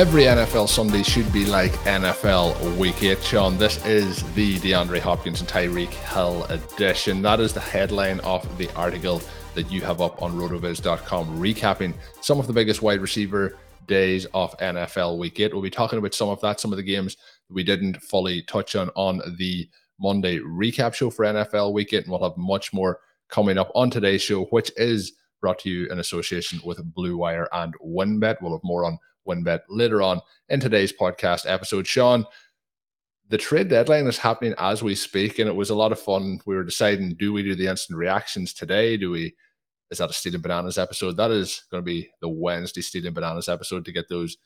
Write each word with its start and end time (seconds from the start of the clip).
Every 0.00 0.22
NFL 0.22 0.70
Sunday 0.70 1.02
should 1.02 1.30
be 1.30 1.44
like 1.44 1.72
NFL 1.84 2.78
Week 2.78 3.02
8, 3.02 3.22
Shawn. 3.22 3.58
This 3.58 3.84
is 3.84 4.22
the 4.32 4.56
DeAndre 4.60 4.98
Hopkins 4.98 5.40
and 5.40 5.48
Tyreek 5.50 5.90
Hill 5.90 6.44
edition. 6.44 7.20
That 7.20 7.38
is 7.38 7.52
the 7.52 7.60
headline 7.60 8.18
of 8.20 8.56
the 8.56 8.74
article 8.74 9.20
that 9.54 9.70
you 9.70 9.82
have 9.82 10.00
up 10.00 10.22
on 10.22 10.32
rotoviz.com, 10.32 11.38
recapping 11.38 11.92
some 12.22 12.40
of 12.40 12.46
the 12.46 12.52
biggest 12.54 12.80
wide 12.80 13.02
receiver 13.02 13.58
days 13.86 14.24
of 14.32 14.56
NFL 14.56 15.18
Week 15.18 15.38
8. 15.38 15.52
We'll 15.52 15.60
be 15.60 15.68
talking 15.68 15.98
about 15.98 16.14
some 16.14 16.30
of 16.30 16.40
that, 16.40 16.60
some 16.60 16.72
of 16.72 16.78
the 16.78 16.82
games 16.82 17.18
we 17.50 17.62
didn't 17.62 18.02
fully 18.02 18.40
touch 18.44 18.76
on 18.76 18.88
on 18.96 19.20
the 19.36 19.68
Monday 20.00 20.38
recap 20.38 20.94
show 20.94 21.10
for 21.10 21.26
NFL 21.26 21.74
Week 21.74 21.92
8, 21.92 22.04
and 22.04 22.10
we'll 22.10 22.22
have 22.22 22.38
much 22.38 22.72
more 22.72 23.00
coming 23.28 23.58
up 23.58 23.70
on 23.74 23.90
today's 23.90 24.22
show, 24.22 24.44
which 24.46 24.72
is 24.78 25.12
brought 25.42 25.58
to 25.58 25.68
you 25.68 25.88
in 25.88 25.98
association 25.98 26.58
with 26.64 26.82
Blue 26.94 27.18
Wire 27.18 27.48
and 27.52 27.74
WynnBET. 27.84 28.38
We'll 28.40 28.52
have 28.52 28.64
more 28.64 28.86
on 28.86 28.98
WynnBET 29.26 29.60
later 29.68 30.02
on 30.02 30.20
in 30.48 30.60
today's 30.60 30.92
podcast 30.92 31.44
episode. 31.46 31.86
Shawn, 31.86 32.24
the 33.28 33.38
trade 33.38 33.68
deadline 33.68 34.06
is 34.06 34.18
happening 34.18 34.54
as 34.58 34.82
we 34.82 34.94
speak, 34.94 35.38
and 35.38 35.48
it 35.48 35.54
was 35.54 35.70
a 35.70 35.74
lot 35.74 35.92
of 35.92 36.00
fun. 36.00 36.40
We 36.46 36.56
were 36.56 36.64
deciding 36.64 37.14
do 37.14 37.32
we 37.32 37.42
do 37.42 37.54
the 37.54 37.68
instant 37.68 37.98
reactions 37.98 38.52
today? 38.52 38.96
Do 38.96 39.10
we 39.10 39.34
is 39.90 39.98
that 39.98 40.10
a 40.10 40.12
Stealing 40.12 40.40
Bananas 40.40 40.78
episode? 40.78 41.16
That 41.16 41.30
is 41.30 41.64
going 41.70 41.82
to 41.82 41.84
be 41.84 42.08
the 42.20 42.28
Wednesday 42.28 42.80
Stealing 42.80 43.12
Bananas 43.12 43.48
episode 43.48 43.84
to 43.84 43.92
get 43.92 44.08
those 44.08 44.36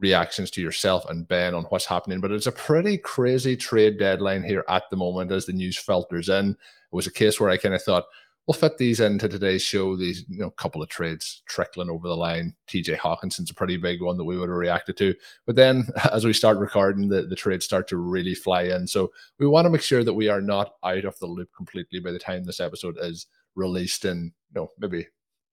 reactions 0.00 0.50
to 0.50 0.60
yourself 0.60 1.08
and 1.08 1.28
Ben 1.28 1.54
on 1.54 1.64
what's 1.64 1.84
happening. 1.84 2.20
But 2.20 2.32
it's 2.32 2.46
a 2.46 2.52
pretty 2.52 2.98
crazy 2.98 3.56
trade 3.56 3.98
deadline 3.98 4.42
here 4.42 4.64
at 4.68 4.84
the 4.90 4.96
moment 4.96 5.30
as 5.30 5.46
the 5.46 5.52
news 5.52 5.76
filters 5.76 6.28
in. 6.28 6.50
It 6.50 6.56
was 6.96 7.06
a 7.06 7.12
case 7.12 7.38
where 7.38 7.50
I 7.50 7.56
kind 7.56 7.74
of 7.74 7.82
thought, 7.82 8.04
we'll 8.46 8.54
fit 8.54 8.78
these 8.78 9.00
into 9.00 9.28
today's 9.28 9.62
show. 9.62 9.96
These 9.96 10.24
you 10.28 10.38
know 10.38 10.50
couple 10.50 10.82
of 10.82 10.88
trades 10.88 11.42
trickling 11.46 11.90
over 11.90 12.08
the 12.08 12.16
line. 12.16 12.54
TJ 12.68 12.96
Hockenson's 12.96 13.50
a 13.50 13.54
pretty 13.54 13.76
big 13.76 14.02
one 14.02 14.16
that 14.16 14.24
we 14.24 14.38
would 14.38 14.48
have 14.48 14.58
reacted 14.58 14.96
to. 14.98 15.14
But 15.46 15.56
then 15.56 15.88
as 16.12 16.24
we 16.24 16.32
start 16.32 16.58
recording, 16.58 17.08
the, 17.08 17.22
the 17.22 17.36
trades 17.36 17.64
start 17.64 17.88
to 17.88 17.96
really 17.96 18.34
fly 18.34 18.64
in. 18.64 18.86
So 18.86 19.12
we 19.38 19.46
want 19.46 19.66
to 19.66 19.70
make 19.70 19.82
sure 19.82 20.04
that 20.04 20.14
we 20.14 20.28
are 20.28 20.40
not 20.40 20.74
out 20.84 21.04
of 21.04 21.18
the 21.18 21.26
loop 21.26 21.50
completely 21.56 22.00
by 22.00 22.12
the 22.12 22.18
time 22.18 22.44
this 22.44 22.60
episode 22.60 22.96
is 23.00 23.26
released 23.54 24.04
in 24.04 24.32
you 24.54 24.60
know 24.60 24.68
maybe 24.78 25.06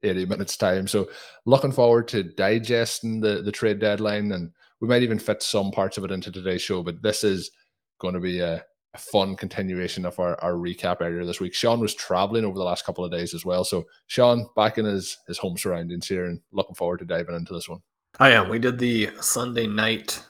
80 0.03 0.25
minutes 0.25 0.57
time. 0.57 0.87
So 0.87 1.09
looking 1.45 1.71
forward 1.71 2.07
to 2.09 2.23
digesting 2.23 3.19
the, 3.19 3.41
the 3.41 3.51
trade 3.51 3.79
deadline 3.79 4.31
and 4.31 4.51
we 4.79 4.87
might 4.87 5.01
even 5.03 5.19
fit 5.19 5.41
some 5.41 5.71
parts 5.71 5.97
of 5.97 6.03
it 6.03 6.11
into 6.11 6.31
today's 6.31 6.61
show, 6.61 6.83
but 6.83 7.01
this 7.01 7.23
is 7.23 7.51
going 7.99 8.13
to 8.13 8.19
be 8.19 8.39
a, 8.39 8.63
a 8.97 8.99
fun 8.99 9.35
continuation 9.35 10.05
of 10.05 10.19
our, 10.19 10.41
our 10.43 10.53
recap 10.53 10.97
earlier 11.01 11.25
this 11.25 11.39
week. 11.39 11.53
Shawn 11.53 11.79
was 11.79 11.93
traveling 11.93 12.43
over 12.43 12.57
the 12.57 12.63
last 12.63 12.85
couple 12.85 13.05
of 13.05 13.11
days 13.11 13.33
as 13.33 13.45
well. 13.45 13.63
So 13.63 13.85
Shawn 14.07 14.47
back 14.55 14.77
in 14.77 14.85
his 14.85 15.17
his 15.27 15.37
home 15.37 15.57
surroundings 15.57 16.07
here 16.07 16.25
and 16.25 16.41
looking 16.51 16.75
forward 16.75 16.99
to 16.99 17.05
diving 17.05 17.35
into 17.35 17.53
this 17.53 17.69
one. 17.69 17.79
Oh, 18.19 18.25
I 18.25 18.31
am. 18.31 18.49
We 18.49 18.59
did 18.59 18.79
the 18.79 19.11
Sunday 19.21 19.67
night 19.67 20.21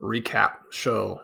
recap 0.00 0.54
show 0.70 1.20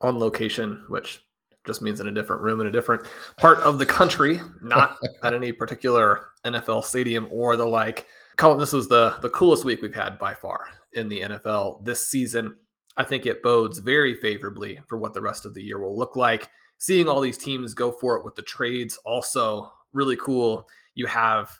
on 0.00 0.18
location, 0.18 0.84
which 0.88 1.20
just 1.66 1.82
means 1.82 2.00
in 2.00 2.08
a 2.08 2.12
different 2.12 2.40
room 2.40 2.60
in 2.60 2.66
a 2.66 2.72
different 2.72 3.06
part 3.36 3.58
of 3.58 3.78
the 3.78 3.86
country, 3.86 4.40
not 4.62 4.96
at 5.22 5.34
any 5.34 5.52
particular 5.52 6.28
NFL 6.44 6.84
stadium 6.84 7.28
or 7.30 7.56
the 7.56 7.66
like. 7.66 8.06
Colm, 8.38 8.58
this 8.58 8.72
was 8.72 8.88
the 8.88 9.16
the 9.20 9.30
coolest 9.30 9.64
week 9.64 9.82
we've 9.82 9.94
had 9.94 10.18
by 10.18 10.32
far 10.32 10.68
in 10.94 11.08
the 11.08 11.20
NFL 11.20 11.84
this 11.84 12.08
season. 12.08 12.56
I 12.98 13.04
think 13.04 13.24
it 13.24 13.42
bodes 13.42 13.78
very 13.78 14.14
favorably 14.14 14.80
for 14.88 14.98
what 14.98 15.14
the 15.14 15.22
rest 15.22 15.46
of 15.46 15.54
the 15.54 15.62
year 15.62 15.78
will 15.78 15.96
look 15.96 16.16
like. 16.16 16.50
Seeing 16.78 17.08
all 17.08 17.20
these 17.20 17.38
teams 17.38 17.72
go 17.72 17.90
for 17.92 18.16
it 18.16 18.24
with 18.24 18.34
the 18.34 18.42
trades, 18.42 18.98
also 19.04 19.72
really 19.92 20.16
cool. 20.16 20.68
You 20.94 21.06
have 21.06 21.58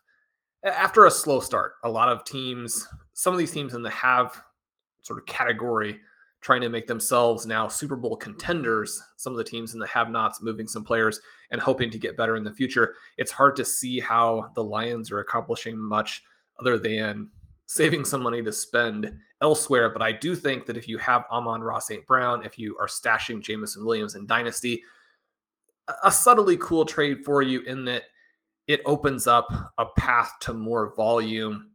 after 0.64 1.06
a 1.06 1.10
slow 1.10 1.38
start, 1.38 1.74
a 1.84 1.88
lot 1.88 2.08
of 2.08 2.24
teams, 2.24 2.86
some 3.12 3.32
of 3.32 3.38
these 3.38 3.52
teams 3.52 3.74
in 3.74 3.82
the 3.82 3.90
have 3.90 4.42
sort 5.02 5.20
of 5.20 5.26
category 5.26 6.00
trying 6.40 6.60
to 6.60 6.68
make 6.68 6.86
themselves 6.86 7.46
now 7.46 7.66
Super 7.68 7.96
Bowl 7.96 8.16
contenders. 8.16 9.00
Some 9.16 9.32
of 9.32 9.38
the 9.38 9.44
teams 9.44 9.74
in 9.74 9.80
the 9.80 9.86
have 9.86 10.10
nots 10.10 10.42
moving 10.42 10.68
some 10.68 10.84
players 10.84 11.20
and 11.50 11.60
hoping 11.60 11.90
to 11.90 11.98
get 11.98 12.16
better 12.16 12.36
in 12.36 12.44
the 12.44 12.52
future. 12.52 12.94
It's 13.16 13.32
hard 13.32 13.56
to 13.56 13.64
see 13.64 13.98
how 14.00 14.50
the 14.54 14.62
Lions 14.62 15.10
are 15.10 15.20
accomplishing 15.20 15.78
much 15.78 16.22
other 16.60 16.78
than 16.78 17.30
saving 17.68 18.04
some 18.04 18.22
money 18.22 18.42
to 18.42 18.52
spend 18.52 19.16
elsewhere. 19.40 19.90
But 19.90 20.02
I 20.02 20.10
do 20.10 20.34
think 20.34 20.66
that 20.66 20.76
if 20.76 20.88
you 20.88 20.98
have 20.98 21.24
Amon 21.30 21.62
Ra 21.62 21.78
St. 21.78 22.04
Brown, 22.06 22.44
if 22.44 22.58
you 22.58 22.76
are 22.80 22.88
stashing 22.88 23.40
Jameson 23.40 23.84
Williams 23.84 24.16
in 24.16 24.26
Dynasty, 24.26 24.82
a 26.02 26.10
subtly 26.10 26.56
cool 26.56 26.84
trade 26.84 27.24
for 27.24 27.42
you 27.42 27.60
in 27.60 27.84
that 27.84 28.02
it 28.66 28.80
opens 28.84 29.26
up 29.26 29.46
a 29.78 29.86
path 29.96 30.32
to 30.40 30.52
more 30.52 30.94
volume 30.96 31.70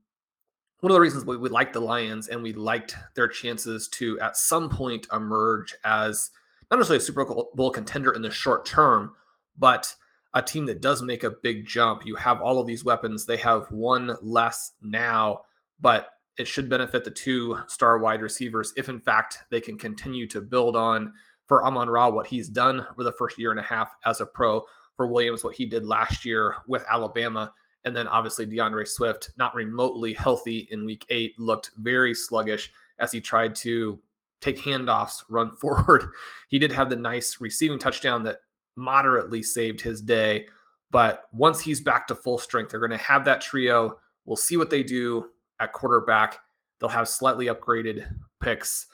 one 0.84 0.92
of 0.92 0.96
the 0.96 1.00
reasons 1.00 1.24
we, 1.24 1.38
we 1.38 1.48
liked 1.48 1.72
the 1.72 1.80
Lions 1.80 2.28
and 2.28 2.44
we 2.44 2.52
liked 2.52 2.98
their 3.16 3.30
chances 3.30 3.88
to 3.88 4.20
at 4.20 4.36
some 4.36 4.70
point 4.70 5.08
emerge 5.14 5.74
as 5.86 6.30
not 6.70 6.76
necessarily 6.76 7.02
a 7.02 7.06
Super 7.06 7.24
Bowl 7.24 7.72
contender 7.72 8.12
in 8.12 8.22
the 8.22 8.30
short 8.30 8.66
term, 8.66 9.14
but 9.58 9.96
a 10.34 10.42
team 10.42 10.66
that 10.66 10.82
does 10.82 11.02
make 11.02 11.24
a 11.24 11.30
big 11.42 11.66
jump. 11.66 12.06
You 12.06 12.16
have 12.16 12.42
all 12.42 12.60
of 12.60 12.68
these 12.68 12.84
weapons. 12.84 13.26
They 13.26 13.38
have 13.38 13.72
one 13.72 14.18
less 14.22 14.74
now, 14.82 15.44
but 15.84 16.10
it 16.40 16.48
should 16.48 16.68
benefit 16.68 17.04
the 17.04 17.12
two 17.12 17.60
star 17.68 18.00
wide 18.00 18.24
receivers 18.24 18.74
if, 18.76 18.90
in 18.90 19.00
fact, 19.00 19.44
they 19.52 19.62
can 19.62 19.78
continue 19.78 20.28
to 20.30 20.42
build 20.42 20.76
on 20.76 21.14
for 21.48 21.64
Amon 21.64 21.88
Ra 21.88 22.10
what 22.10 22.26
he's 22.26 22.50
done 22.50 22.88
for 22.96 23.04
the 23.04 23.12
first 23.12 23.38
year 23.38 23.52
and 23.52 23.60
a 23.60 23.64
half 23.64 23.94
as 24.04 24.20
a 24.20 24.26
pro, 24.26 24.64
for 24.96 25.06
Williams 25.06 25.44
what 25.44 25.54
he 25.54 25.68
did 25.68 25.86
last 25.86 26.26
year 26.26 26.56
with 26.68 26.84
Alabama 26.90 27.54
and 27.86 27.96
then 27.96 28.08
obviously 28.08 28.46
D'Andre 28.46 28.86
Swift, 28.86 29.32
not 29.38 29.56
remotely 29.56 30.14
healthy 30.14 30.68
in 30.72 30.86
week 30.86 31.06
eight, 31.10 31.38
looked 31.38 31.72
very 31.78 32.14
sluggish 32.14 32.72
as 33.00 33.12
he 33.12 33.20
tried 33.20 33.56
to 33.56 34.00
take 34.42 34.58
handoffs, 34.58 35.24
run 35.30 35.52
forward. 35.62 36.10
He 36.48 36.60
did 36.60 36.72
have 36.72 36.90
the 36.90 36.96
nice 36.96 37.42
receiving 37.42 37.80
touchdown 37.80 38.24
that 38.24 38.40
moderately 38.76 39.44
saved 39.44 39.82
his 39.82 40.02
day. 40.02 40.48
But 40.92 41.24
once 41.34 41.60
he's 41.60 41.82
back 41.82 42.08
to 42.08 42.16
full 42.16 42.38
strength, 42.38 42.72
they're 42.72 42.80
going 42.80 42.92
to 42.92 42.98
have 42.98 43.26
that 43.26 43.42
trio. 43.42 43.98
We'll 44.26 44.38
see 44.38 44.58
what 44.58 44.70
they 44.70 44.84
do 44.84 45.30
at 45.60 45.74
quarterback. 45.74 46.40
They'll 46.80 46.90
have 46.90 47.08
slightly 47.08 47.48
upgraded 47.48 48.08
picks. 48.42 48.88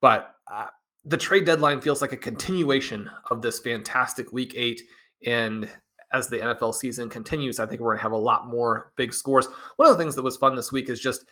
But 0.00 0.34
uh, 0.52 0.66
the 1.04 1.16
trade 1.16 1.44
deadline 1.44 1.80
feels 1.80 2.02
like 2.02 2.12
a 2.12 2.16
continuation 2.16 3.10
of 3.30 3.42
this 3.42 3.58
fantastic 3.58 4.32
week 4.32 4.54
eight. 4.56 4.82
And 5.24 5.68
as 6.12 6.28
the 6.28 6.38
NFL 6.38 6.74
season 6.74 7.08
continues, 7.08 7.60
I 7.60 7.66
think 7.66 7.80
we're 7.80 7.90
going 7.90 7.98
to 7.98 8.02
have 8.02 8.12
a 8.12 8.16
lot 8.16 8.48
more 8.48 8.92
big 8.96 9.12
scores. 9.12 9.48
One 9.76 9.90
of 9.90 9.96
the 9.96 10.02
things 10.02 10.14
that 10.14 10.22
was 10.22 10.36
fun 10.36 10.56
this 10.56 10.72
week 10.72 10.88
is 10.88 11.00
just 11.00 11.26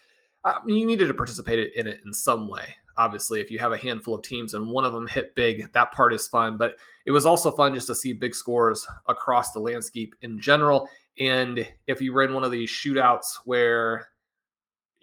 uh, 0.45 0.61
you 0.67 0.87
needed 0.87 1.09
to 1.09 1.15
participate 1.15 1.73
in 1.75 1.87
it 1.87 2.01
in 2.05 2.13
some 2.13 2.49
way. 2.49 2.75
obviously, 2.99 3.41
if 3.41 3.51
you 3.51 3.59
have 3.59 3.73
a 3.73 3.77
handful 3.77 4.15
of 4.15 4.23
teams 4.23 4.55
and 4.55 4.67
one 4.67 4.85
of 4.85 4.93
them 4.93 5.07
hit 5.07 5.35
big, 5.35 5.71
that 5.73 5.93
part 5.93 6.15
is 6.15 6.29
fun. 6.29 6.57
But 6.57 6.77
it 7.05 7.11
was 7.11 7.27
also 7.27 7.51
fun 7.51 7.75
just 7.75 7.89
to 7.89 7.95
see 7.95 8.13
big 8.13 8.35
scores 8.35 8.87
across 9.09 9.53
the 9.53 9.59
landscape 9.59 10.15
in 10.23 10.41
general. 10.41 10.89
And 11.19 11.67
if 11.87 12.01
you 12.01 12.13
were 12.13 12.23
in 12.23 12.33
one 12.33 12.45
of 12.45 12.51
these 12.51 12.71
shootouts 12.71 13.39
where 13.45 14.09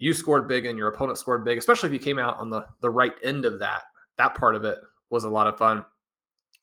you 0.04 0.12
scored 0.12 0.46
big 0.46 0.66
and 0.66 0.76
your 0.76 0.88
opponent 0.88 1.16
scored 1.16 1.46
big, 1.46 1.56
especially 1.56 1.86
if 1.86 1.92
you 1.94 1.98
came 1.98 2.18
out 2.18 2.36
on 2.38 2.50
the, 2.50 2.62
the 2.82 2.90
right 2.90 3.14
end 3.22 3.46
of 3.46 3.58
that, 3.58 3.84
that 4.18 4.34
part 4.34 4.54
of 4.54 4.62
it 4.62 4.76
was 5.08 5.24
a 5.24 5.30
lot 5.30 5.46
of 5.46 5.56
fun. 5.56 5.82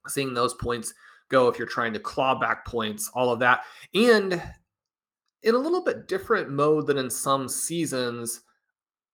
Seeing 0.08 0.36
those 0.36 0.54
points 0.54 0.94
go 1.30 1.48
if 1.48 1.58
you're 1.58 1.68
trying 1.68 1.92
to 1.94 2.00
claw 2.00 2.40
back 2.40 2.68
points, 2.68 3.10
all 3.16 3.32
of 3.32 3.40
that. 3.40 3.62
And 3.96 4.34
in 5.42 5.56
a 5.56 5.58
little 5.58 5.84
bit 5.84 6.08
different 6.08 6.52
mode 6.52 6.86
than 6.86 7.00
in 7.00 7.10
some 7.10 7.50
seasons, 7.50 8.42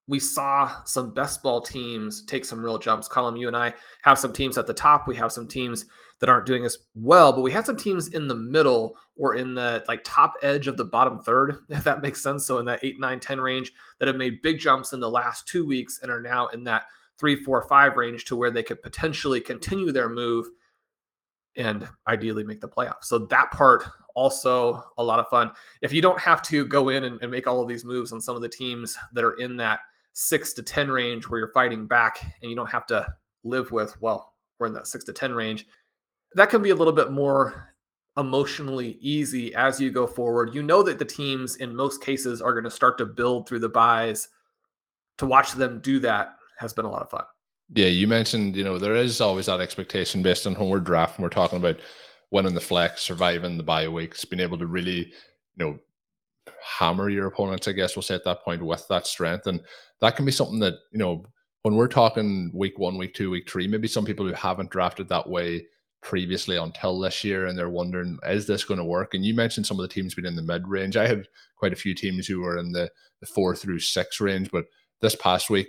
we 0.09 0.19
saw 0.19 0.83
some 0.83 1.13
best 1.13 1.41
ball 1.41 1.62
teams 1.62 2.25
take 2.25 2.44
some 2.44 2.62
real 2.62 2.77
jumps. 2.77 3.07
Colm, 3.07 3.39
you 3.39 3.47
and 3.47 3.56
I 3.56 3.73
have 4.01 4.19
some 4.19 4.33
teams 4.33 4.57
at 4.57 4.68
the 4.68 4.73
top. 4.73 5.07
We 5.07 5.15
have 5.15 5.31
some 5.31 5.47
teams 5.47 5.85
that 6.19 6.30
aren't 6.30 6.46
doing 6.46 6.66
as 6.66 6.78
well, 6.96 7.31
but 7.31 7.42
we 7.42 7.52
had 7.52 7.66
some 7.66 7.78
teams 7.78 8.08
in 8.10 8.28
the 8.28 8.36
middle 8.36 8.96
or 9.16 9.36
in 9.36 9.54
the 9.54 9.84
like 9.88 10.02
top 10.04 10.34
edge 10.42 10.68
of 10.68 10.78
the 10.78 10.86
bottom 10.86 11.19
third, 11.19 11.58
if 11.69 11.84
that 11.84 12.02
makes 12.02 12.22
sense. 12.22 12.46
So 12.46 12.58
in 12.58 12.66
that 12.66 12.80
eight, 12.84 13.00
nine, 13.00 13.19
10 13.19 13.40
range 13.40 13.72
that 14.00 14.08
have 14.08 14.18
made 14.18 14.42
big 14.42 14.60
jumps 14.60 14.94
in 14.94 15.00
the 15.00 15.10
last 15.10 15.48
two 15.48 15.66
weeks 15.66 16.00
and 16.02 16.12
are 16.12 16.22
now 16.22 16.48
in 16.48 16.64
that 16.66 16.84
three, 17.19 17.36
four, 17.36 17.62
five 17.68 17.98
range 17.98 18.25
to 18.25 18.36
where 18.36 18.52
they 18.52 18.64
could 18.64 18.81
potentially 18.81 19.42
continue 19.42 19.92
their 19.92 20.10
move 20.10 20.48
and 21.56 21.88
ideally 22.08 22.44
make 22.44 22.62
the 22.62 22.69
playoffs. 22.69 23.06
So 23.06 23.19
that 23.19 23.52
part 23.52 23.84
also 24.16 24.84
a 24.98 25.04
lot 25.04 25.19
of 25.19 25.28
fun. 25.28 25.52
If 25.81 25.92
you 25.92 26.02
don't 26.02 26.19
have 26.19 26.42
to 26.44 26.66
go 26.66 26.90
in 26.90 27.04
and, 27.04 27.19
and 27.22 27.31
make 27.31 27.48
all 27.48 27.62
of 27.62 27.68
these 27.68 27.86
moves 27.86 28.12
on 28.12 28.22
some 28.22 28.36
of 28.36 28.42
the 28.42 28.50
teams 28.50 28.98
that 29.14 29.24
are 29.24 29.34
in 29.34 29.58
that 29.58 29.81
six 30.14 30.54
to 30.54 30.64
10 30.64 30.90
range 30.90 31.30
where 31.30 31.40
you're 31.40 31.52
fighting 31.52 31.86
back 31.86 32.19
and 32.42 32.50
you 32.50 32.56
don't 32.56 32.69
have 32.69 32.88
to 32.88 33.08
live 33.44 33.72
with, 33.72 34.00
well, 34.02 34.34
we're 34.60 34.68
in 34.68 34.74
that 34.74 34.88
six 34.88 35.04
to 35.06 35.14
10 35.14 35.34
range. 35.34 35.68
That 36.38 36.51
can 36.51 36.62
be 36.62 36.69
a 36.69 36.75
little 36.75 36.94
bit 36.94 37.12
more 37.12 37.74
emotionally 38.16 39.00
easy 39.01 39.56
as 39.56 39.81
you 39.81 39.89
go 39.89 40.06
forward. 40.06 40.54
You 40.54 40.62
know 40.62 40.84
that 40.84 41.00
the 41.00 41.06
teams 41.06 41.56
in 41.56 41.75
most 41.75 42.04
cases 42.04 42.44
are 42.44 42.51
going 42.51 42.63
to 42.63 42.69
start 42.69 43.00
to 43.00 43.07
build 43.07 43.50
through 43.50 43.57
the 43.57 43.69
buys. 43.69 44.28
To 45.18 45.25
watch 45.25 45.54
them 45.54 45.80
do 45.80 46.00
that 46.01 46.36
has 46.60 46.74
been 46.74 46.86
a 46.86 46.92
lot 46.92 47.01
of 47.01 47.10
fun. 47.10 47.24
Yeah, 47.74 47.88
you 47.88 48.07
mentioned, 48.07 48.56
you 48.56 48.63
know, 48.63 48.78
there 48.78 48.95
is 48.95 49.19
always 49.19 49.48
that 49.48 49.62
expectation 49.62 50.22
based 50.22 50.45
on 50.45 50.54
when 50.54 50.69
we're 50.69 50.80
drafting, 50.80 51.24
we're 51.24 51.30
talking 51.30 51.57
about 51.57 51.80
winning 52.30 52.54
the 52.54 52.62
flex, 52.62 53.01
surviving 53.01 53.57
the 53.57 53.63
bye 53.63 53.88
weeks, 53.88 54.24
being 54.24 54.40
able 54.40 54.60
to 54.60 54.68
really, 54.68 55.07
you 55.07 55.57
know, 55.57 55.80
hammer 56.63 57.10
your 57.10 57.25
opponents, 57.25 57.68
I 57.68 57.72
guess 57.72 57.95
we'll 57.95 58.04
say 58.04 58.13
at 58.13 58.24
that 58.25 58.44
point 58.44 58.63
with 58.63 58.88
that 58.90 59.07
strength. 59.07 59.48
And 59.48 59.60
that 60.01 60.16
can 60.16 60.24
be 60.24 60.31
something 60.31 60.60
that, 60.60 60.75
you 60.92 61.00
know, 61.00 61.25
when 61.63 61.75
we're 61.75 61.88
talking 61.88 62.51
week 62.54 62.78
one, 62.78 62.95
week 62.95 63.16
two, 63.16 63.31
week 63.31 63.50
three, 63.50 63.68
maybe 63.68 63.88
some 63.88 64.06
people 64.06 64.28
who 64.28 64.33
haven't 64.33 64.69
drafted 64.69 65.10
that 65.10 65.28
way 65.28 65.66
previously 66.01 66.57
until 66.57 66.99
this 66.99 67.23
year 67.23 67.45
and 67.45 67.57
they're 67.57 67.69
wondering, 67.69 68.19
is 68.25 68.47
this 68.47 68.63
going 68.63 68.79
to 68.79 68.83
work? 68.83 69.13
And 69.13 69.25
you 69.25 69.33
mentioned 69.33 69.65
some 69.65 69.79
of 69.79 69.83
the 69.83 69.94
teams 69.94 70.15
being 70.15 70.25
in 70.25 70.35
the 70.35 70.41
mid 70.41 70.67
range. 70.67 70.97
I 70.97 71.07
had 71.07 71.27
quite 71.57 71.73
a 71.73 71.77
few 71.77 71.94
teams 71.94 72.27
who 72.27 72.41
were 72.41 72.57
in 72.57 72.71
the, 72.71 72.89
the 73.19 73.27
four 73.27 73.55
through 73.55 73.79
six 73.79 74.21
range, 74.21 74.49
but 74.51 74.65
this 75.01 75.15
past 75.15 75.49
week, 75.49 75.67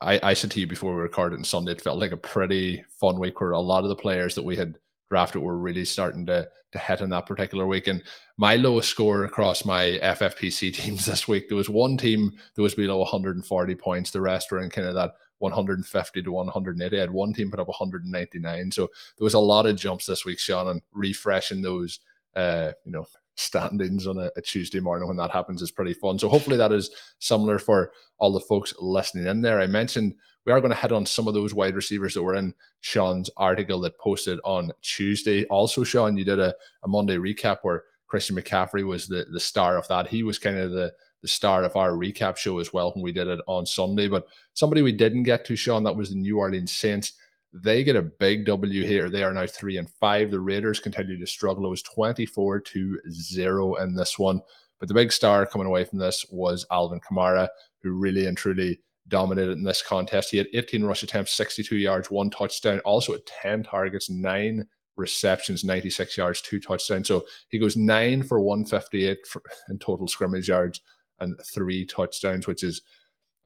I, 0.00 0.20
I 0.22 0.34
said 0.34 0.50
to 0.52 0.60
you 0.60 0.66
before 0.66 0.94
we 0.94 1.00
recorded 1.00 1.38
on 1.38 1.44
Sunday, 1.44 1.72
it 1.72 1.80
felt 1.80 1.98
like 1.98 2.12
a 2.12 2.16
pretty 2.16 2.84
fun 3.00 3.18
week 3.18 3.40
where 3.40 3.52
a 3.52 3.60
lot 3.60 3.84
of 3.84 3.88
the 3.88 3.96
players 3.96 4.34
that 4.34 4.44
we 4.44 4.56
had 4.56 4.78
drafted 5.10 5.42
were 5.42 5.56
really 5.56 5.84
starting 5.84 6.26
to 6.26 6.48
to 6.74 6.78
hit 6.78 7.00
in 7.00 7.10
that 7.10 7.26
particular 7.26 7.66
week. 7.66 7.86
And 7.86 8.02
my 8.36 8.56
lowest 8.56 8.90
score 8.90 9.24
across 9.24 9.64
my 9.64 9.98
FFPC 10.02 10.74
teams 10.74 11.06
this 11.06 11.26
week, 11.26 11.48
there 11.48 11.56
was 11.56 11.70
one 11.70 11.96
team 11.96 12.32
that 12.54 12.62
was 12.62 12.74
below 12.74 12.98
140 12.98 13.74
points. 13.76 14.10
The 14.10 14.20
rest 14.20 14.50
were 14.50 14.60
in 14.60 14.70
kind 14.70 14.88
of 14.88 14.94
that 14.94 15.14
150 15.38 16.22
to 16.22 16.32
180. 16.32 16.96
I 16.96 17.00
had 17.00 17.10
one 17.10 17.32
team 17.32 17.50
put 17.50 17.60
up 17.60 17.68
199. 17.68 18.70
So 18.70 18.88
there 19.18 19.24
was 19.24 19.34
a 19.34 19.38
lot 19.38 19.66
of 19.66 19.76
jumps 19.76 20.06
this 20.06 20.24
week, 20.24 20.38
Shawn, 20.38 20.68
and 20.68 20.82
refreshing 20.92 21.62
those 21.62 22.00
uh, 22.36 22.72
you 22.84 22.92
know, 22.92 23.06
standings 23.36 24.06
on 24.06 24.18
a, 24.18 24.30
a, 24.36 24.40
Tuesday 24.40 24.80
morning 24.80 25.08
when 25.08 25.16
that 25.16 25.30
happens 25.30 25.62
is 25.62 25.70
pretty 25.70 25.94
fun. 25.94 26.18
So 26.18 26.28
hopefully 26.28 26.56
that 26.56 26.72
is 26.72 26.90
similar 27.18 27.58
for 27.58 27.92
all 28.18 28.32
the 28.32 28.40
folks 28.40 28.74
listening 28.80 29.26
in 29.26 29.40
there. 29.40 29.60
I 29.60 29.66
mentioned 29.66 30.14
we 30.46 30.52
are 30.52 30.60
going 30.60 30.70
to 30.70 30.76
head 30.76 30.92
on 30.92 31.06
some 31.06 31.26
of 31.26 31.34
those 31.34 31.54
wide 31.54 31.74
receivers 31.74 32.14
that 32.14 32.22
were 32.22 32.34
in 32.34 32.54
Shawn's 32.80 33.30
article 33.36 33.80
that 33.80 33.98
posted 33.98 34.38
on 34.44 34.72
Tuesday. 34.82 35.44
Also, 35.46 35.84
Shawn, 35.84 36.16
you 36.16 36.24
did 36.24 36.38
a, 36.38 36.54
a 36.84 36.88
Monday 36.88 37.16
recap 37.16 37.58
where 37.62 37.84
Christian 38.06 38.36
McCaffrey 38.36 38.86
was 38.86 39.06
the, 39.06 39.26
the 39.32 39.40
star 39.40 39.78
of 39.78 39.88
that. 39.88 40.06
He 40.06 40.22
was 40.22 40.38
kind 40.38 40.58
of 40.58 40.70
the, 40.72 40.92
the 41.24 41.28
star 41.28 41.64
of 41.64 41.74
our 41.74 41.92
recap 41.92 42.36
show 42.36 42.58
as 42.58 42.74
well 42.74 42.92
when 42.92 43.02
we 43.02 43.10
did 43.10 43.28
it 43.28 43.40
on 43.46 43.64
Sunday. 43.64 44.08
But 44.08 44.26
somebody 44.52 44.82
we 44.82 44.92
didn't 44.92 45.22
get 45.22 45.46
to, 45.46 45.56
Shawn, 45.56 45.82
that 45.84 45.96
was 45.96 46.10
the 46.10 46.16
New 46.16 46.36
Orleans 46.36 46.76
Saints. 46.76 47.14
They 47.50 47.82
get 47.82 47.96
a 47.96 48.02
big 48.02 48.44
W 48.44 48.84
here. 48.84 49.08
They 49.08 49.22
are 49.22 49.32
now 49.32 49.46
three 49.46 49.78
and 49.78 49.88
five. 49.88 50.30
The 50.30 50.38
Raiders 50.38 50.80
continue 50.80 51.18
to 51.18 51.26
struggle. 51.26 51.64
It 51.64 51.70
was 51.70 51.80
24 51.80 52.60
to 52.60 53.00
zero 53.10 53.76
in 53.76 53.94
this 53.94 54.18
one. 54.18 54.42
But 54.78 54.88
the 54.88 54.94
big 54.94 55.12
star 55.12 55.46
coming 55.46 55.66
away 55.66 55.84
from 55.84 55.98
this 55.98 56.26
was 56.30 56.66
Alvin 56.70 57.00
Kamara, 57.00 57.48
who 57.82 57.92
really 57.92 58.26
and 58.26 58.36
truly 58.36 58.80
dominated 59.08 59.52
in 59.52 59.64
this 59.64 59.80
contest. 59.80 60.30
He 60.30 60.36
had 60.36 60.48
18 60.52 60.84
rush 60.84 61.04
attempts, 61.04 61.32
62 61.32 61.76
yards, 61.76 62.10
one 62.10 62.28
touchdown, 62.28 62.80
also 62.80 63.14
at 63.14 63.24
10 63.24 63.62
targets, 63.62 64.10
nine 64.10 64.66
receptions, 64.96 65.64
96 65.64 66.18
yards, 66.18 66.42
two 66.42 66.60
touchdowns. 66.60 67.08
So 67.08 67.24
he 67.48 67.58
goes 67.58 67.78
nine 67.78 68.22
for 68.22 68.42
158 68.42 69.26
for, 69.26 69.40
in 69.70 69.78
total 69.78 70.06
scrimmage 70.06 70.48
yards 70.48 70.82
and 71.24 71.38
three 71.44 71.84
touchdowns, 71.84 72.46
which 72.46 72.62
is 72.62 72.82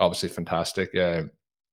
obviously 0.00 0.28
fantastic. 0.28 0.94
Uh, 0.94 1.24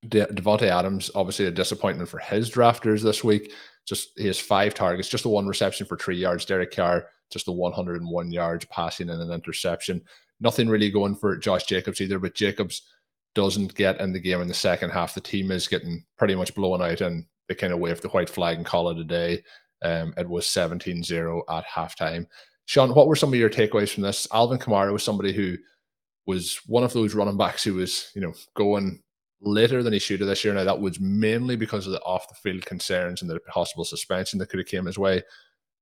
De- 0.08 0.28
Davante 0.28 0.68
Adams, 0.68 1.12
obviously 1.16 1.46
a 1.46 1.52
disappointment 1.52 2.10
for 2.10 2.20
his 2.20 2.50
drafters 2.50 3.02
this 3.02 3.24
week. 3.24 3.52
Just 3.86 4.10
he 4.18 4.28
has 4.28 4.40
five 4.40 4.74
targets, 4.74 5.10
just 5.10 5.24
the 5.24 5.30
one 5.30 5.48
reception 5.48 5.86
for 5.86 5.98
three 5.98 6.18
yards. 6.18 6.46
Derek 6.46 6.76
Carr, 6.76 7.08
just 7.30 7.46
the 7.46 7.52
101 7.52 8.32
yards 8.32 8.66
passing 8.66 9.10
and 9.10 9.22
an 9.22 9.32
interception. 9.32 10.02
Nothing 10.40 10.70
really 10.70 10.90
going 10.90 11.16
for 11.16 11.38
Josh 11.38 11.66
Jacobs 11.66 12.02
either, 12.02 12.20
but 12.20 12.36
Jacobs 12.36 12.84
doesn't 13.36 13.76
get 13.76 14.00
in 14.00 14.14
the 14.14 14.20
game 14.20 14.42
in 14.42 14.48
the 14.48 14.54
second 14.54 14.90
half. 14.90 15.14
The 15.14 15.22
team 15.22 15.52
is 15.52 15.68
getting 15.68 16.04
pretty 16.18 16.36
much 16.36 16.56
blown 16.56 16.82
out 16.82 17.02
and 17.02 17.26
they 17.48 17.56
kind 17.56 17.74
of 17.74 17.80
wave 17.80 18.02
the 18.02 18.10
white 18.10 18.30
flag 18.30 18.58
and 18.58 18.66
call 18.66 18.90
it 18.90 18.98
a 18.98 19.04
day. 19.04 19.44
Um, 19.84 20.14
it 20.18 20.28
was 20.28 20.48
17 20.48 21.04
0 21.04 21.44
at 21.50 21.66
halftime. 21.66 22.26
Shawn, 22.66 22.94
what 22.96 23.08
were 23.08 23.16
some 23.16 23.30
of 23.30 23.40
your 23.40 23.50
takeaways 23.50 23.94
from 23.94 24.04
this? 24.04 24.28
Alvin 24.34 24.58
Kamara 24.58 24.92
was 24.92 25.04
somebody 25.04 25.32
who 25.32 25.58
was 26.26 26.60
one 26.66 26.84
of 26.84 26.94
those 26.94 27.14
running 27.14 27.38
backs 27.38 27.64
who 27.64 27.76
was, 27.76 28.12
you 28.16 28.22
know, 28.22 28.34
going 28.56 29.02
later 29.42 29.84
than 29.84 29.94
he 29.94 30.00
should 30.00 30.20
have 30.20 30.28
this 30.28 30.44
year. 30.44 30.54
Now 30.54 30.64
that 30.64 30.80
was 30.80 31.00
mainly 31.00 31.56
because 31.56 31.86
of 31.86 31.94
the 31.94 32.02
off 32.02 32.28
the 32.28 32.36
field 32.36 32.66
concerns 32.66 33.22
and 33.22 33.30
the 33.30 33.40
possible 33.48 33.86
suspension 33.86 34.40
that 34.40 34.50
could 34.50 34.60
have 34.60 34.68
came 34.68 34.86
his 34.86 34.98
way. 34.98 35.24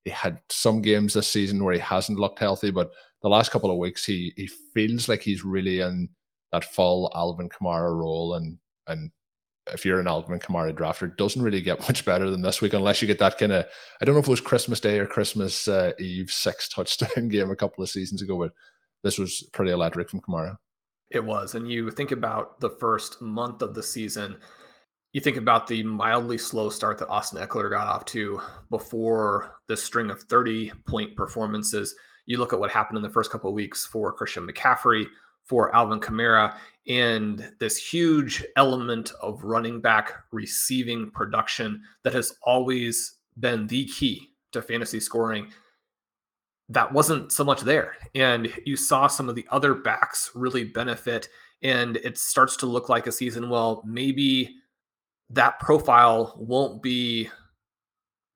He 0.04 0.10
had 0.10 0.40
some 0.50 0.82
games 0.82 1.14
this 1.14 1.28
season 1.28 1.64
where 1.64 1.74
he 1.74 1.80
hasn't 1.80 2.18
looked 2.18 2.38
healthy, 2.38 2.70
but 2.70 2.90
the 3.22 3.28
last 3.28 3.50
couple 3.50 3.70
of 3.70 3.78
weeks 3.78 4.04
he 4.04 4.32
he 4.36 4.46
feels 4.74 5.08
like 5.08 5.22
he's 5.22 5.44
really 5.44 5.80
in 5.80 6.08
that 6.52 6.64
full 6.64 7.10
Alvin 7.14 7.48
Kamara 7.48 7.94
role 7.98 8.34
and 8.34 8.58
and 8.86 9.10
if 9.72 9.86
you're 9.86 9.98
an 9.98 10.06
Alvin 10.06 10.38
Kamara 10.38 10.74
drafter, 10.74 11.16
doesn't 11.16 11.40
really 11.40 11.62
get 11.62 11.80
much 11.88 12.04
better 12.04 12.30
than 12.30 12.42
this 12.42 12.60
week 12.60 12.74
unless 12.74 13.00
you 13.00 13.08
get 13.08 13.18
that 13.20 13.38
kind 13.38 13.52
of 13.52 13.64
I 14.00 14.04
don't 14.04 14.14
know 14.14 14.20
if 14.20 14.28
it 14.28 14.30
was 14.30 14.40
Christmas 14.40 14.80
Day 14.80 14.98
or 14.98 15.06
Christmas 15.06 15.68
uh, 15.68 15.92
Eve 15.98 16.30
six 16.30 16.68
touchdown 16.68 17.28
game 17.30 17.50
a 17.50 17.56
couple 17.56 17.82
of 17.82 17.90
seasons 17.90 18.20
ago, 18.20 18.38
but 18.38 18.52
this 19.04 19.18
was 19.18 19.44
pretty 19.52 19.70
electric 19.70 20.10
from 20.10 20.20
Kamara. 20.20 20.56
It 21.10 21.22
was. 21.22 21.54
And 21.54 21.70
you 21.70 21.90
think 21.90 22.10
about 22.10 22.58
the 22.58 22.70
first 22.70 23.20
month 23.22 23.62
of 23.62 23.74
the 23.74 23.82
season, 23.82 24.38
you 25.12 25.20
think 25.20 25.36
about 25.36 25.68
the 25.68 25.84
mildly 25.84 26.38
slow 26.38 26.70
start 26.70 26.98
that 26.98 27.08
Austin 27.08 27.40
Ekeler 27.40 27.70
got 27.70 27.86
off 27.86 28.04
to 28.06 28.40
before 28.70 29.60
this 29.68 29.82
string 29.82 30.10
of 30.10 30.22
30 30.22 30.72
point 30.86 31.14
performances. 31.14 31.94
You 32.26 32.38
look 32.38 32.52
at 32.52 32.58
what 32.58 32.70
happened 32.70 32.96
in 32.96 33.02
the 33.02 33.10
first 33.10 33.30
couple 33.30 33.50
of 33.50 33.54
weeks 33.54 33.86
for 33.86 34.12
Christian 34.12 34.48
McCaffrey, 34.48 35.04
for 35.44 35.76
Alvin 35.76 36.00
Kamara, 36.00 36.56
and 36.88 37.52
this 37.60 37.76
huge 37.76 38.42
element 38.56 39.12
of 39.20 39.44
running 39.44 39.80
back 39.80 40.14
receiving 40.32 41.10
production 41.10 41.82
that 42.02 42.14
has 42.14 42.34
always 42.42 43.16
been 43.38 43.66
the 43.66 43.84
key 43.84 44.30
to 44.52 44.62
fantasy 44.62 44.98
scoring 44.98 45.48
that 46.74 46.92
wasn't 46.92 47.32
so 47.32 47.44
much 47.44 47.62
there. 47.62 47.96
And 48.14 48.52
you 48.66 48.76
saw 48.76 49.06
some 49.06 49.28
of 49.28 49.34
the 49.34 49.46
other 49.50 49.74
backs 49.74 50.30
really 50.34 50.64
benefit. 50.64 51.28
And 51.62 51.96
it 51.98 52.18
starts 52.18 52.56
to 52.58 52.66
look 52.66 52.88
like 52.88 53.06
a 53.06 53.12
season, 53.12 53.48
well, 53.48 53.82
maybe 53.86 54.56
that 55.30 55.60
profile 55.60 56.34
won't 56.36 56.82
be 56.82 57.30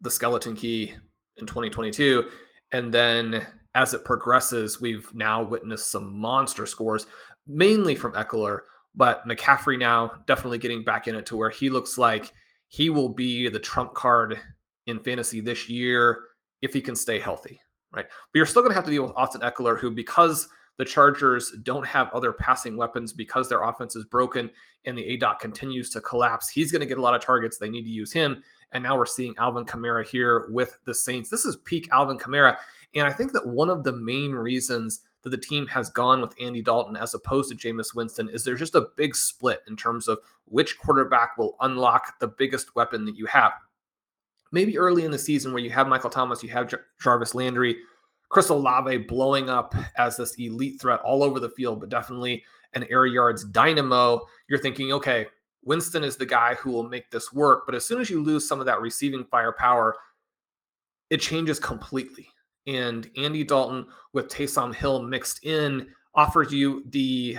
the 0.01 0.11
skeleton 0.11 0.55
key 0.55 0.95
in 1.37 1.47
2022. 1.47 2.29
And 2.73 2.95
then 2.95 3.47
as 3.75 3.93
it 3.93 4.05
progresses, 4.05 4.81
we've 4.81 5.13
now 5.15 5.43
witnessed 5.43 5.91
some 5.91 6.19
monster 6.19 6.65
scores, 6.65 7.07
mainly 7.47 7.95
from 7.95 8.13
Ekeler, 8.13 8.61
but 8.95 9.27
McCaffrey 9.27 9.79
now 9.79 10.13
definitely 10.27 10.59
getting 10.59 10.85
back 10.85 11.09
in 11.09 11.15
it 11.15 11.27
to 11.27 11.37
where 11.37 11.51
he 11.51 11.71
looks 11.71 11.99
like 11.99 12.33
he 12.69 12.89
will 12.89 13.09
be 13.09 13.49
the 13.49 13.59
trump 13.59 13.95
card 13.95 14.39
in 14.87 15.01
fantasy 15.01 15.41
this 15.41 15.69
year 15.69 16.21
if 16.63 16.73
he 16.73 16.81
can 16.81 16.97
stay 16.97 17.19
healthy 17.19 17.61
right? 17.93 18.07
But 18.09 18.37
you're 18.39 18.47
still 18.47 18.63
going 18.63 18.71
to 18.71 18.77
have 18.77 18.85
to 18.85 18.91
deal 18.91 19.03
with 19.03 19.13
Austin 19.17 19.41
Ekeler, 19.41 19.79
who, 19.79 19.91
because 19.91 20.49
the 20.79 20.85
Chargers 20.85 21.53
don't 21.65 21.87
have 21.87 22.09
other 22.13 22.33
passing 22.33 22.77
weapons 22.77 23.13
because 23.13 23.49
their 23.49 23.63
offense 23.63 23.97
is 23.97 24.05
broken 24.05 24.49
and 24.85 24.97
the 24.97 25.05
A 25.07 25.17
dot 25.17 25.41
continues 25.41 25.91
to 25.91 26.01
collapse. 26.01 26.49
He's 26.49 26.71
going 26.71 26.81
to 26.81 26.87
get 26.87 26.99
a 26.99 27.03
lot 27.03 27.15
of 27.15 27.21
targets. 27.21 27.59
They 27.59 27.69
need 27.69 27.83
to 27.83 27.91
use 27.91 28.13
him. 28.13 28.43
And 28.73 28.85
now 28.85 28.97
we're 28.97 29.07
seeing 29.07 29.35
Alvin 29.39 29.65
Kamara 29.65 30.07
here 30.07 30.47
with 30.51 30.79
the 30.85 30.95
Saints. 30.95 31.31
This 31.31 31.45
is 31.45 31.57
peak 31.65 31.89
Alvin 31.91 32.19
Kamara. 32.19 32.57
And 32.95 33.07
I 33.07 33.13
think 33.13 33.33
that 33.33 33.47
one 33.47 33.71
of 33.71 33.83
the 33.83 33.93
main 33.93 34.33
reasons 34.33 35.01
that 35.23 35.31
the 35.31 35.37
team 35.37 35.67
has 35.67 35.91
gone 35.91 36.21
with 36.21 36.35
Andy 36.41 36.63
Dalton 36.63 36.97
as 36.97 37.13
opposed 37.13 37.51
to 37.51 37.57
Jameis 37.57 37.95
Winston 37.95 38.29
is 38.29 38.45
there's 38.45 38.61
just 38.61 38.77
a 38.77 38.89
big 38.97 39.17
split 39.17 39.63
in 39.69 39.77
terms 39.77 40.07
of 40.07 40.19
which 40.45 40.79
quarterback 40.79 41.37
will 41.37 41.57
unlock 41.61 42.19
the 42.21 42.29
biggest 42.29 42.77
weapon 42.77 43.05
that 43.05 43.17
you 43.17 43.27
have. 43.27 43.53
Maybe 44.53 44.79
early 44.79 45.05
in 45.05 45.11
the 45.11 45.19
season 45.19 45.53
where 45.53 45.63
you 45.63 45.71
have 45.71 45.89
Michael 45.89 46.11
Thomas, 46.11 46.43
you 46.43 46.49
have 46.51 46.73
Jarvis 47.01 47.35
Landry, 47.35 47.77
Chris 48.31 48.49
Olave 48.49 48.97
blowing 48.99 49.49
up 49.49 49.75
as 49.97 50.17
this 50.17 50.35
elite 50.39 50.81
threat 50.81 51.01
all 51.01 51.23
over 51.23 51.41
the 51.41 51.51
field, 51.51 51.81
but 51.81 51.89
definitely 51.89 52.45
an 52.75 52.85
air 52.91 53.07
yards 53.07 53.45
dynamo. 53.45 54.21
You're 54.49 54.59
thinking, 54.59 54.93
okay, 54.93 55.27
Winston 55.65 56.05
is 56.05 56.17
the 56.17 56.27
guy 56.27 56.55
who 56.55 56.71
will 56.71 56.89
make 56.89 57.11
this 57.11 57.33
work. 57.33 57.65
But 57.67 57.75
as 57.75 57.87
soon 57.87 58.01
as 58.01 58.11
you 58.11 58.23
lose 58.23 58.47
some 58.47 58.61
of 58.61 58.67
that 58.67 58.81
receiving 58.81 59.25
firepower, 59.25 59.97
it 61.11 61.21
changes 61.21 61.59
completely. 61.59 62.29
And 62.67 63.11
Andy 63.17 63.45
Dalton 63.45 63.87
with 64.13 64.29
Taysom 64.29 64.75
Hill 64.75 65.03
mixed 65.03 65.45
in 65.45 65.89
offers 66.15 66.53
you 66.53 66.85
the 66.91 67.39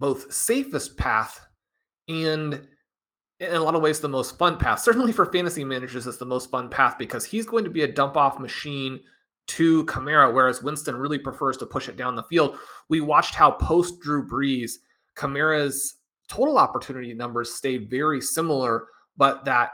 both 0.00 0.32
safest 0.32 0.96
path 0.96 1.46
and 2.08 2.66
in 3.48 3.56
a 3.56 3.62
lot 3.62 3.74
of 3.74 3.82
ways 3.82 4.00
the 4.00 4.08
most 4.08 4.38
fun 4.38 4.56
path. 4.56 4.80
Certainly 4.80 5.12
for 5.12 5.26
fantasy 5.26 5.64
managers, 5.64 6.06
it's 6.06 6.16
the 6.16 6.24
most 6.24 6.50
fun 6.50 6.68
path 6.68 6.96
because 6.98 7.24
he's 7.24 7.46
going 7.46 7.64
to 7.64 7.70
be 7.70 7.82
a 7.82 7.92
dump 7.92 8.16
off 8.16 8.38
machine 8.38 9.00
to 9.46 9.84
Kamara, 9.86 10.32
whereas 10.32 10.62
Winston 10.62 10.96
really 10.96 11.18
prefers 11.18 11.56
to 11.58 11.66
push 11.66 11.88
it 11.88 11.96
down 11.96 12.16
the 12.16 12.22
field. 12.24 12.56
We 12.88 13.00
watched 13.00 13.34
how 13.34 13.52
post 13.52 14.00
Drew 14.00 14.26
Brees, 14.26 14.72
Kamara's 15.16 15.96
total 16.28 16.58
opportunity 16.58 17.12
numbers 17.14 17.54
stayed 17.54 17.90
very 17.90 18.20
similar, 18.20 18.86
but 19.16 19.44
that 19.44 19.70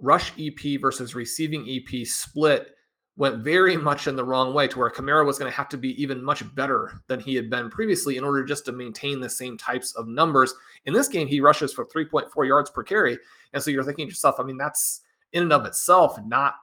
rush 0.00 0.32
EP 0.38 0.80
versus 0.80 1.14
receiving 1.14 1.68
EP 1.68 2.06
split 2.06 2.73
went 3.16 3.38
very 3.38 3.76
much 3.76 4.08
in 4.08 4.16
the 4.16 4.24
wrong 4.24 4.52
way 4.52 4.66
to 4.66 4.78
where 4.78 4.90
Kamara 4.90 5.24
was 5.24 5.38
going 5.38 5.50
to 5.50 5.56
have 5.56 5.68
to 5.68 5.76
be 5.76 6.00
even 6.02 6.22
much 6.22 6.42
better 6.56 7.00
than 7.06 7.20
he 7.20 7.34
had 7.36 7.48
been 7.48 7.70
previously 7.70 8.16
in 8.16 8.24
order 8.24 8.44
just 8.44 8.64
to 8.64 8.72
maintain 8.72 9.20
the 9.20 9.30
same 9.30 9.56
types 9.56 9.94
of 9.94 10.08
numbers. 10.08 10.54
In 10.86 10.92
this 10.92 11.06
game, 11.06 11.28
he 11.28 11.40
rushes 11.40 11.72
for 11.72 11.86
3.4 11.86 12.46
yards 12.46 12.70
per 12.70 12.82
carry. 12.82 13.16
And 13.52 13.62
so 13.62 13.70
you're 13.70 13.84
thinking 13.84 14.06
to 14.06 14.10
yourself, 14.10 14.40
I 14.40 14.42
mean, 14.42 14.56
that's 14.56 15.02
in 15.32 15.44
and 15.44 15.52
of 15.52 15.64
itself 15.64 16.18
not 16.26 16.56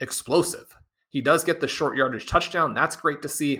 explosive. 0.00 0.74
He 1.08 1.20
does 1.20 1.42
get 1.42 1.60
the 1.60 1.66
short 1.66 1.96
yardage 1.96 2.26
touchdown. 2.26 2.74
That's 2.74 2.94
great 2.94 3.22
to 3.22 3.28
see. 3.28 3.58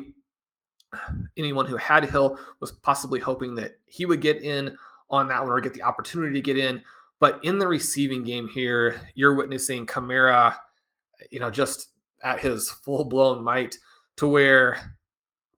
Anyone 1.36 1.66
who 1.66 1.76
had 1.76 2.04
Hill 2.04 2.38
was 2.60 2.72
possibly 2.72 3.20
hoping 3.20 3.54
that 3.56 3.78
he 3.86 4.06
would 4.06 4.20
get 4.20 4.42
in 4.42 4.76
on 5.10 5.28
that 5.28 5.42
one 5.42 5.50
or 5.50 5.60
get 5.60 5.74
the 5.74 5.82
opportunity 5.82 6.34
to 6.34 6.40
get 6.40 6.56
in. 6.56 6.82
But 7.20 7.40
in 7.42 7.58
the 7.58 7.66
receiving 7.66 8.22
game 8.22 8.48
here, 8.48 9.00
you're 9.14 9.34
witnessing 9.34 9.86
Kamara, 9.86 10.54
you 11.30 11.40
know, 11.40 11.50
just 11.50 11.88
at 12.22 12.40
his 12.40 12.70
full 12.70 13.04
blown 13.04 13.42
might 13.42 13.76
to 14.16 14.26
where 14.26 14.96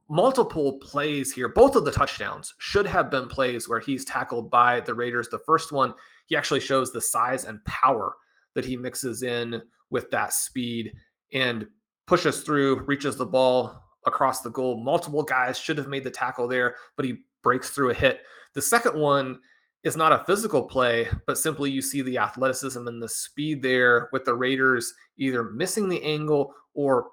multiple 0.09 0.79
plays 0.81 1.33
here, 1.33 1.49
both 1.49 1.77
of 1.77 1.85
the 1.85 1.93
touchdowns 1.93 2.55
should 2.59 2.87
have 2.87 3.11
been 3.11 3.29
plays 3.29 3.69
where 3.69 3.81
he's 3.81 4.05
tackled 4.05 4.51
by 4.51 4.81
the 4.81 4.95
Raiders. 4.95 5.29
The 5.29 5.39
first 5.39 5.73
one, 5.73 5.95
he 6.27 6.37
actually 6.37 6.61
shows 6.61 6.93
the 6.93 7.01
size 7.01 7.45
and 7.45 7.65
power 7.65 8.15
that 8.55 8.65
he 8.65 8.77
mixes 8.77 9.23
in 9.23 9.63
with 9.91 10.11
that 10.11 10.33
speed 10.33 10.93
and 11.33 11.67
pushes 12.07 12.43
through, 12.43 12.81
reaches 12.81 13.17
the 13.17 13.27
ball 13.27 13.83
across 14.07 14.41
the 14.41 14.51
goal. 14.51 14.83
Multiple 14.83 15.23
guys 15.23 15.59
should 15.59 15.79
have 15.79 15.89
made 15.89 16.05
the 16.05 16.11
tackle 16.11 16.49
there, 16.49 16.75
but 16.97 17.05
he 17.05 17.19
breaks 17.43 17.71
through 17.71 17.91
a 17.91 17.95
hit. 17.95 18.21
The 18.55 18.63
second 18.63 18.99
one 18.99 19.39
is 19.83 19.97
not 19.97 20.13
a 20.13 20.25
physical 20.25 20.63
play, 20.63 21.09
but 21.27 21.39
simply 21.39 21.71
you 21.71 21.81
see 21.81 22.03
the 22.03 22.19
athleticism 22.19 22.87
and 22.87 23.03
the 23.03 23.09
speed 23.09 23.63
there 23.63 24.09
with 24.13 24.25
the 24.25 24.35
Raiders 24.35 24.93
either 25.17 25.45
missing 25.45 25.89
the 25.89 26.03
angle 26.03 26.55
or 26.75 27.09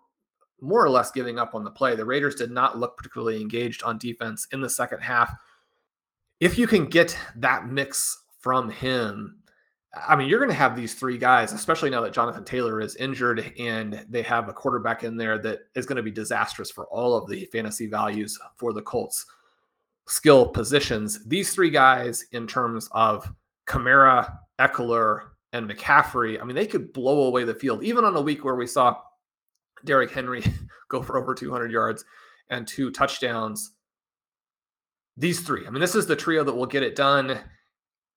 more 0.60 0.84
or 0.84 0.90
less 0.90 1.12
giving 1.12 1.40
up 1.40 1.56
on 1.56 1.64
the 1.64 1.72
play. 1.72 1.96
The 1.96 2.06
Raiders 2.06 2.36
did 2.36 2.52
not 2.52 2.78
look 2.78 2.98
particularly 2.98 3.42
engaged 3.42 3.84
on 3.84 3.98
defense 3.98 4.48
in 4.52 4.60
the 4.60 4.70
second 4.70 5.00
half. 5.00 5.34
If 6.40 6.58
you 6.58 6.68
can 6.68 6.86
get 6.86 7.18
that 7.38 7.68
mix 7.68 8.24
from 8.40 8.70
him, 8.70 9.38
I 10.08 10.16
mean, 10.16 10.28
you're 10.28 10.40
going 10.40 10.52
to 10.52 10.56
have 10.56 10.76
these 10.76 10.94
three 10.94 11.18
guys, 11.18 11.54
especially 11.54 11.90
now 11.90 12.02
that 12.02 12.14
Jonathan 12.14 12.44
Taylor 12.44 12.82
is 12.82 12.96
injured 12.98 13.54
and 13.58 14.06
they 14.10 14.22
have 14.24 14.50
a 14.50 14.54
quarterback 14.54 15.04
in 15.04 15.16
there 15.16 15.38
that 15.40 15.60
is 15.76 15.86
going 15.86 15.96
to 15.96 16.04
be 16.04 16.12
disastrous 16.12 16.70
for 16.70 16.86
all 16.88 17.16
of 17.16 17.30
the 17.30 17.46
fantasy 17.46 17.88
values 17.88 18.38
for 18.58 18.74
the 18.74 18.82
Colts 18.82 19.26
skill 20.08 20.48
positions. 20.48 21.24
These 21.26 21.54
three 21.54 21.70
guys, 21.70 22.26
in 22.32 22.48
terms 22.48 22.90
of 22.92 23.32
Kamara, 23.68 24.38
Ekeler, 24.60 25.30
and 25.54 25.70
McCaffrey, 25.70 26.42
I 26.42 26.44
mean, 26.44 26.56
they 26.56 26.68
could 26.68 26.94
blow 26.94 27.24
away 27.24 27.44
the 27.44 27.54
field, 27.54 27.84
even 27.84 28.04
on 28.04 28.16
a 28.16 28.22
week 28.22 28.44
where 28.44 28.56
we 28.56 28.68
saw 28.68 28.98
Derrick 29.86 30.12
Henry 30.12 30.44
go 30.90 31.02
for 31.02 31.18
over 31.18 31.34
200 31.34 31.72
yards 31.72 32.04
and 32.50 32.68
two 32.68 32.92
touchdowns. 32.92 33.72
These 35.18 35.42
three, 35.42 35.66
I 35.66 35.70
mean, 35.70 35.82
this 35.82 35.96
is 35.96 36.06
the 36.06 36.16
trio 36.16 36.44
that 36.44 36.54
will 36.54 36.66
get 36.66 36.84
it 36.84 36.96
done. 36.96 37.40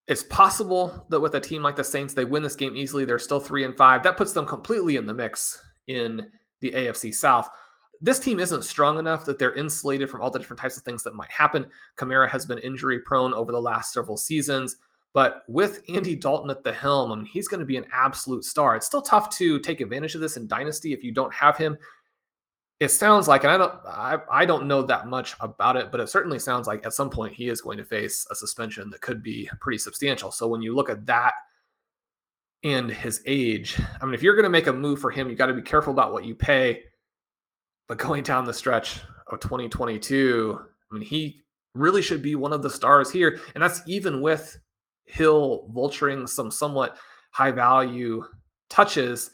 It's 0.06 0.22
possible 0.24 1.06
that 1.08 1.20
with 1.20 1.34
a 1.34 1.40
team 1.40 1.62
like 1.62 1.76
the 1.76 1.84
Saints, 1.84 2.14
they 2.14 2.24
win 2.24 2.42
this 2.42 2.56
game 2.56 2.76
easily. 2.76 3.04
They're 3.04 3.18
still 3.18 3.40
three 3.40 3.64
and 3.64 3.76
five. 3.76 4.02
That 4.02 4.16
puts 4.16 4.32
them 4.32 4.44
completely 4.44 4.96
in 4.96 5.06
the 5.06 5.14
mix 5.14 5.60
in 5.86 6.26
the 6.60 6.72
AFC 6.72 7.14
South 7.14 7.48
this 8.00 8.18
team 8.18 8.40
isn't 8.40 8.64
strong 8.64 8.98
enough 8.98 9.24
that 9.26 9.38
they're 9.38 9.54
insulated 9.54 10.08
from 10.08 10.22
all 10.22 10.30
the 10.30 10.38
different 10.38 10.60
types 10.60 10.76
of 10.76 10.82
things 10.82 11.02
that 11.02 11.14
might 11.14 11.30
happen. 11.30 11.66
Kamara 11.96 12.28
has 12.28 12.46
been 12.46 12.58
injury 12.58 13.00
prone 13.00 13.34
over 13.34 13.52
the 13.52 13.60
last 13.60 13.92
several 13.92 14.16
seasons, 14.16 14.76
but 15.12 15.42
with 15.48 15.82
Andy 15.88 16.16
Dalton 16.16 16.50
at 16.50 16.64
the 16.64 16.72
helm, 16.72 17.12
I 17.12 17.16
mean, 17.16 17.26
he's 17.26 17.48
going 17.48 17.60
to 17.60 17.66
be 17.66 17.76
an 17.76 17.86
absolute 17.92 18.44
star. 18.44 18.76
It's 18.76 18.86
still 18.86 19.02
tough 19.02 19.28
to 19.36 19.58
take 19.58 19.80
advantage 19.80 20.14
of 20.14 20.20
this 20.20 20.36
in 20.36 20.46
Dynasty 20.46 20.92
if 20.92 21.04
you 21.04 21.12
don't 21.12 21.34
have 21.34 21.56
him. 21.56 21.76
It 22.78 22.90
sounds 22.90 23.28
like, 23.28 23.44
and 23.44 23.52
I 23.52 23.58
don't, 23.58 23.74
I, 23.86 24.18
I 24.30 24.46
don't 24.46 24.66
know 24.66 24.80
that 24.82 25.06
much 25.06 25.36
about 25.40 25.76
it, 25.76 25.90
but 25.92 26.00
it 26.00 26.08
certainly 26.08 26.38
sounds 26.38 26.66
like 26.66 26.86
at 26.86 26.94
some 26.94 27.10
point 27.10 27.34
he 27.34 27.50
is 27.50 27.60
going 27.60 27.76
to 27.76 27.84
face 27.84 28.26
a 28.30 28.34
suspension 28.34 28.88
that 28.90 29.02
could 29.02 29.22
be 29.22 29.50
pretty 29.60 29.76
substantial. 29.76 30.30
So 30.30 30.46
when 30.46 30.62
you 30.62 30.74
look 30.74 30.88
at 30.88 31.04
that 31.04 31.34
and 32.62 32.90
his 32.90 33.20
age, 33.26 33.78
I 34.00 34.06
mean, 34.06 34.14
if 34.14 34.22
you're 34.22 34.34
going 34.34 34.44
to 34.44 34.48
make 34.48 34.68
a 34.68 34.72
move 34.72 34.98
for 35.00 35.10
him, 35.10 35.28
you 35.28 35.36
got 35.36 35.46
to 35.46 35.54
be 35.54 35.60
careful 35.60 35.92
about 35.92 36.14
what 36.14 36.24
you 36.24 36.34
pay 36.34 36.84
but 37.90 37.98
going 37.98 38.22
down 38.22 38.44
the 38.44 38.54
stretch 38.54 39.00
of 39.32 39.40
2022, 39.40 40.60
I 40.60 40.94
mean, 40.94 41.02
he 41.02 41.42
really 41.74 42.02
should 42.02 42.22
be 42.22 42.36
one 42.36 42.52
of 42.52 42.62
the 42.62 42.70
stars 42.70 43.10
here. 43.10 43.40
And 43.56 43.60
that's 43.60 43.82
even 43.84 44.20
with 44.20 44.60
Hill 45.06 45.68
vulturing 45.74 46.28
some 46.28 46.52
somewhat 46.52 46.98
high 47.32 47.50
value 47.50 48.22
touches. 48.68 49.32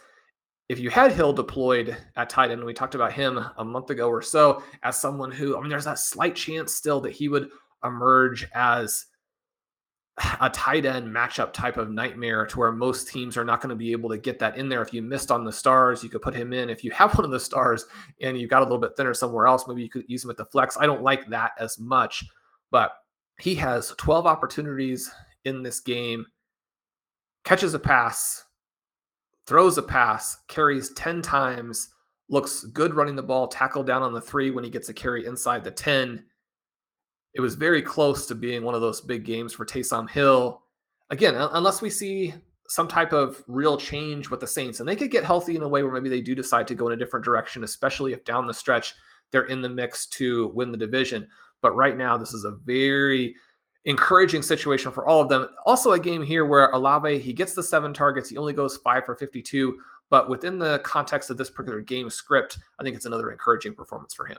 If 0.70 0.78
you 0.78 0.88
had 0.88 1.12
Hill 1.12 1.34
deployed 1.34 1.98
at 2.16 2.30
tight 2.30 2.50
end, 2.50 2.64
we 2.64 2.72
talked 2.72 2.94
about 2.94 3.12
him 3.12 3.44
a 3.58 3.62
month 3.62 3.90
ago 3.90 4.08
or 4.08 4.22
so 4.22 4.62
as 4.82 4.98
someone 4.98 5.30
who, 5.30 5.54
I 5.54 5.60
mean, 5.60 5.68
there's 5.68 5.84
that 5.84 5.98
slight 5.98 6.34
chance 6.34 6.74
still 6.74 7.02
that 7.02 7.12
he 7.12 7.28
would 7.28 7.50
emerge 7.84 8.48
as 8.54 9.04
a 10.40 10.48
tight 10.48 10.86
end 10.86 11.06
matchup 11.06 11.52
type 11.52 11.76
of 11.76 11.90
nightmare 11.90 12.46
to 12.46 12.58
where 12.58 12.72
most 12.72 13.08
teams 13.08 13.36
are 13.36 13.44
not 13.44 13.60
going 13.60 13.70
to 13.70 13.76
be 13.76 13.92
able 13.92 14.08
to 14.08 14.16
get 14.16 14.38
that 14.38 14.56
in 14.56 14.68
there. 14.68 14.80
If 14.80 14.94
you 14.94 15.02
missed 15.02 15.30
on 15.30 15.44
the 15.44 15.52
stars, 15.52 16.02
you 16.02 16.08
could 16.08 16.22
put 16.22 16.34
him 16.34 16.54
in. 16.54 16.70
If 16.70 16.82
you 16.82 16.90
have 16.92 17.14
one 17.14 17.24
of 17.24 17.30
the 17.30 17.40
stars 17.40 17.84
and 18.20 18.38
you 18.38 18.48
got 18.48 18.62
a 18.62 18.64
little 18.64 18.78
bit 18.78 18.96
thinner 18.96 19.12
somewhere 19.12 19.46
else, 19.46 19.68
maybe 19.68 19.82
you 19.82 19.90
could 19.90 20.04
use 20.08 20.24
him 20.24 20.30
at 20.30 20.38
the 20.38 20.46
flex. 20.46 20.76
I 20.78 20.86
don't 20.86 21.02
like 21.02 21.28
that 21.28 21.52
as 21.58 21.78
much, 21.78 22.24
but 22.70 22.92
he 23.38 23.54
has 23.56 23.92
12 23.98 24.26
opportunities 24.26 25.10
in 25.44 25.62
this 25.62 25.80
game, 25.80 26.26
catches 27.44 27.74
a 27.74 27.78
pass, 27.78 28.44
throws 29.46 29.76
a 29.76 29.82
pass, 29.82 30.38
carries 30.48 30.92
10 30.94 31.20
times, 31.20 31.90
looks 32.30 32.64
good 32.64 32.94
running 32.94 33.16
the 33.16 33.22
ball, 33.22 33.46
tackle 33.48 33.84
down 33.84 34.02
on 34.02 34.14
the 34.14 34.20
three 34.20 34.50
when 34.50 34.64
he 34.64 34.70
gets 34.70 34.88
a 34.88 34.94
carry 34.94 35.26
inside 35.26 35.62
the 35.62 35.70
10 35.70 36.24
it 37.36 37.40
was 37.40 37.54
very 37.54 37.82
close 37.82 38.26
to 38.26 38.34
being 38.34 38.64
one 38.64 38.74
of 38.74 38.80
those 38.80 39.02
big 39.02 39.24
games 39.24 39.52
for 39.52 39.66
Taysom 39.66 40.08
Hill. 40.08 40.62
Again, 41.10 41.34
unless 41.36 41.82
we 41.82 41.90
see 41.90 42.32
some 42.66 42.88
type 42.88 43.12
of 43.12 43.44
real 43.46 43.76
change 43.76 44.30
with 44.30 44.40
the 44.40 44.46
Saints, 44.46 44.80
and 44.80 44.88
they 44.88 44.96
could 44.96 45.10
get 45.10 45.22
healthy 45.22 45.54
in 45.54 45.62
a 45.62 45.68
way 45.68 45.82
where 45.82 45.92
maybe 45.92 46.08
they 46.08 46.22
do 46.22 46.34
decide 46.34 46.66
to 46.68 46.74
go 46.74 46.86
in 46.86 46.94
a 46.94 46.96
different 46.96 47.24
direction, 47.24 47.62
especially 47.62 48.14
if 48.14 48.24
down 48.24 48.46
the 48.46 48.54
stretch 48.54 48.94
they're 49.30 49.44
in 49.44 49.60
the 49.60 49.68
mix 49.68 50.06
to 50.06 50.48
win 50.54 50.72
the 50.72 50.78
division. 50.78 51.28
But 51.60 51.76
right 51.76 51.96
now, 51.96 52.16
this 52.16 52.32
is 52.32 52.44
a 52.44 52.52
very 52.52 53.36
encouraging 53.84 54.40
situation 54.40 54.90
for 54.90 55.06
all 55.06 55.20
of 55.20 55.28
them. 55.28 55.46
Also, 55.66 55.92
a 55.92 56.00
game 56.00 56.22
here 56.22 56.46
where 56.46 56.70
Olave 56.70 57.18
he 57.18 57.34
gets 57.34 57.52
the 57.52 57.62
seven 57.62 57.92
targets, 57.92 58.30
he 58.30 58.38
only 58.38 58.54
goes 58.54 58.78
five 58.78 59.04
for 59.04 59.14
52. 59.14 59.78
But 60.08 60.30
within 60.30 60.58
the 60.58 60.78
context 60.78 61.28
of 61.28 61.36
this 61.36 61.50
particular 61.50 61.82
game 61.82 62.08
script, 62.08 62.58
I 62.78 62.82
think 62.82 62.96
it's 62.96 63.06
another 63.06 63.30
encouraging 63.30 63.74
performance 63.74 64.14
for 64.14 64.24
him. 64.24 64.38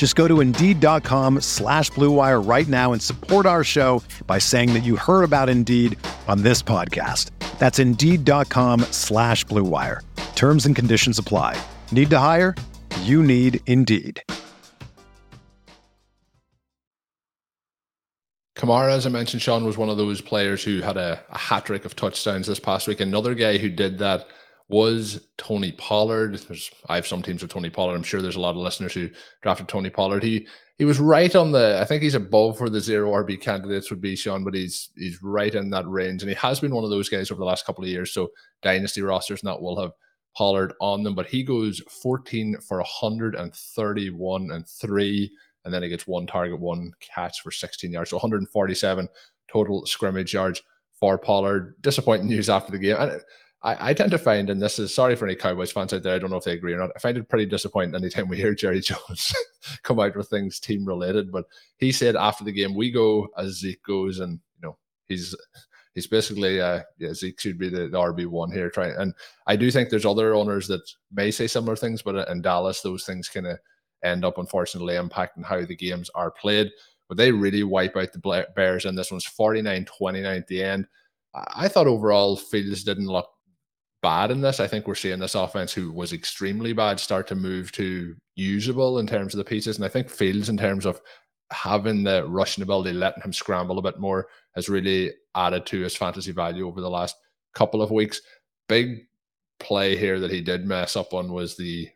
Just 0.00 0.16
go 0.16 0.26
to 0.26 0.40
Indeed.com 0.40 1.42
slash 1.42 1.90
BlueWire 1.90 2.48
right 2.48 2.66
now 2.66 2.94
and 2.94 3.02
support 3.02 3.44
our 3.44 3.62
show 3.62 4.02
by 4.26 4.38
saying 4.38 4.72
that 4.72 4.80
you 4.82 4.96
heard 4.96 5.24
about 5.24 5.50
Indeed 5.50 5.98
on 6.26 6.40
this 6.40 6.62
podcast. 6.62 7.30
That's 7.58 7.78
Indeed.com 7.78 8.80
slash 8.92 9.44
BlueWire. 9.44 10.00
Terms 10.36 10.64
and 10.64 10.74
conditions 10.74 11.18
apply. 11.18 11.62
Need 11.92 12.08
to 12.08 12.18
hire? 12.18 12.54
You 13.02 13.22
need 13.22 13.60
Indeed. 13.66 14.22
Kamara, 18.56 18.92
as 18.92 19.04
I 19.04 19.10
mentioned, 19.10 19.42
Shawn, 19.42 19.66
was 19.66 19.76
one 19.76 19.90
of 19.90 19.98
those 19.98 20.22
players 20.22 20.64
who 20.64 20.80
had 20.80 20.96
a, 20.96 21.20
a 21.28 21.36
hat 21.36 21.66
trick 21.66 21.84
of 21.84 21.94
touchdowns 21.94 22.46
this 22.46 22.58
past 22.58 22.88
week. 22.88 23.00
Another 23.00 23.34
guy 23.34 23.58
who 23.58 23.68
did 23.68 23.98
that 23.98 24.28
was 24.70 25.28
Tony 25.36 25.72
Pollard. 25.72 26.38
There's, 26.38 26.70
I 26.88 26.94
have 26.94 27.06
some 27.06 27.22
teams 27.22 27.42
with 27.42 27.50
Tony 27.50 27.70
Pollard. 27.70 27.94
I'm 27.94 28.02
sure 28.02 28.22
there's 28.22 28.36
a 28.36 28.40
lot 28.40 28.50
of 28.50 28.56
listeners 28.56 28.94
who 28.94 29.10
drafted 29.42 29.68
Tony 29.68 29.90
Pollard. 29.90 30.22
He 30.22 30.46
he 30.78 30.84
was 30.86 30.98
right 30.98 31.34
on 31.36 31.52
the. 31.52 31.78
I 31.80 31.84
think 31.84 32.02
he's 32.02 32.14
above 32.14 32.58
where 32.58 32.70
the 32.70 32.80
zero 32.80 33.10
RB 33.12 33.40
candidates 33.40 33.90
would 33.90 34.00
be, 34.00 34.16
Shawn, 34.16 34.44
but 34.44 34.54
he's 34.54 34.90
he's 34.96 35.22
right 35.22 35.54
in 35.54 35.68
that 35.70 35.86
range, 35.88 36.22
and 36.22 36.30
he 36.30 36.36
has 36.36 36.60
been 36.60 36.74
one 36.74 36.84
of 36.84 36.90
those 36.90 37.08
guys 37.08 37.30
over 37.30 37.38
the 37.38 37.44
last 37.44 37.66
couple 37.66 37.84
of 37.84 37.90
years. 37.90 38.12
So 38.12 38.30
dynasty 38.62 39.02
rosters 39.02 39.44
not 39.44 39.60
will 39.60 39.80
have 39.80 39.92
Pollard 40.34 40.72
on 40.80 41.02
them, 41.02 41.14
but 41.14 41.26
he 41.26 41.42
goes 41.42 41.80
14 42.02 42.56
for 42.66 42.78
131 42.78 44.50
and 44.52 44.66
three 44.66 45.30
and 45.64 45.72
then 45.72 45.82
he 45.82 45.88
gets 45.88 46.06
one 46.06 46.26
target, 46.26 46.58
one 46.58 46.92
catch 47.00 47.42
for 47.42 47.50
16 47.50 47.92
yards. 47.92 48.10
So 48.10 48.16
147 48.16 49.08
total 49.48 49.84
scrimmage 49.86 50.32
yards 50.32 50.62
for 50.98 51.18
Pollard. 51.18 51.74
Disappointing 51.80 52.28
news 52.28 52.48
after 52.48 52.72
the 52.72 52.78
game. 52.78 52.96
And 52.98 53.20
I, 53.62 53.90
I, 53.90 53.94
tend 53.94 54.10
to 54.12 54.18
find, 54.18 54.48
and 54.48 54.60
this 54.60 54.78
is 54.78 54.94
sorry 54.94 55.16
for 55.16 55.26
any 55.26 55.34
Cowboys 55.34 55.70
fans 55.70 55.92
out 55.92 56.02
there, 56.02 56.14
I 56.14 56.18
don't 56.18 56.30
know 56.30 56.38
if 56.38 56.44
they 56.44 56.52
agree 56.52 56.72
or 56.72 56.78
not. 56.78 56.92
I 56.96 56.98
find 56.98 57.18
it 57.18 57.28
pretty 57.28 57.44
disappointing 57.44 57.94
anytime 57.94 58.28
we 58.28 58.38
hear 58.38 58.54
Jerry 58.54 58.80
Jones 58.80 59.34
come 59.82 60.00
out 60.00 60.16
with 60.16 60.28
things 60.28 60.58
team 60.58 60.84
related. 60.84 61.30
But 61.30 61.44
he 61.76 61.92
said 61.92 62.16
after 62.16 62.42
the 62.42 62.52
game, 62.52 62.74
we 62.74 62.90
go 62.90 63.28
as 63.36 63.58
Zeke 63.58 63.82
goes, 63.82 64.20
and 64.20 64.40
you 64.56 64.68
know, 64.68 64.78
he's 65.08 65.34
he's 65.94 66.06
basically 66.06 66.60
uh 66.60 66.80
yeah, 66.98 67.12
Zeke 67.12 67.38
should 67.38 67.58
be 67.58 67.68
the, 67.68 67.88
the 67.88 67.98
RB 67.98 68.26
one 68.26 68.50
here. 68.50 68.70
Trying 68.70 68.94
and 68.96 69.12
I 69.46 69.56
do 69.56 69.70
think 69.70 69.90
there's 69.90 70.06
other 70.06 70.34
owners 70.34 70.66
that 70.68 70.82
may 71.12 71.30
say 71.30 71.46
similar 71.46 71.76
things, 71.76 72.00
but 72.00 72.28
in 72.28 72.40
Dallas, 72.40 72.80
those 72.80 73.04
things 73.04 73.28
kind 73.28 73.46
of 73.46 73.58
end 74.02 74.24
up 74.24 74.38
unfortunately 74.38 74.94
impacting 74.94 75.44
how 75.44 75.62
the 75.62 75.76
games 75.76 76.08
are 76.14 76.30
played. 76.30 76.70
But 77.08 77.18
they 77.18 77.32
really 77.32 77.64
wipe 77.64 77.96
out 77.96 78.12
the 78.12 78.46
Bears, 78.54 78.86
and 78.86 78.96
this 78.96 79.10
one's 79.10 79.24
49 79.26 79.84
29 79.84 80.24
at 80.24 80.46
the 80.46 80.62
end. 80.62 80.86
I 81.34 81.68
thought 81.68 81.86
overall 81.86 82.36
Fields 82.36 82.84
didn't 82.84 83.06
look 83.06 83.28
bad 84.02 84.30
in 84.30 84.40
this. 84.40 84.60
I 84.60 84.66
think 84.66 84.86
we're 84.86 84.94
seeing 84.94 85.18
this 85.18 85.34
offense, 85.34 85.72
who 85.72 85.92
was 85.92 86.12
extremely 86.12 86.72
bad, 86.72 87.00
start 87.00 87.26
to 87.28 87.34
move 87.34 87.72
to 87.72 88.14
usable 88.34 88.98
in 88.98 89.06
terms 89.06 89.34
of 89.34 89.38
the 89.38 89.44
pieces. 89.44 89.76
And 89.76 89.84
I 89.84 89.88
think 89.88 90.08
Fields, 90.08 90.48
in 90.48 90.56
terms 90.56 90.86
of 90.86 91.00
having 91.52 92.04
the 92.04 92.26
rushing 92.26 92.62
ability, 92.62 92.92
letting 92.92 93.22
him 93.22 93.32
scramble 93.32 93.78
a 93.78 93.82
bit 93.82 93.98
more, 93.98 94.28
has 94.54 94.68
really 94.68 95.12
added 95.34 95.66
to 95.66 95.80
his 95.80 95.96
fantasy 95.96 96.32
value 96.32 96.66
over 96.66 96.80
the 96.80 96.90
last 96.90 97.16
couple 97.54 97.82
of 97.82 97.90
weeks. 97.90 98.20
Big 98.68 99.06
play 99.58 99.96
here 99.96 100.18
that 100.20 100.30
he 100.30 100.40
did 100.40 100.64
mess 100.64 100.96
up 100.96 101.12
on 101.12 101.32
was 101.32 101.56
the 101.56 101.88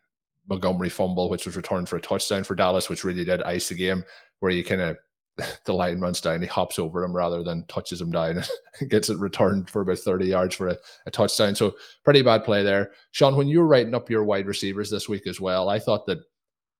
Montgomery 0.47 0.89
fumble, 0.89 1.29
which 1.29 1.45
was 1.45 1.55
returned 1.55 1.89
for 1.89 1.95
a 1.95 2.01
touchdown 2.01 2.43
for 2.43 2.53
Dallas, 2.53 2.89
which 2.89 3.03
really 3.03 3.25
did 3.25 3.41
ice 3.43 3.69
the 3.69 3.75
game, 3.75 4.03
where 4.39 4.51
you 4.51 4.63
kind 4.63 4.81
of 4.81 4.97
the 5.65 5.73
line 5.73 5.99
runs 5.99 6.21
down, 6.21 6.41
he 6.41 6.47
hops 6.47 6.79
over 6.79 7.03
him 7.03 7.15
rather 7.15 7.43
than 7.43 7.65
touches 7.67 8.01
him 8.01 8.11
down 8.11 8.41
and 8.79 8.89
gets 8.89 9.09
it 9.09 9.19
returned 9.19 9.69
for 9.69 9.81
about 9.81 9.99
30 9.99 10.25
yards 10.25 10.55
for 10.55 10.69
a, 10.69 10.77
a, 11.05 11.11
touchdown. 11.11 11.55
So 11.55 11.75
pretty 12.03 12.21
bad 12.21 12.43
play 12.43 12.63
there. 12.63 12.91
Shawn, 13.11 13.35
when 13.35 13.47
you 13.47 13.59
were 13.59 13.67
writing 13.67 13.95
up 13.95 14.09
your 14.09 14.23
wide 14.23 14.47
receivers 14.47 14.89
this 14.89 15.09
week 15.09 15.27
as 15.27 15.41
well, 15.41 15.69
I 15.69 15.79
thought 15.79 16.05
that 16.05 16.19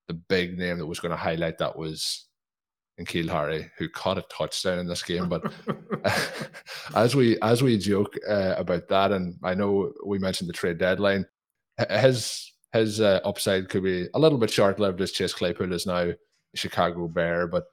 the 0.07 0.13
big 0.13 0.57
name 0.57 0.77
that 0.77 0.85
was 0.85 0.99
going 0.99 1.11
to 1.11 1.17
highlight 1.17 1.57
that 1.57 1.77
was 1.77 2.25
N'Keal 2.99 3.29
Harry, 3.29 3.69
who 3.77 3.89
caught 3.89 4.17
a 4.17 4.25
touchdown 4.29 4.79
in 4.79 4.87
this 4.87 5.03
game. 5.03 5.27
But 5.27 5.51
as 6.95 7.15
we 7.15 7.39
as 7.41 7.61
we 7.61 7.77
joke 7.77 8.15
uh, 8.27 8.55
about 8.57 8.87
that, 8.87 9.11
and 9.11 9.35
I 9.43 9.53
know 9.53 9.91
we 10.05 10.19
mentioned 10.19 10.47
the 10.47 10.53
trade 10.53 10.77
deadline, 10.77 11.25
his 11.89 12.53
his 12.71 13.01
uh, 13.01 13.19
upside 13.25 13.69
could 13.69 13.83
be 13.83 14.07
a 14.13 14.19
little 14.19 14.37
bit 14.37 14.51
short 14.51 14.79
lived 14.79 15.01
as 15.01 15.11
Chase 15.11 15.33
Claypool 15.33 15.73
is 15.73 15.85
now 15.85 16.11
Chicago 16.55 17.07
Bear. 17.07 17.47
But 17.47 17.65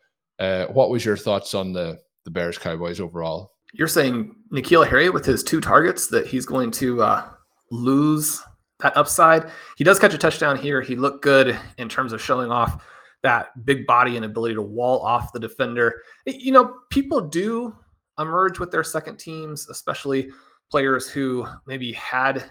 uh, 0.43 0.67
what 0.67 0.91
was 0.91 1.05
your 1.05 1.17
thoughts 1.17 1.55
on 1.55 1.73
the 1.73 2.01
the 2.25 2.31
Bears 2.31 2.59
Cowboys 2.59 3.01
overall? 3.01 3.53
You're 3.73 3.89
saying 3.89 4.35
N'Keal 4.53 4.87
Harry 4.87 5.09
with 5.09 5.25
his 5.25 5.43
two 5.43 5.61
targets 5.61 6.09
that 6.09 6.27
he's 6.27 6.45
going 6.45 6.73
to 6.73 7.03
uh, 7.03 7.29
lose 7.71 8.43
that 8.81 8.97
upside. 8.97 9.51
He 9.77 9.85
does 9.85 9.99
catch 9.99 10.15
a 10.15 10.19
touchdown 10.19 10.59
here. 10.59 10.83
He 10.83 10.97
looked 10.97 11.23
good 11.23 11.59
in 11.79 11.89
terms 11.89 12.13
of 12.13 12.21
showing 12.21 12.51
off 12.51 12.85
that 13.23 13.65
big 13.65 13.87
body 13.87 14.17
and 14.17 14.25
ability 14.25 14.55
to 14.55 14.63
wall 14.63 15.01
off 15.01 15.33
the 15.33 15.39
defender. 15.39 16.03
You 16.27 16.53
know, 16.53 16.75
people 16.91 17.21
do 17.21 17.77
emerge 18.19 18.59
with 18.59 18.73
their 18.73 18.85
second 18.85 19.19
teams, 19.19 19.69
especially 19.69 20.31
players 20.71 21.09
who 21.09 21.47
maybe 21.67 21.93
had 21.93 22.51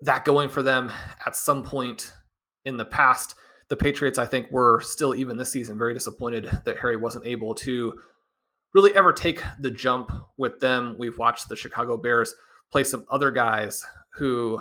that 0.00 0.24
going 0.24 0.48
for 0.48 0.62
them 0.62 0.92
at 1.24 1.36
some 1.36 1.62
point 1.62 2.12
in 2.64 2.76
the 2.76 2.84
past. 2.84 3.36
The 3.72 3.76
Patriots, 3.76 4.18
I 4.18 4.26
think, 4.26 4.50
were 4.50 4.82
still 4.82 5.14
even 5.14 5.38
this 5.38 5.50
season 5.50 5.78
very 5.78 5.94
disappointed 5.94 6.44
that 6.66 6.76
Harry 6.80 6.98
wasn't 6.98 7.24
able 7.24 7.54
to 7.54 7.98
really 8.74 8.94
ever 8.94 9.14
take 9.14 9.42
the 9.60 9.70
jump 9.70 10.12
with 10.36 10.60
them. 10.60 10.94
We've 10.98 11.16
watched 11.16 11.48
the 11.48 11.56
Chicago 11.56 11.96
Bears 11.96 12.34
play 12.70 12.84
some 12.84 13.06
other 13.10 13.30
guys 13.30 13.82
who 14.10 14.60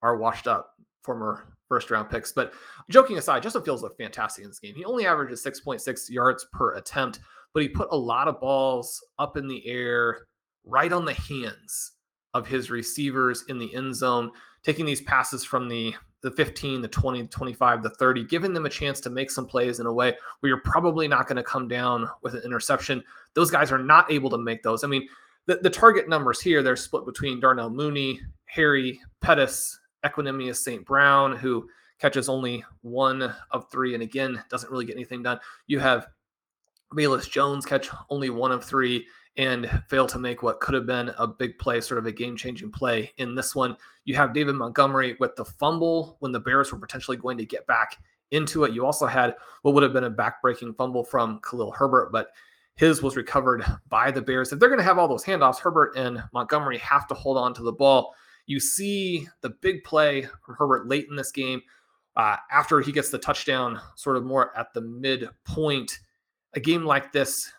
are 0.00 0.16
washed 0.16 0.46
up, 0.46 0.76
former 1.02 1.56
first 1.66 1.90
round 1.90 2.08
picks. 2.08 2.30
But 2.30 2.52
joking 2.88 3.18
aside, 3.18 3.42
Justin 3.42 3.62
Fields 3.62 3.82
looked 3.82 3.98
fantastic 3.98 4.44
in 4.44 4.50
this 4.50 4.60
game. 4.60 4.76
He 4.76 4.84
only 4.84 5.06
averages 5.06 5.44
6.6 5.44 6.08
yards 6.08 6.46
per 6.52 6.76
attempt, 6.76 7.18
but 7.54 7.64
he 7.64 7.68
put 7.68 7.88
a 7.90 7.96
lot 7.96 8.28
of 8.28 8.38
balls 8.38 9.04
up 9.18 9.36
in 9.36 9.48
the 9.48 9.66
air, 9.66 10.28
right 10.64 10.92
on 10.92 11.04
the 11.04 11.14
hands 11.14 11.94
of 12.32 12.46
his 12.46 12.70
receivers 12.70 13.42
in 13.48 13.58
the 13.58 13.74
end 13.74 13.96
zone 13.96 14.30
taking 14.62 14.86
these 14.86 15.00
passes 15.00 15.42
from 15.44 15.68
the 15.68 15.96
the 16.22 16.30
15, 16.30 16.80
the 16.80 16.88
20, 16.88 17.22
the 17.22 17.28
25, 17.28 17.82
the 17.82 17.90
30, 17.90 18.24
giving 18.24 18.52
them 18.52 18.66
a 18.66 18.70
chance 18.70 19.00
to 19.00 19.10
make 19.10 19.30
some 19.30 19.46
plays 19.46 19.80
in 19.80 19.86
a 19.86 19.92
way 19.92 20.16
where 20.40 20.48
you're 20.48 20.60
probably 20.60 21.08
not 21.08 21.26
going 21.26 21.36
to 21.36 21.42
come 21.42 21.68
down 21.68 22.08
with 22.22 22.34
an 22.34 22.42
interception. 22.44 23.02
Those 23.34 23.50
guys 23.50 23.72
are 23.72 23.78
not 23.78 24.10
able 24.10 24.30
to 24.30 24.38
make 24.38 24.62
those. 24.62 24.84
I 24.84 24.86
mean, 24.86 25.08
the, 25.46 25.56
the 25.56 25.70
target 25.70 26.08
numbers 26.08 26.40
here, 26.40 26.62
they're 26.62 26.76
split 26.76 27.04
between 27.04 27.40
Darnell 27.40 27.70
Mooney, 27.70 28.20
Harry 28.44 29.00
Pettis, 29.20 29.80
Equanimeous 30.04 30.56
St. 30.56 30.84
Brown, 30.84 31.36
who 31.36 31.68
catches 31.98 32.28
only 32.28 32.64
one 32.82 33.32
of 33.50 33.70
three 33.70 33.94
and 33.94 34.02
again 34.02 34.42
doesn't 34.50 34.70
really 34.70 34.84
get 34.84 34.96
anything 34.96 35.22
done. 35.22 35.38
You 35.66 35.78
have 35.80 36.08
Velus 36.94 37.30
Jones 37.30 37.64
catch 37.64 37.88
only 38.10 38.30
one 38.30 38.52
of 38.52 38.64
three 38.64 39.06
and 39.36 39.82
fail 39.88 40.06
to 40.06 40.18
make 40.18 40.42
what 40.42 40.60
could 40.60 40.74
have 40.74 40.86
been 40.86 41.10
a 41.18 41.26
big 41.26 41.58
play, 41.58 41.80
sort 41.80 41.98
of 41.98 42.06
a 42.06 42.12
game 42.12 42.36
changing 42.36 42.70
play 42.70 43.12
in 43.16 43.34
this 43.34 43.54
one. 43.54 43.76
You 44.04 44.14
have 44.16 44.34
David 44.34 44.56
Montgomery 44.56 45.16
with 45.20 45.36
the 45.36 45.44
fumble 45.44 46.16
when 46.20 46.32
the 46.32 46.40
Bears 46.40 46.70
were 46.70 46.78
potentially 46.78 47.16
going 47.16 47.38
to 47.38 47.46
get 47.46 47.66
back 47.66 47.96
into 48.30 48.64
it. 48.64 48.72
You 48.72 48.84
also 48.84 49.06
had 49.06 49.36
what 49.62 49.74
would 49.74 49.82
have 49.82 49.92
been 49.92 50.04
a 50.04 50.10
back-breaking 50.10 50.74
fumble 50.74 51.04
from 51.04 51.40
Khalil 51.40 51.70
Herbert, 51.70 52.10
but 52.12 52.28
his 52.74 53.02
was 53.02 53.16
recovered 53.16 53.64
by 53.88 54.10
the 54.10 54.22
Bears. 54.22 54.52
If 54.52 54.58
they're 54.58 54.68
going 54.68 54.78
to 54.78 54.84
have 54.84 54.98
all 54.98 55.08
those 55.08 55.24
handoffs, 55.24 55.58
Herbert 55.58 55.92
and 55.96 56.22
Montgomery 56.32 56.78
have 56.78 57.06
to 57.08 57.14
hold 57.14 57.36
on 57.36 57.54
to 57.54 57.62
the 57.62 57.72
ball. 57.72 58.14
You 58.46 58.60
see 58.60 59.28
the 59.40 59.50
big 59.50 59.84
play 59.84 60.26
from 60.44 60.56
Herbert 60.56 60.88
late 60.88 61.06
in 61.08 61.16
this 61.16 61.30
game 61.30 61.62
uh, 62.16 62.36
after 62.50 62.80
he 62.80 62.90
gets 62.90 63.10
the 63.10 63.18
touchdown, 63.18 63.80
sort 63.94 64.16
of 64.16 64.24
more 64.24 64.56
at 64.58 64.72
the 64.74 64.80
midpoint. 64.80 66.00
A 66.54 66.60
game 66.60 66.84
like 66.84 67.12
this, 67.12 67.52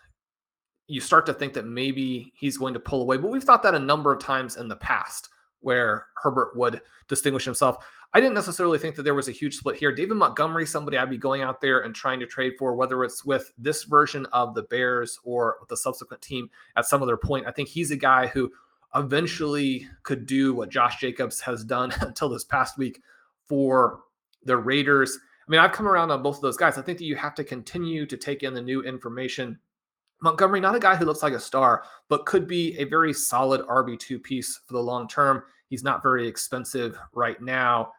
you 0.88 1.00
start 1.02 1.26
to 1.26 1.34
think 1.34 1.54
that 1.54 1.66
maybe 1.66 2.32
he's 2.36 2.58
going 2.58 2.74
to 2.74 2.80
pull 2.80 3.02
away. 3.02 3.18
But 3.18 3.32
we've 3.32 3.44
thought 3.44 3.64
that 3.64 3.76
a 3.76 3.80
number 3.80 4.12
of 4.12 4.22
times 4.22 4.58
in 4.58 4.68
the 4.68 4.76
past 4.76 5.30
where 5.62 6.08
Herbert 6.22 6.56
would 6.56 6.82
distinguish 7.08 7.46
himself. 7.46 7.86
I 8.14 8.20
didn't 8.20 8.36
necessarily 8.36 8.78
think 8.78 8.96
that 8.96 9.04
there 9.04 9.16
was 9.16 9.28
a 9.28 9.32
huge 9.32 9.56
split 9.56 9.78
here. 9.78 9.92
David 9.92 10.16
Montgomery, 10.16 10.68
somebody 10.68 10.98
I'd 10.98 11.10
be 11.10 11.18
going 11.18 11.42
out 11.42 11.62
there 11.62 11.80
and 11.80 11.96
trying 11.96 12.20
to 12.20 12.28
trade 12.28 12.54
for, 12.60 12.76
whether 12.76 13.04
it's 13.04 13.26
with 13.26 13.52
this 13.58 13.84
version 13.86 14.28
of 14.28 14.54
the 14.54 14.64
Bears 14.64 15.18
or 15.24 15.58
the 15.70 15.78
subsequent 15.78 16.22
team 16.22 16.50
at 16.76 16.86
some 16.86 17.02
other 17.02 17.18
point. 17.18 17.48
I 17.48 17.52
think 17.52 17.70
he's 17.70 17.90
a 17.90 17.96
guy 17.96 18.28
who 18.28 18.52
eventually 18.94 19.88
could 20.04 20.28
do 20.28 20.54
what 20.54 20.70
Josh 20.70 21.00
Jacobs 21.00 21.42
has 21.42 21.64
done 21.64 21.92
until 22.02 22.30
this 22.30 22.44
past 22.44 22.78
week 22.78 23.02
for 23.48 24.02
the 24.44 24.58
Raiders. 24.58 25.18
I 25.48 25.52
mean, 25.52 25.60
I've 25.60 25.72
come 25.72 25.88
around 25.88 26.12
on 26.12 26.22
both 26.22 26.36
of 26.36 26.42
those 26.42 26.58
guys. 26.58 26.78
I 26.78 26.84
think 26.84 27.00
that 27.00 27.06
you 27.06 27.16
have 27.16 27.34
to 27.36 27.44
continue 27.44 28.06
to 28.06 28.18
take 28.18 28.44
in 28.44 28.54
the 28.54 28.62
new 28.62 28.84
information. 28.84 29.58
Montgomery, 30.24 30.60
not 30.60 30.76
a 30.76 30.80
guy 30.80 30.96
who 30.96 31.06
looks 31.06 31.22
like 31.22 31.34
a 31.34 31.40
star, 31.40 31.84
but 32.10 32.26
could 32.26 32.48
be 32.48 32.76
a 32.80 32.86
very 32.86 33.14
solid 33.14 33.62
RB2 33.62 34.24
piece 34.24 34.62
for 34.66 34.74
the 34.74 34.80
long 34.80 35.08
term. 35.08 35.44
He's 35.68 35.84
not 35.84 36.02
very 36.02 36.28
expensive 36.28 36.98
right 37.14 37.40
now 37.42 37.92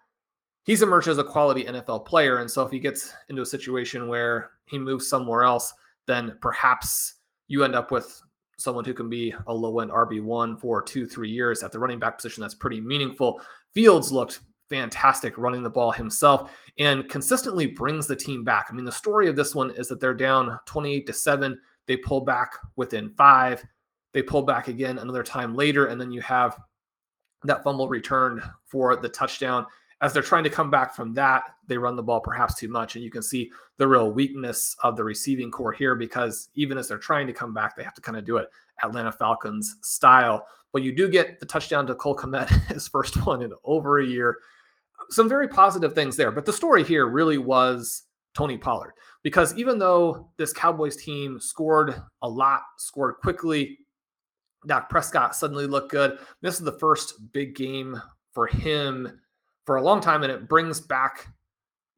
he's 0.65 0.83
emerged 0.83 1.09
as 1.09 1.19
a 1.19 1.25
quality 1.25 1.65
NFL 1.65 2.05
player. 2.05 2.39
And 2.39 2.51
so 2.51 2.63
if 2.63 2.71
he 2.71 2.79
gets 2.79 3.15
into 3.29 3.43
a 3.43 3.47
situation 3.47 4.09
where 4.09 4.51
he 4.67 4.79
moves 4.79 5.09
somewhere 5.09 5.45
else, 5.45 5.73
then 6.07 6.37
perhaps 6.41 7.15
you 7.49 7.65
end 7.65 7.75
up 7.75 7.91
with 7.91 8.21
someone 8.59 8.85
who 8.85 8.95
can 8.95 9.09
be 9.09 9.35
a 9.47 9.55
low 9.55 9.81
end 9.81 9.91
RB1 9.91 10.61
for 10.61 10.83
two, 10.83 11.07
three 11.07 11.31
years 11.31 11.63
at 11.63 11.73
the 11.73 11.79
running 11.79 11.99
back 11.99 12.17
position. 12.17 12.41
That's 12.41 12.55
pretty 12.55 12.81
meaningful. 12.81 13.41
Fields 13.75 14.11
looked 14.11 14.41
fantastic 14.71 15.37
running 15.37 15.63
the 15.63 15.71
ball 15.71 15.93
himself 15.93 16.51
and 16.79 17.09
consistently 17.09 17.67
brings 17.67 18.07
the 18.07 18.17
team 18.17 18.45
back. 18.45 18.67
I 18.71 18.73
mean, 18.73 18.87
the 18.87 18.93
story 18.93 19.29
of 19.29 19.37
this 19.37 19.55
one 19.55 19.71
is 19.73 19.89
that 19.89 20.01
they're 20.01 20.15
down 20.15 20.59
28 20.67 21.07
to 21.07 21.13
7. 21.13 21.61
They 21.87 21.97
pull 21.97 22.21
back 22.23 22.55
within 22.77 23.11
five. 23.11 23.65
They 24.13 24.23
pull 24.23 24.43
back 24.43 24.69
again 24.69 24.99
another 24.99 25.23
time 25.23 25.55
later. 25.55 25.87
And 25.87 26.01
then 26.01 26.13
you 26.13 26.21
have 26.23 26.59
that 27.45 27.63
fumble 27.63 27.89
returned 27.89 28.43
for 28.65 28.97
the 28.97 29.09
touchdown 29.09 29.67
as 30.05 30.13
they're 30.13 30.23
trying 30.23 30.45
to 30.45 30.51
come 30.51 30.71
back 30.71 30.95
from 30.95 31.15
that, 31.15 31.45
they 31.67 31.79
run 31.79 31.97
the 31.97 32.03
ball 32.03 32.21
perhaps 32.21 32.57
too 32.57 32.69
much. 32.69 32.95
And 32.95 33.03
you 33.03 33.11
can 33.11 33.23
see 33.23 33.51
the 33.79 33.89
real 33.89 34.13
weakness 34.13 34.77
of 34.83 34.97
the 34.97 35.05
receiving 35.05 35.51
corps 35.51 35.73
here 35.73 35.95
because 35.95 36.51
even 36.55 36.77
as 36.77 36.89
they're 36.89 36.99
trying 36.99 37.27
to 37.27 37.33
come 37.33 37.55
back, 37.55 37.75
they 37.75 37.83
have 37.83 37.95
to 37.95 38.03
kind 38.03 38.19
of 38.19 38.27
do 38.27 38.37
it 38.37 38.49
Atlanta 38.83 39.11
Falcons 39.11 39.77
style. 39.81 40.47
But 40.73 40.83
you 40.83 40.95
do 40.95 41.09
get 41.09 41.41
the 41.41 41.47
touchdown 41.47 41.87
to 41.87 41.95
Cole 41.95 42.17
Kmet, 42.17 42.49
his 42.69 42.87
first 42.87 43.25
one 43.27 43.41
in 43.41 43.53
over 43.65 43.99
a 44.01 44.07
year. 44.07 44.37
Some 45.09 45.27
very 45.27 45.49
positive 45.49 45.95
things 45.95 46.17
there. 46.17 46.31
But 46.31 46.45
the 46.45 46.53
story 46.53 46.85
here 46.85 47.07
really 47.07 47.39
was 47.39 48.03
Tony 48.35 48.59
Pollard 48.59 48.93
because 49.25 49.57
even 49.57 49.79
though 49.79 50.29
this 50.37 50.53
Cowboys 50.53 50.97
team 50.97 51.41
scored 51.41 52.01
a 52.23 52.29
lot, 52.29 52.63
scored 52.77 53.17
quickly, 53.17 53.79
Dak 54.67 54.89
Prescott 54.89 55.35
suddenly 55.35 55.67
looked 55.67 55.91
good. 55.91 56.19
This 56.43 56.55
is 56.55 56.61
the 56.61 56.79
first 56.79 57.33
big 57.33 57.57
game 57.57 58.01
for 58.33 58.47
him 58.47 59.21
for 59.65 59.77
a 59.77 59.83
long 59.83 60.01
time, 60.01 60.23
and 60.23 60.31
it 60.31 60.49
brings 60.49 60.81
back 60.81 61.27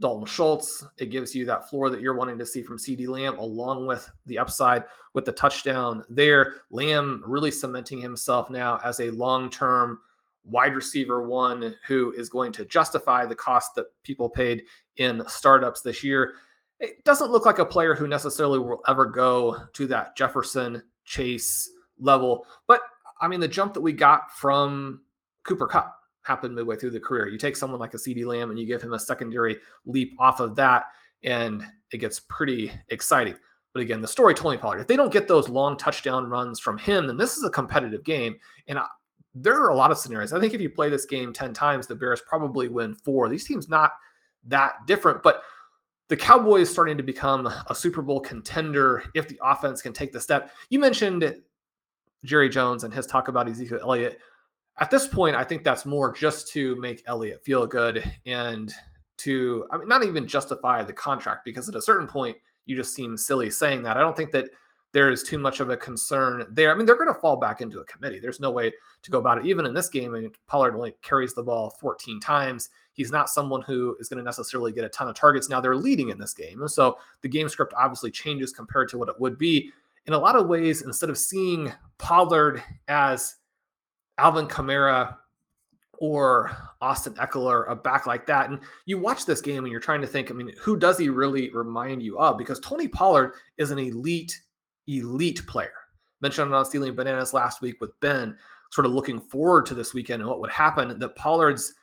Dalton 0.00 0.26
Schultz. 0.26 0.86
It 0.98 1.10
gives 1.10 1.34
you 1.34 1.44
that 1.46 1.68
floor 1.68 1.90
that 1.90 2.00
you're 2.00 2.14
wanting 2.14 2.38
to 2.38 2.46
see 2.46 2.62
from 2.62 2.78
CeeDee 2.78 3.08
Lamb, 3.08 3.38
along 3.38 3.86
with 3.86 4.08
the 4.26 4.38
upside 4.38 4.84
with 5.14 5.24
the 5.24 5.32
touchdown 5.32 6.04
there. 6.08 6.56
Lamb 6.70 7.24
really 7.26 7.50
cementing 7.50 8.00
himself 8.00 8.50
now 8.50 8.78
as 8.84 9.00
a 9.00 9.10
long 9.10 9.50
term 9.50 9.98
wide 10.44 10.76
receiver 10.76 11.26
one 11.26 11.74
who 11.88 12.12
is 12.12 12.28
going 12.28 12.52
to 12.52 12.64
justify 12.66 13.26
the 13.26 13.34
cost 13.34 13.74
that 13.74 13.86
people 14.04 14.30
paid 14.30 14.62
in 14.98 15.26
startups 15.26 15.80
this 15.80 16.04
year. 16.04 16.34
It 16.80 17.04
doesn't 17.04 17.30
look 17.30 17.46
like 17.46 17.58
a 17.58 17.64
player 17.64 17.94
who 17.94 18.06
necessarily 18.06 18.58
will 18.58 18.82
ever 18.86 19.06
go 19.06 19.56
to 19.72 19.86
that 19.86 20.16
Jefferson 20.16 20.82
Chase 21.04 21.70
level, 21.98 22.46
but 22.66 22.80
I 23.20 23.28
mean, 23.28 23.40
the 23.40 23.48
jump 23.48 23.74
that 23.74 23.80
we 23.80 23.92
got 23.92 24.30
from 24.30 25.00
Cooper 25.44 25.66
Kupp 25.66 25.94
happened 26.22 26.54
midway 26.54 26.76
through 26.76 26.90
the 26.90 27.00
career. 27.00 27.28
You 27.28 27.38
take 27.38 27.56
someone 27.56 27.80
like 27.80 27.94
a 27.94 27.96
CeeDee 27.96 28.26
Lamb 28.26 28.50
and 28.50 28.58
you 28.58 28.66
give 28.66 28.82
him 28.82 28.92
a 28.92 28.98
secondary 28.98 29.56
leap 29.86 30.14
off 30.18 30.40
of 30.40 30.56
that, 30.56 30.84
and 31.22 31.64
it 31.92 31.98
gets 31.98 32.20
pretty 32.20 32.72
exciting. 32.88 33.36
But 33.72 33.82
again, 33.82 34.00
the 34.00 34.08
story 34.08 34.34
Tony 34.34 34.56
Pollard, 34.56 34.80
if 34.80 34.86
they 34.86 34.96
don't 34.96 35.12
get 35.12 35.28
those 35.28 35.48
long 35.48 35.76
touchdown 35.76 36.28
runs 36.28 36.58
from 36.58 36.78
him, 36.78 37.06
then 37.06 37.16
this 37.16 37.36
is 37.36 37.44
a 37.44 37.50
competitive 37.50 38.04
game. 38.04 38.36
And 38.68 38.78
I, 38.78 38.86
there 39.34 39.60
are 39.62 39.68
a 39.68 39.76
lot 39.76 39.90
of 39.90 39.98
scenarios. 39.98 40.32
I 40.32 40.40
think 40.40 40.54
if 40.54 40.60
you 40.60 40.70
play 40.70 40.88
this 40.88 41.04
game 41.04 41.32
10 41.32 41.52
times, 41.52 41.86
the 41.86 41.94
Bears 41.94 42.22
probably 42.26 42.68
win 42.68 42.94
four. 42.94 43.28
These 43.28 43.46
teams 43.46 43.68
not 43.68 43.92
that 44.46 44.86
different, 44.86 45.22
but 45.22 45.42
the 46.08 46.16
Cowboys 46.16 46.70
starting 46.70 46.96
to 46.96 47.02
become 47.02 47.46
a 47.46 47.74
Super 47.74 48.02
Bowl 48.02 48.20
contender 48.20 49.02
if 49.14 49.28
the 49.28 49.38
offense 49.42 49.82
can 49.82 49.92
take 49.92 50.12
the 50.12 50.20
step. 50.20 50.52
You 50.70 50.78
mentioned 50.78 51.34
Jerry 52.24 52.48
Jones 52.48 52.84
and 52.84 52.94
his 52.94 53.06
talk 53.06 53.28
about 53.28 53.48
Ezekiel 53.48 53.80
Elliott 53.82 54.20
at 54.78 54.90
this 54.90 55.08
point, 55.08 55.36
I 55.36 55.44
think 55.44 55.64
that's 55.64 55.86
more 55.86 56.12
just 56.12 56.48
to 56.48 56.76
make 56.76 57.02
Elliott 57.06 57.42
feel 57.42 57.66
good 57.66 58.04
and 58.26 58.72
to, 59.18 59.66
I 59.70 59.78
mean, 59.78 59.88
not 59.88 60.04
even 60.04 60.28
justify 60.28 60.82
the 60.82 60.92
contract 60.92 61.44
because 61.44 61.68
at 61.68 61.74
a 61.74 61.82
certain 61.82 62.06
point, 62.06 62.36
you 62.66 62.76
just 62.76 62.94
seem 62.94 63.16
silly 63.16 63.48
saying 63.48 63.82
that. 63.84 63.96
I 63.96 64.00
don't 64.00 64.16
think 64.16 64.32
that 64.32 64.50
there 64.92 65.10
is 65.10 65.22
too 65.22 65.38
much 65.38 65.60
of 65.60 65.70
a 65.70 65.76
concern 65.76 66.44
there. 66.50 66.70
I 66.70 66.74
mean, 66.74 66.84
they're 66.84 66.96
going 66.96 67.12
to 67.12 67.20
fall 67.20 67.36
back 67.36 67.60
into 67.60 67.80
a 67.80 67.84
committee. 67.84 68.18
There's 68.18 68.40
no 68.40 68.50
way 68.50 68.72
to 69.02 69.10
go 69.10 69.18
about 69.18 69.38
it. 69.38 69.46
Even 69.46 69.64
in 69.64 69.72
this 69.72 69.88
game, 69.88 70.14
I 70.14 70.20
mean, 70.20 70.32
Pollard 70.46 70.74
only 70.74 70.94
carries 71.02 71.32
the 71.32 71.42
ball 71.42 71.70
14 71.80 72.20
times. 72.20 72.68
He's 72.96 73.12
not 73.12 73.28
someone 73.28 73.62
who 73.62 73.94
is 74.00 74.08
going 74.08 74.18
to 74.18 74.24
necessarily 74.24 74.72
get 74.72 74.84
a 74.84 74.88
ton 74.88 75.06
of 75.06 75.14
targets. 75.14 75.48
Now 75.48 75.60
they're 75.60 75.76
leading 75.76 76.08
in 76.08 76.18
this 76.18 76.32
game. 76.32 76.62
And 76.62 76.70
so 76.70 76.98
the 77.20 77.28
game 77.28 77.48
script 77.48 77.74
obviously 77.76 78.10
changes 78.10 78.52
compared 78.52 78.88
to 78.88 78.98
what 78.98 79.10
it 79.10 79.20
would 79.20 79.38
be. 79.38 79.70
In 80.06 80.14
a 80.14 80.18
lot 80.18 80.34
of 80.34 80.48
ways, 80.48 80.82
instead 80.82 81.10
of 81.10 81.18
seeing 81.18 81.72
Pollard 81.98 82.62
as 82.88 83.36
Alvin 84.18 84.46
Kamara 84.46 85.16
or 85.98 86.56
Austin 86.80 87.14
Ekeler, 87.14 87.70
a 87.70 87.76
back 87.76 88.06
like 88.06 88.26
that. 88.26 88.48
And 88.48 88.60
you 88.86 88.98
watch 88.98 89.26
this 89.26 89.40
game 89.40 89.64
and 89.64 89.72
you're 89.72 89.80
trying 89.80 90.00
to 90.00 90.06
think, 90.06 90.30
I 90.30 90.34
mean, 90.34 90.52
who 90.58 90.76
does 90.76 90.96
he 90.96 91.08
really 91.08 91.50
remind 91.50 92.02
you 92.02 92.18
of? 92.18 92.38
Because 92.38 92.60
Tony 92.60 92.88
Pollard 92.88 93.32
is 93.58 93.70
an 93.70 93.78
elite, 93.78 94.40
elite 94.86 95.46
player. 95.46 95.72
Mentioned 96.22 96.54
on 96.54 96.64
Stealing 96.64 96.94
Bananas 96.94 97.34
last 97.34 97.60
week 97.60 97.80
with 97.80 97.98
Ben, 98.00 98.36
sort 98.70 98.86
of 98.86 98.92
looking 98.92 99.20
forward 99.20 99.66
to 99.66 99.74
this 99.74 99.92
weekend 99.92 100.22
and 100.22 100.30
what 100.30 100.40
would 100.40 100.50
happen. 100.50 100.98
That 100.98 101.14
Pollard's 101.16 101.74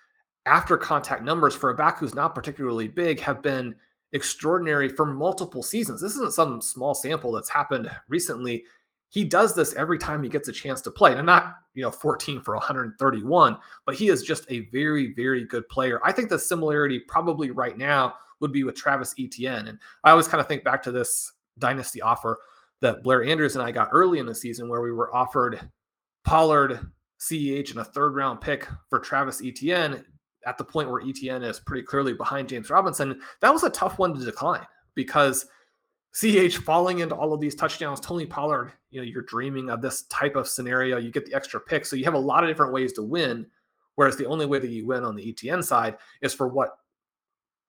after 0.45 0.77
contact 0.77 1.23
numbers 1.23 1.56
for 1.56 1.69
a 1.69 1.75
back 1.75 1.99
who's 1.99 2.15
not 2.15 2.36
particularly 2.36 2.88
big 2.88 3.19
have 3.19 3.41
been 3.41 3.75
extraordinary 4.12 4.89
for 4.89 5.06
multiple 5.06 5.63
seasons. 5.63 6.01
This 6.01 6.15
isn't 6.15 6.34
some 6.34 6.62
small 6.62 6.93
sample 6.93 7.32
that's 7.32 7.49
happened 7.49 7.89
recently 8.10 8.65
he 9.13 9.23
does 9.23 9.53
this 9.53 9.75
every 9.75 9.99
time 9.99 10.23
he 10.23 10.29
gets 10.29 10.47
a 10.47 10.51
chance 10.51 10.82
to 10.82 10.89
play. 10.89 11.13
And 11.13 11.27
not, 11.27 11.58
you 11.75 11.84
know, 11.84 11.91
14 11.91 12.41
for 12.41 12.56
131, 12.56 13.58
but 13.86 13.93
he 13.93 14.10
is 14.10 14.23
just 14.23 14.43
a 14.49 14.62
very, 14.71 15.13
very 15.13 15.45
good 15.45 15.69
player. 15.69 16.01
I 16.03 16.12
think 16.12 16.29
the 16.29 16.39
similarity 16.39 16.97
probably 16.97 17.51
right 17.51 17.77
now 17.77 18.15
would 18.39 18.51
be 18.51 18.63
with 18.63 18.73
Travis 18.73 19.13
Etienne. 19.19 19.67
And 19.67 19.77
I 20.03 20.10
always 20.10 20.27
kind 20.27 20.41
of 20.41 20.47
think 20.47 20.63
back 20.63 20.82
to 20.84 20.91
this 20.91 21.32
dynasty 21.60 22.01
offer 22.01 22.39
that 22.82 23.03
Blair 23.03 23.23
Andrews 23.23 23.56
and 23.56 23.63
I 23.63 23.71
got 23.71 23.89
early 23.91 24.17
in 24.17 24.25
the 24.25 24.34
season 24.34 24.67
where 24.67 24.82
we 24.82 24.91
were 24.91 25.13
offered 25.15 25.62
Pollard, 26.23 26.79
CEH, 27.19 27.69
and 27.69 27.82
a 27.82 27.86
third 27.86 28.15
round 28.15 28.41
pick 28.41 28.67
for 28.89 28.97
Travis 28.97 29.43
Etienne 29.43 30.03
at 30.45 30.58
the 30.58 30.63
point 30.63 30.89
where 30.89 31.01
Etienne 31.01 31.43
is 31.43 31.60
pretty 31.60 31.84
clearly 31.84 32.13
behind 32.13 32.49
James 32.49 32.69
Robinson. 32.69 33.19
That 33.41 33.53
was 33.53 33.63
a 33.63 33.69
tough 33.69 33.99
one 33.99 34.13
to 34.13 34.23
decline 34.23 34.65
because– 34.95 35.45
CH 36.13 36.58
falling 36.58 36.99
into 36.99 37.15
all 37.15 37.34
of 37.34 37.41
these 37.41 37.56
touchdowns, 37.56 37.99
Tony 37.99 38.25
Pollard, 38.25 38.71
you 38.91 39.01
know, 39.01 39.06
you're 39.06 39.23
dreaming 39.23 39.71
of 39.71 39.82
this 39.82 40.03
type 40.03 40.36
of 40.36 40.47
scenario. 40.47 40.97
You 40.97 41.12
get 41.12 41.25
the 41.25 41.34
extra 41.34 41.60
pick. 41.60 41.86
So 41.86 41.95
you 41.95 42.06
have 42.06 42.13
a 42.13 42.19
lot 42.19 42.43
of 42.43 42.49
different 42.49 42.71
ways 42.71 42.93
to 42.93 43.03
win. 43.03 43.47
Whereas 43.95 44.15
the 44.15 44.27
only 44.27 44.45
way 44.45 44.60
that 44.60 44.69
you 44.69 44.86
win 44.86 45.03
on 45.03 45.15
the 45.15 45.27
Etienne 45.27 45.63
side 45.63 45.97
is 46.21 46.34
for 46.34 46.47
what 46.47 46.77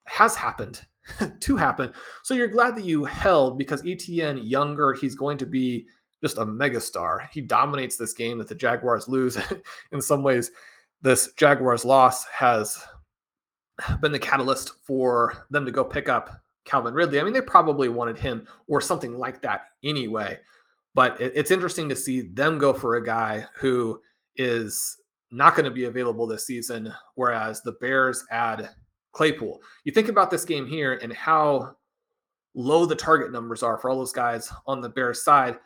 has 0.07 0.37
happened 0.37 0.83
to 1.41 1.57
happen. 1.57 1.93
So 2.23 2.35
you're 2.35 2.49
glad 2.49 2.77
that 2.77 2.85
you 2.85 3.05
held 3.05 3.57
because 3.57 3.87
Etienne, 3.87 4.39
younger, 4.39 4.93
he's 4.93 5.15
going 5.15 5.39
to 5.39 5.47
be 5.47 5.87
just 6.23 6.37
a 6.37 6.45
megastar. 6.45 7.29
He 7.31 7.41
dominates 7.41 7.97
this 7.97 8.13
game 8.13 8.39
that 8.39 8.49
the 8.49 8.55
Jaguars 8.55 9.09
lose. 9.09 9.39
In 9.93 10.03
some 10.03 10.23
ways, 10.23 10.51
this 11.03 11.33
Jaguars 11.37 11.85
loss 11.85 12.25
has 12.27 12.83
been 14.01 14.13
the 14.13 14.19
catalyst 14.19 14.73
for 14.87 15.47
them 15.51 15.65
to 15.65 15.73
go 15.73 15.85
pick 15.85 16.09
up 16.09 16.31
Calvin 16.65 16.95
Ridley. 16.95 17.21
I 17.21 17.25
mean, 17.25 17.33
they 17.33 17.41
probably 17.41 17.89
wanted 17.89 18.19
him 18.19 18.47
or 18.67 18.81
something 18.81 19.19
like 19.19 19.43
that 19.43 19.63
anyway. 19.83 20.39
But 20.95 21.21
it, 21.21 21.33
it's 21.35 21.51
interesting 21.51 21.89
to 21.89 21.97
see 21.97 22.23
them 22.23 22.59
go 22.59 22.73
for 22.73 22.97
a 22.97 23.05
guy 23.05 23.47
who 23.57 24.01
is 24.37 24.97
not 25.31 25.57
going 25.57 25.65
to 25.65 25.71
be 25.71 25.85
available 25.85 26.27
this 26.27 26.47
season, 26.47 26.93
whereas 27.17 27.61
the 27.63 27.73
Bears 27.73 28.25
add 28.31 28.71
Claypool. 29.13 29.61
You 29.85 29.93
think 29.93 30.09
about 30.09 30.31
this 30.31 30.45
game 30.45 30.67
here 30.67 30.95
and 31.03 31.13
how 31.13 31.77
low 32.55 32.87
the 32.87 32.95
target 32.95 33.33
numbers 33.33 33.63
are 33.63 33.79
for 33.79 33.91
all 33.91 33.99
those 33.99 34.13
guys 34.13 34.53
on 34.67 34.81
the 34.81 34.89
Bears 34.89 35.23
side. 35.23 35.59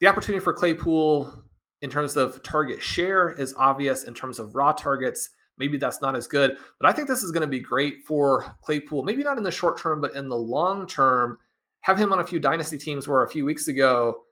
The 0.00 0.06
opportunity 0.06 0.42
for 0.42 0.52
Claypool 0.52 1.44
in 1.82 1.90
terms 1.90 2.16
of 2.16 2.42
target 2.42 2.82
share 2.82 3.30
is 3.30 3.54
obvious. 3.56 4.04
In 4.04 4.14
terms 4.14 4.38
of 4.38 4.54
raw 4.54 4.72
targets, 4.72 5.30
maybe 5.58 5.76
that's 5.76 6.00
not 6.00 6.16
as 6.16 6.26
good. 6.26 6.56
But 6.80 6.88
I 6.88 6.92
think 6.92 7.08
this 7.08 7.22
is 7.22 7.32
going 7.32 7.42
to 7.42 7.46
be 7.46 7.60
great 7.60 8.04
for 8.06 8.56
Claypool. 8.62 9.02
Maybe 9.02 9.22
not 9.22 9.38
in 9.38 9.44
the 9.44 9.50
short 9.50 9.78
term, 9.78 10.00
but 10.00 10.14
in 10.14 10.28
the 10.28 10.36
long 10.36 10.86
term. 10.86 11.38
Have 11.80 11.98
him 11.98 12.12
on 12.12 12.20
a 12.20 12.26
few 12.26 12.40
dynasty 12.40 12.78
teams 12.78 13.06
where 13.06 13.22
a 13.22 13.28
few 13.28 13.44
weeks 13.44 13.68
ago 13.68 14.22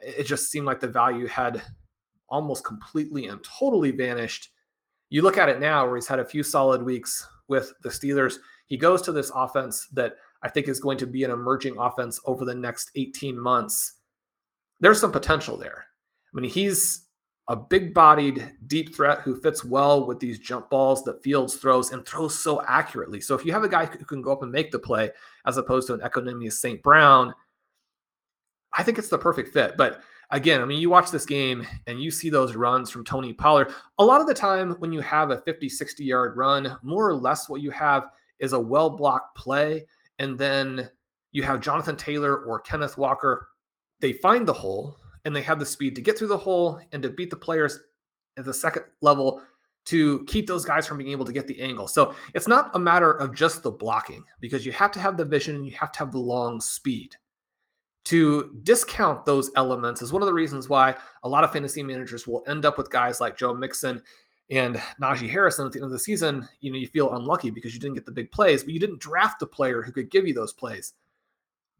it 0.00 0.24
just 0.24 0.50
seemed 0.50 0.66
like 0.66 0.80
the 0.80 0.88
value 0.88 1.26
had 1.26 1.62
almost 2.28 2.64
completely 2.64 3.26
and 3.26 3.42
totally 3.44 3.90
vanished. 3.90 4.50
You 5.10 5.22
look 5.22 5.38
at 5.38 5.48
it 5.48 5.60
now 5.60 5.86
where 5.86 5.96
he's 5.96 6.06
had 6.06 6.18
a 6.18 6.24
few 6.24 6.42
solid 6.42 6.82
weeks 6.82 7.26
with 7.48 7.72
the 7.82 7.88
Steelers. 7.88 8.36
He 8.66 8.76
goes 8.76 9.02
to 9.02 9.12
this 9.12 9.30
offense 9.34 9.86
that 9.92 10.16
I 10.42 10.48
think 10.48 10.68
is 10.68 10.80
going 10.80 10.98
to 10.98 11.06
be 11.06 11.24
an 11.24 11.30
emerging 11.30 11.76
offense 11.78 12.20
over 12.24 12.44
the 12.44 12.54
next 12.54 12.90
18 12.96 13.38
months. 13.38 13.94
There's 14.80 15.00
some 15.00 15.12
potential 15.12 15.56
there. 15.56 15.86
I 16.34 16.40
mean, 16.40 16.50
he's 16.50 17.04
a 17.48 17.56
big 17.56 17.92
bodied 17.92 18.52
deep 18.66 18.94
threat 18.94 19.20
who 19.20 19.38
fits 19.40 19.64
well 19.64 20.06
with 20.06 20.18
these 20.18 20.38
jump 20.38 20.70
balls 20.70 21.04
that 21.04 21.22
Fields 21.22 21.56
throws 21.56 21.92
and 21.92 22.06
throws 22.06 22.38
so 22.38 22.62
accurately. 22.66 23.20
So 23.20 23.34
if 23.34 23.44
you 23.44 23.52
have 23.52 23.64
a 23.64 23.68
guy 23.68 23.84
who 23.84 24.04
can 24.04 24.22
go 24.22 24.32
up 24.32 24.42
and 24.42 24.50
make 24.50 24.70
the 24.70 24.78
play 24.78 25.10
as 25.46 25.58
opposed 25.58 25.86
to 25.88 25.94
an 25.94 26.00
Equanimeous 26.00 26.54
St. 26.54 26.82
Brown, 26.82 27.34
I 28.72 28.82
think 28.82 28.98
it's 28.98 29.10
the 29.10 29.18
perfect 29.18 29.52
fit. 29.52 29.76
But 29.76 30.00
again, 30.30 30.62
I 30.62 30.64
mean, 30.64 30.80
you 30.80 30.88
watch 30.88 31.10
this 31.10 31.26
game 31.26 31.66
and 31.86 32.02
you 32.02 32.10
see 32.10 32.30
those 32.30 32.56
runs 32.56 32.90
from 32.90 33.04
Tony 33.04 33.34
Pollard. 33.34 33.72
A 33.98 34.04
lot 34.04 34.22
of 34.22 34.26
the 34.26 34.34
time, 34.34 34.72
when 34.78 34.92
you 34.92 35.00
have 35.00 35.30
a 35.30 35.42
50, 35.42 35.68
60 35.68 36.02
yard 36.02 36.36
run, 36.36 36.76
more 36.82 37.06
or 37.06 37.14
less 37.14 37.48
what 37.48 37.60
you 37.60 37.70
have 37.70 38.08
is 38.38 38.54
a 38.54 38.60
well 38.60 38.90
blocked 38.90 39.36
play. 39.36 39.86
And 40.18 40.38
then 40.38 40.88
you 41.32 41.42
have 41.42 41.60
Jonathan 41.60 41.96
Taylor 41.96 42.38
or 42.38 42.60
Kenneth 42.60 42.96
Walker. 42.96 43.48
They 44.00 44.14
find 44.14 44.46
the 44.46 44.52
hole 44.52 44.98
and 45.24 45.34
they 45.34 45.42
have 45.42 45.58
the 45.58 45.66
speed 45.66 45.94
to 45.96 46.02
get 46.02 46.18
through 46.18 46.28
the 46.28 46.36
hole 46.36 46.80
and 46.92 47.02
to 47.02 47.10
beat 47.10 47.30
the 47.30 47.36
players 47.36 47.80
at 48.36 48.44
the 48.44 48.54
second 48.54 48.84
level 49.00 49.42
to 49.86 50.24
keep 50.24 50.46
those 50.46 50.64
guys 50.64 50.86
from 50.86 50.98
being 50.98 51.10
able 51.10 51.24
to 51.26 51.32
get 51.32 51.46
the 51.46 51.60
angle. 51.60 51.86
So 51.86 52.14
it's 52.34 52.48
not 52.48 52.70
a 52.74 52.78
matter 52.78 53.12
of 53.12 53.34
just 53.34 53.62
the 53.62 53.70
blocking 53.70 54.24
because 54.40 54.64
you 54.64 54.72
have 54.72 54.92
to 54.92 55.00
have 55.00 55.16
the 55.16 55.24
vision 55.24 55.56
and 55.56 55.66
you 55.66 55.72
have 55.72 55.92
to 55.92 55.98
have 55.98 56.12
the 56.12 56.18
long 56.18 56.60
speed 56.60 57.16
to 58.04 58.60
discount 58.62 59.24
those 59.24 59.50
elements 59.56 60.02
is 60.02 60.12
one 60.12 60.22
of 60.22 60.26
the 60.26 60.34
reasons 60.34 60.68
why 60.68 60.94
a 61.22 61.28
lot 61.28 61.42
of 61.42 61.52
fantasy 61.52 61.82
managers 61.82 62.26
will 62.26 62.44
end 62.46 62.64
up 62.64 62.76
with 62.76 62.90
guys 62.90 63.20
like 63.20 63.36
Joe 63.36 63.54
Mixon 63.54 64.02
and 64.50 64.76
Najee 65.00 65.28
Harrison 65.28 65.66
at 65.66 65.72
the 65.72 65.78
end 65.78 65.86
of 65.86 65.90
the 65.90 65.98
season. 65.98 66.46
You 66.60 66.70
know, 66.70 66.78
you 66.78 66.86
feel 66.86 67.14
unlucky 67.14 67.50
because 67.50 67.72
you 67.72 67.80
didn't 67.80 67.94
get 67.94 68.04
the 68.04 68.12
big 68.12 68.30
plays, 68.30 68.62
but 68.62 68.74
you 68.74 68.80
didn't 68.80 69.00
draft 69.00 69.40
the 69.40 69.46
player 69.46 69.82
who 69.82 69.90
could 69.90 70.10
give 70.10 70.26
you 70.26 70.34
those 70.34 70.52
plays. 70.52 70.92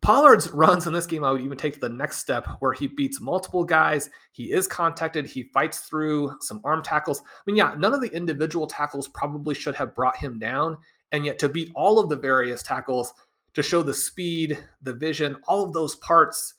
Pollard's 0.04 0.50
runs 0.50 0.86
in 0.86 0.92
this 0.92 1.06
game, 1.06 1.24
I 1.24 1.32
would 1.32 1.40
even 1.40 1.56
take 1.56 1.80
the 1.80 1.88
next 1.88 2.18
step 2.18 2.46
where 2.60 2.74
he 2.74 2.86
beats 2.86 3.22
multiple 3.22 3.64
guys. 3.64 4.10
He 4.32 4.52
is 4.52 4.66
contacted. 4.66 5.24
He 5.24 5.44
fights 5.44 5.78
through 5.80 6.36
some 6.40 6.60
arm 6.62 6.82
tackles. 6.82 7.20
I 7.20 7.40
mean, 7.46 7.56
yeah, 7.56 7.74
none 7.78 7.94
of 7.94 8.02
the 8.02 8.14
individual 8.14 8.66
tackles 8.66 9.08
probably 9.08 9.54
should 9.54 9.74
have 9.76 9.94
brought 9.94 10.18
him 10.18 10.38
down. 10.38 10.76
And 11.12 11.24
yet 11.24 11.38
to 11.38 11.48
beat 11.48 11.72
all 11.74 11.98
of 11.98 12.10
the 12.10 12.16
various 12.16 12.62
tackles, 12.62 13.14
to 13.54 13.62
show 13.62 13.82
the 13.82 13.94
speed, 13.94 14.62
the 14.82 14.92
vision, 14.92 15.36
all 15.48 15.64
of 15.64 15.72
those 15.72 15.96
parts. 15.96 16.52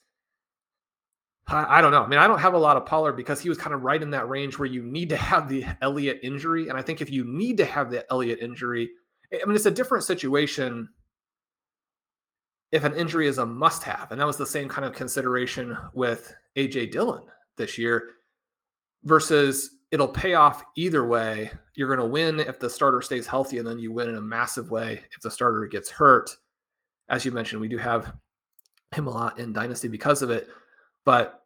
I, 1.46 1.78
I, 1.78 1.82
don't 1.82 1.92
know. 1.92 2.02
I 2.02 2.08
mean, 2.08 2.18
I 2.18 2.26
don't 2.26 2.40
have 2.40 2.56
a 2.56 2.58
lot 2.58 2.78
of 2.78 2.88
Pollard 2.88 3.14
because 3.14 3.42
he 3.42 3.50
was 3.50 3.60
kind 3.60 3.76
of 3.76 3.84
right 3.84 4.02
in 4.02 4.10
that 4.10 4.28
range 4.28 4.58
where 4.58 4.66
you 4.66 4.82
need 4.82 5.10
to 5.10 5.18
have 5.18 5.48
the 5.48 5.66
Elliott 5.84 6.20
injury. 6.24 6.70
And 6.70 6.80
I 6.80 6.82
think 6.82 7.00
if 7.00 7.12
you 7.12 7.24
need 7.26 7.58
to 7.58 7.66
have 7.66 7.92
the 7.92 8.12
Elliott 8.12 8.40
injury, 8.40 8.90
I 9.32 9.46
mean, 9.46 9.56
it's 9.56 9.68
a 9.68 9.72
different 9.72 10.04
situation 10.04 10.90
if 12.72 12.84
an 12.84 12.96
injury 12.96 13.28
is 13.28 13.38
a 13.38 13.46
must 13.46 13.84
have. 13.84 14.12
And 14.12 14.20
that 14.20 14.28
was 14.28 14.38
the 14.38 14.46
same 14.46 14.68
kind 14.68 14.86
of 14.86 14.94
consideration 14.94 15.78
with 15.94 16.34
AJ 16.58 16.92
Dillon 16.92 17.24
this 17.58 17.78
year 17.78 18.10
versus 19.04 19.72
it'll 19.92 20.08
pay 20.08 20.34
off 20.34 20.64
either 20.76 21.06
way. 21.06 21.52
You're 21.76 21.88
going 21.88 22.00
to 22.00 22.12
win 22.12 22.40
if 22.40 22.60
the 22.60 22.70
starter 22.70 23.02
stays 23.02 23.28
healthy, 23.28 23.60
and 23.60 23.68
then 23.68 23.80
you 23.80 23.92
win 23.92 24.10
in 24.10 24.16
a 24.16 24.22
massive 24.22 24.72
way 24.72 25.04
if 25.16 25.22
the 25.22 25.32
starter 25.32 25.66
gets 25.68 25.90
hurt 25.90 26.36
as 27.10 27.26
you 27.26 27.32
mentioned, 27.32 27.62
we 27.62 27.68
do 27.68 27.78
have 27.78 28.14
him 28.94 29.08
a 29.08 29.12
lot 29.12 29.40
in 29.40 29.54
Dynasty 29.54 29.88
because 29.88 30.22
of 30.22 30.30
it. 30.30 30.48
But 31.04 31.44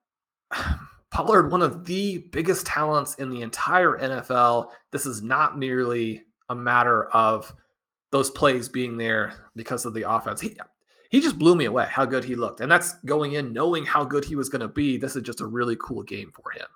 Pollard, 1.12 1.51
one 1.51 1.62
of 1.62 1.86
the 1.86 2.19
biggest 2.32 2.65
talents 2.65 3.15
in 3.15 3.29
the 3.29 3.41
entire 3.41 3.97
NFL. 3.97 4.69
This 4.91 5.05
is 5.05 5.21
not 5.21 5.58
merely 5.58 6.23
a 6.49 6.55
matter 6.55 7.05
of 7.10 7.53
those 8.12 8.29
plays 8.29 8.69
being 8.69 8.97
there 8.97 9.34
because 9.55 9.86
of 9.86 9.93
the 9.93 10.10
offense. 10.10 10.39
He, 10.39 10.55
he 11.09 11.21
just 11.21 11.37
blew 11.37 11.55
me 11.55 11.65
away 11.65 11.87
how 11.89 12.05
good 12.05 12.23
he 12.23 12.35
looked. 12.35 12.61
And 12.61 12.71
that's 12.71 12.93
going 13.05 13.33
in 13.33 13.51
knowing 13.51 13.85
how 13.85 14.03
good 14.03 14.23
he 14.23 14.35
was 14.35 14.49
going 14.49 14.61
to 14.61 14.67
be. 14.67 14.97
This 14.97 15.15
is 15.15 15.23
just 15.23 15.41
a 15.41 15.45
really 15.45 15.75
cool 15.81 16.03
game 16.03 16.31
for 16.31 16.51
him. 16.51 16.67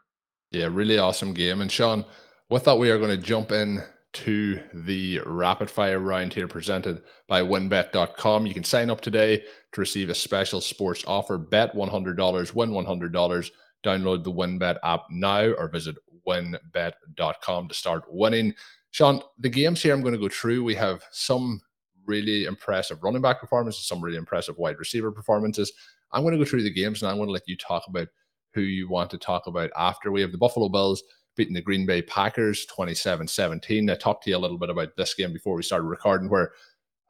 Yeah, 0.52 0.68
really 0.72 0.98
awesome 0.98 1.34
game. 1.34 1.62
And 1.62 1.72
Shawn, 1.72 2.06
with 2.50 2.64
that, 2.66 2.78
we 2.78 2.92
are 2.92 2.98
going 2.98 3.16
to 3.16 3.18
jump 3.18 3.52
in 3.52 3.84
to 4.14 4.60
the 4.74 5.20
rapid 5.26 5.70
fire 5.70 6.00
round 6.00 6.34
here 6.34 6.48
presented 6.48 7.02
by 7.28 7.42
wynnbet.com. 7.42 8.46
You 8.46 8.54
can 8.54 8.64
sign 8.64 8.90
up 8.90 9.02
today 9.02 9.40
to 9.72 9.82
receive 9.82 10.10
a 10.10 10.16
special 10.16 10.62
sports 10.62 11.04
offer. 11.08 11.38
Bet 11.38 11.76
$100, 11.76 12.54
win 12.54 12.70
$100. 12.72 13.52
Download 13.84 14.24
the 14.24 14.32
WynnBET 14.32 14.78
app 14.84 15.06
now 15.10 15.52
or 15.54 15.68
visit 15.68 15.96
wynnbet.com 16.28 17.68
to 17.68 17.74
start 17.74 18.04
winning. 18.08 18.54
Shawn, 18.92 19.22
the 19.40 19.50
games 19.50 19.82
here 19.82 19.94
I'm 19.94 20.02
going 20.02 20.14
to 20.14 20.20
go 20.20 20.30
through, 20.30 20.64
we 20.64 20.76
have 20.76 21.04
some 21.12 21.60
really 22.06 22.46
impressive 22.46 23.04
running 23.04 23.22
back 23.22 23.40
performances, 23.40 23.88
some 23.88 24.02
really 24.02 24.18
impressive 24.18 24.58
wide 24.58 24.80
receiver 24.80 25.12
performances. 25.12 25.72
I'm 26.12 26.24
going 26.24 26.34
to 26.34 26.38
go 26.38 26.46
through 26.46 26.64
the 26.64 26.74
games 26.74 27.02
and 27.02 27.10
I'm 27.10 27.18
going 27.18 27.28
to 27.28 27.34
let 27.34 27.48
you 27.48 27.58
talk 27.58 27.84
about 27.88 28.08
who 28.54 28.62
you 28.62 28.88
want 28.88 29.10
to 29.12 29.18
talk 29.18 29.48
about 29.48 29.72
after. 29.76 30.12
We 30.12 30.22
have 30.22 30.32
the 30.32 30.38
Buffalo 30.38 30.70
Bills 30.70 31.04
beating 31.36 31.54
the 31.54 31.62
Green 31.62 31.86
Bay 31.86 32.02
Packers 32.02 32.66
27 32.68 33.28
17. 33.28 33.90
I 33.90 33.96
talked 33.96 34.24
to 34.24 34.30
you 34.30 34.38
a 34.38 34.40
little 34.40 34.58
bit 34.58 34.70
about 34.70 34.96
this 34.96 35.14
game 35.14 35.34
before 35.34 35.56
we 35.56 35.64
started 35.64 35.86
recording, 35.86 36.30
where 36.30 36.52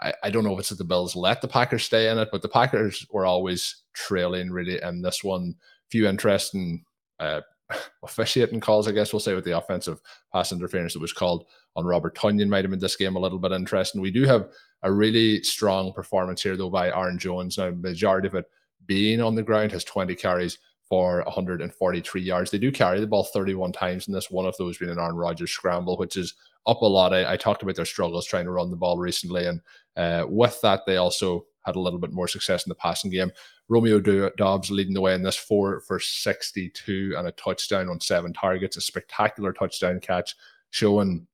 I, 0.01 0.13
I 0.23 0.29
don't 0.29 0.43
know 0.43 0.53
if 0.53 0.60
it's 0.60 0.69
that 0.69 0.77
the 0.77 0.84
Bills 0.84 1.15
let 1.15 1.41
the 1.41 1.47
Packers 1.47 1.84
stay 1.84 2.10
in 2.10 2.17
it, 2.17 2.29
but 2.32 2.41
the 2.41 2.49
Packers 2.49 3.06
were 3.12 3.25
always 3.25 3.84
trailing 3.93 4.51
really. 4.51 4.79
And 4.79 5.03
this 5.03 5.23
one, 5.23 5.56
few 5.89 6.08
interesting 6.08 6.84
uh, 7.19 7.41
officiating 8.03 8.60
calls, 8.60 8.88
I 8.88 8.91
guess 8.91 9.13
we'll 9.13 9.19
say, 9.19 9.36
with 9.36 9.45
the 9.45 9.58
offensive 9.58 9.99
pass 10.32 10.51
interference 10.51 10.93
that 10.93 11.01
was 11.01 11.13
called 11.13 11.45
on 11.75 11.86
Robert 11.86 12.15
Tonyan 12.15 12.49
might 12.49 12.63
have 12.63 12.71
made 12.71 12.79
this 12.79 12.95
game 12.95 13.15
a 13.15 13.19
little 13.19 13.39
bit 13.39 13.51
interesting. 13.51 14.01
We 14.01 14.12
do 14.12 14.23
have 14.23 14.49
a 14.83 14.91
really 14.91 15.41
strong 15.43 15.93
performance 15.93 16.43
here, 16.43 16.55
though, 16.55 16.69
by 16.69 16.89
Aaron 16.89 17.17
Jones. 17.17 17.57
Now, 17.57 17.71
majority 17.71 18.27
of 18.27 18.36
it 18.36 18.45
being 18.86 19.21
on 19.21 19.36
the 19.36 19.43
ground, 19.43 19.71
has 19.71 19.83
20 19.83 20.13
carries, 20.15 20.57
for 20.93 21.23
143 21.23 22.21
yards. 22.21 22.51
They 22.51 22.59
do 22.59 22.71
carry 22.71 22.99
the 22.99 23.07
ball 23.07 23.23
31 23.23 23.71
times 23.71 24.07
in 24.07 24.13
this, 24.13 24.29
one 24.29 24.45
of 24.45 24.55
those 24.57 24.77
being 24.77 24.91
an 24.91 24.99
Aaron 24.99 25.15
Rodgers 25.15 25.49
scramble, 25.49 25.97
which 25.97 26.17
is 26.17 26.36
up 26.67 26.81
a 26.81 26.86
lot. 26.86 27.13
I, 27.13 27.33
I 27.33 27.36
talked 27.36 27.63
about 27.63 27.75
their 27.75 27.83
struggles 27.83 28.27
trying 28.27 28.45
to 28.45 28.51
run 28.51 28.69
the 28.69 28.77
ball 28.77 28.99
recently, 28.99 29.47
and 29.47 29.59
uh, 29.97 30.27
with 30.29 30.59
that, 30.62 30.81
they 30.86 30.97
also 30.97 31.47
had 31.65 31.75
a 31.77 31.79
little 31.79 31.97
bit 31.97 32.12
more 32.12 32.27
success 32.27 32.65
in 32.65 32.69
the 32.69 32.75
passing 32.75 33.09
game. 33.09 33.31
Romeo 33.69 33.99
Doubs 34.38 34.69
leading 34.69 34.93
the 34.93 35.01
way 35.01 35.15
in 35.15 35.23
this 35.23 35.36
four 35.36 35.79
for 35.79 35.99
62 35.99 37.15
and 37.17 37.27
a 37.27 37.31
touchdown 37.31 37.89
on 37.89 37.99
seven 37.99 38.31
targets, 38.31 38.77
a 38.77 38.81
spectacular 38.81 39.51
touchdown 39.51 39.99
catch, 39.99 40.36
showing 40.69 41.25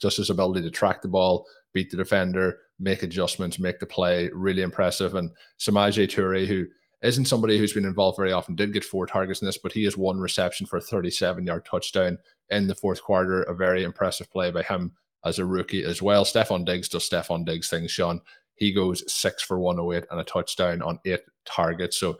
just 0.00 0.16
his 0.16 0.30
ability 0.30 0.62
to 0.62 0.70
track 0.70 1.02
the 1.02 1.08
ball, 1.08 1.46
beat 1.72 1.90
the 1.90 1.96
defender, 1.96 2.58
make 2.78 3.02
adjustments, 3.02 3.58
make 3.58 3.78
the 3.78 3.86
play. 3.86 4.30
Really 4.32 4.62
impressive. 4.62 5.14
And 5.14 5.30
Samori 5.58 6.08
Toure, 6.08 6.46
who 6.46 6.66
isn't 7.02 7.26
somebody 7.26 7.58
who's 7.58 7.72
been 7.72 7.84
involved 7.84 8.16
very 8.16 8.32
often, 8.32 8.56
did 8.56 8.72
get 8.72 8.84
four 8.84 9.06
targets 9.06 9.40
in 9.40 9.46
this, 9.46 9.58
but 9.58 9.72
he 9.72 9.84
has 9.84 9.96
one 9.96 10.18
reception 10.18 10.66
for 10.66 10.78
a 10.78 10.82
37 10.82 11.46
yard 11.46 11.64
touchdown 11.64 12.18
in 12.50 12.66
the 12.66 12.74
fourth 12.74 13.02
quarter. 13.02 13.42
A 13.42 13.54
very 13.54 13.84
impressive 13.84 14.30
play 14.30 14.50
by 14.50 14.62
him 14.62 14.92
as 15.24 15.38
a 15.38 15.44
rookie 15.44 15.84
as 15.84 16.02
well. 16.02 16.24
Stefon 16.24 16.64
Diggs 16.64 16.88
does 16.88 17.08
Stefon 17.08 17.44
Diggs 17.44 17.68
things, 17.68 17.90
Shawn. 17.90 18.20
He 18.54 18.72
goes 18.72 19.04
six 19.12 19.42
for 19.42 19.58
108 19.58 20.06
and 20.10 20.20
a 20.20 20.24
touchdown 20.24 20.80
on 20.82 20.98
eight 21.04 21.20
targets. 21.44 21.98
So, 21.98 22.18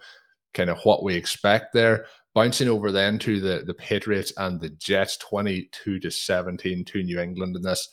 kind 0.53 0.71
of 0.71 0.79
what 0.85 1.03
we 1.03 1.15
expect 1.15 1.73
there. 1.73 2.07
Bouncing 2.37 2.69
over 2.69 2.93
then 2.93 3.19
to 3.21 3.41
the, 3.41 3.65
the 3.65 3.73
Patriots 3.73 4.31
and 4.37 4.61
the 4.61 4.69
Jets, 4.69 5.17
22 5.17 5.99
to 6.01 6.11
17 6.11 6.85
to 6.85 7.03
New 7.03 7.19
England 7.19 7.57
in 7.57 7.63
this 7.63 7.89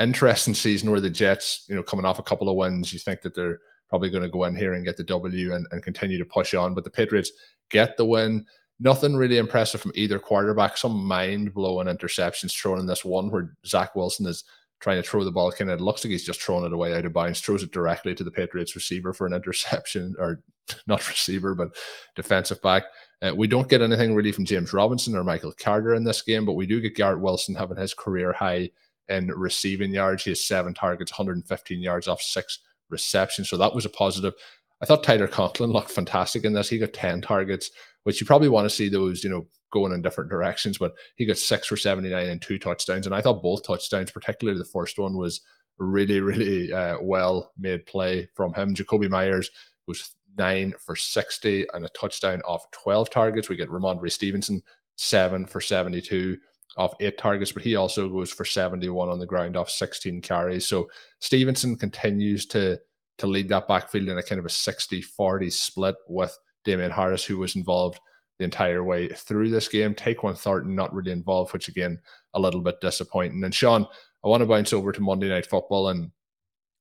interesting 0.00 0.54
season 0.54 0.90
where 0.90 1.00
the 1.00 1.08
Jets, 1.08 1.64
you 1.68 1.76
know, 1.76 1.84
coming 1.84 2.04
off 2.04 2.18
a 2.18 2.24
couple 2.24 2.48
of 2.48 2.56
wins, 2.56 2.92
you 2.92 2.98
think 2.98 3.22
that 3.22 3.36
they're 3.36 3.60
probably 3.88 4.10
going 4.10 4.24
to 4.24 4.28
go 4.28 4.42
in 4.42 4.56
here 4.56 4.74
and 4.74 4.84
get 4.84 4.96
the 4.96 5.04
W 5.04 5.54
and, 5.54 5.68
and 5.70 5.84
continue 5.84 6.18
to 6.18 6.24
push 6.24 6.52
on. 6.52 6.74
But 6.74 6.82
the 6.82 6.90
Patriots 6.90 7.30
get 7.70 7.96
the 7.96 8.04
win. 8.04 8.44
Nothing 8.80 9.14
really 9.14 9.38
impressive 9.38 9.82
from 9.82 9.92
either 9.94 10.18
quarterback. 10.18 10.76
Some 10.76 11.04
mind 11.04 11.54
blowing 11.54 11.86
interceptions 11.86 12.60
thrown 12.60 12.80
in 12.80 12.86
this 12.86 13.04
one 13.04 13.30
where 13.30 13.54
Zach 13.64 13.94
Wilson 13.94 14.26
is 14.26 14.42
trying 14.80 15.00
to 15.00 15.08
throw 15.08 15.22
the 15.22 15.30
ball. 15.30 15.52
Kind 15.52 15.70
of 15.70 15.80
looks 15.80 16.04
like 16.04 16.10
he's 16.10 16.26
just 16.26 16.42
throwing 16.42 16.64
it 16.64 16.72
away 16.72 16.92
out 16.92 17.04
of 17.04 17.12
bounds, 17.12 17.40
throws 17.40 17.62
it 17.62 17.70
directly 17.70 18.16
to 18.16 18.24
the 18.24 18.32
Patriots 18.32 18.74
receiver 18.74 19.12
for 19.12 19.28
an 19.28 19.32
interception, 19.32 20.16
or 20.18 20.42
not 20.88 21.08
receiver, 21.08 21.54
but 21.54 21.68
defensive 22.16 22.60
back. 22.62 22.82
Uh, 23.22 23.34
we 23.34 23.46
don't 23.46 23.68
get 23.68 23.82
anything 23.82 24.14
really 24.14 24.32
from 24.32 24.44
James 24.44 24.72
Robinson 24.72 25.16
or 25.16 25.24
Michael 25.24 25.54
Carter 25.58 25.94
in 25.94 26.04
this 26.04 26.22
game, 26.22 26.44
but 26.44 26.52
we 26.52 26.66
do 26.66 26.80
get 26.80 26.94
Garrett 26.94 27.20
Wilson 27.20 27.54
having 27.54 27.78
his 27.78 27.94
career 27.94 28.32
high 28.32 28.70
in 29.08 29.28
receiving 29.28 29.92
yards. 29.92 30.24
He 30.24 30.30
has 30.30 30.44
seven 30.44 30.74
targets, 30.74 31.12
115 31.12 31.80
yards 31.80 32.08
off 32.08 32.20
six 32.20 32.58
reception. 32.90 33.44
So 33.44 33.56
that 33.56 33.74
was 33.74 33.84
a 33.84 33.90
positive. 33.90 34.34
I 34.82 34.86
thought 34.86 35.02
Tyler 35.02 35.28
Conklin 35.28 35.70
looked 35.70 35.90
fantastic 35.90 36.44
in 36.44 36.52
this. 36.52 36.68
He 36.68 36.78
got 36.78 36.92
10 36.92 37.22
targets, 37.22 37.70
which 38.02 38.20
you 38.20 38.26
probably 38.26 38.50
want 38.50 38.66
to 38.66 38.74
see 38.74 38.88
those, 38.88 39.24
you 39.24 39.30
know, 39.30 39.46
going 39.72 39.92
in 39.92 40.02
different 40.02 40.30
directions, 40.30 40.78
but 40.78 40.94
he 41.16 41.26
got 41.26 41.38
six 41.38 41.66
for 41.66 41.76
79 41.76 42.28
and 42.28 42.40
two 42.40 42.58
touchdowns. 42.58 43.06
And 43.06 43.14
I 43.14 43.20
thought 43.20 43.42
both 43.42 43.64
touchdowns, 43.64 44.10
particularly 44.10 44.58
the 44.58 44.64
first 44.64 44.98
one, 44.98 45.16
was 45.16 45.40
really, 45.78 46.20
really 46.20 46.72
uh, 46.72 46.98
well 47.00 47.52
made 47.58 47.86
play 47.86 48.28
from 48.34 48.52
him. 48.54 48.74
Jakobi 48.74 49.08
Meyers 49.08 49.50
was 49.86 50.14
nine 50.36 50.74
for 50.78 50.96
60 50.96 51.66
and 51.74 51.84
a 51.84 51.88
touchdown 51.90 52.42
off 52.42 52.70
12 52.72 53.10
targets. 53.10 53.48
We 53.48 53.56
get 53.56 53.70
Rhamondre 53.70 54.10
Stevenson, 54.10 54.62
seven 54.96 55.46
for 55.46 55.60
72 55.60 56.36
off 56.76 56.94
eight 57.00 57.18
targets, 57.18 57.52
but 57.52 57.62
he 57.62 57.76
also 57.76 58.08
goes 58.08 58.30
for 58.30 58.44
71 58.44 59.08
on 59.08 59.18
the 59.18 59.26
ground 59.26 59.56
off 59.56 59.70
16 59.70 60.20
carries. 60.20 60.66
So 60.66 60.88
Stevenson 61.20 61.76
continues 61.76 62.46
to 62.46 62.78
to 63.18 63.26
lead 63.26 63.48
that 63.48 63.66
backfield 63.66 64.08
in 64.08 64.18
a 64.18 64.22
kind 64.22 64.38
of 64.38 64.44
a 64.44 64.50
60 64.50 65.00
40 65.00 65.48
split 65.48 65.94
with 66.06 66.36
Damien 66.64 66.90
Harris, 66.90 67.24
who 67.24 67.38
was 67.38 67.56
involved 67.56 67.98
the 68.38 68.44
entire 68.44 68.84
way 68.84 69.08
through 69.08 69.48
this 69.48 69.68
game. 69.68 69.94
Tyquan 69.94 70.36
Thornton 70.36 70.74
not 70.74 70.92
really 70.92 71.12
involved, 71.12 71.52
which 71.52 71.68
again, 71.68 71.98
a 72.34 72.40
little 72.40 72.60
bit 72.60 72.80
disappointing. 72.82 73.42
And 73.44 73.54
Shawn, 73.54 73.86
I 74.24 74.28
want 74.28 74.42
to 74.42 74.46
bounce 74.46 74.72
over 74.72 74.92
to 74.92 75.00
Monday 75.00 75.28
Night 75.28 75.46
Football. 75.46 75.88
And 75.88 76.10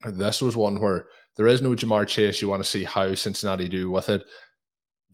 this 0.05 0.41
was 0.41 0.57
one 0.57 0.81
where 0.81 1.07
there 1.37 1.47
is 1.47 1.61
no 1.61 1.71
Ja'Marr 1.71 2.07
Chase. 2.07 2.41
You 2.41 2.49
want 2.49 2.63
to 2.63 2.69
see 2.69 2.83
how 2.83 3.13
Cincinnati 3.13 3.67
do 3.67 3.91
with 3.91 4.09
it 4.09 4.23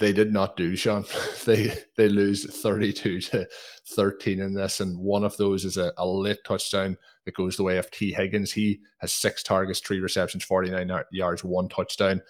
they 0.02 0.12
did 0.12 0.34
not 0.34 0.58
do, 0.58 0.76
Shawn. 0.76 1.06
they 1.46 1.74
they 1.96 2.10
lose 2.10 2.44
32 2.62 3.22
to 3.22 3.48
13 3.96 4.42
in 4.42 4.54
this, 4.54 4.82
and 4.82 4.98
one 4.98 5.24
of 5.24 5.38
those 5.38 5.64
is 5.64 5.78
a, 5.78 5.94
a 5.98 6.06
late 6.06 6.40
touchdown 6.46 6.98
that 7.26 7.36
goes 7.36 7.56
the 7.56 7.64
way 7.64 7.78
of 7.78 7.90
Tee 7.92 8.12
Higgins. 8.12 8.52
He 8.52 8.82
has 8.98 9.14
six 9.14 9.44
targets, 9.44 9.80
three 9.80 10.00
receptions, 10.00 10.44
49 10.44 10.92
yards, 11.12 11.44
one 11.44 11.70
touchdown. 11.70 12.22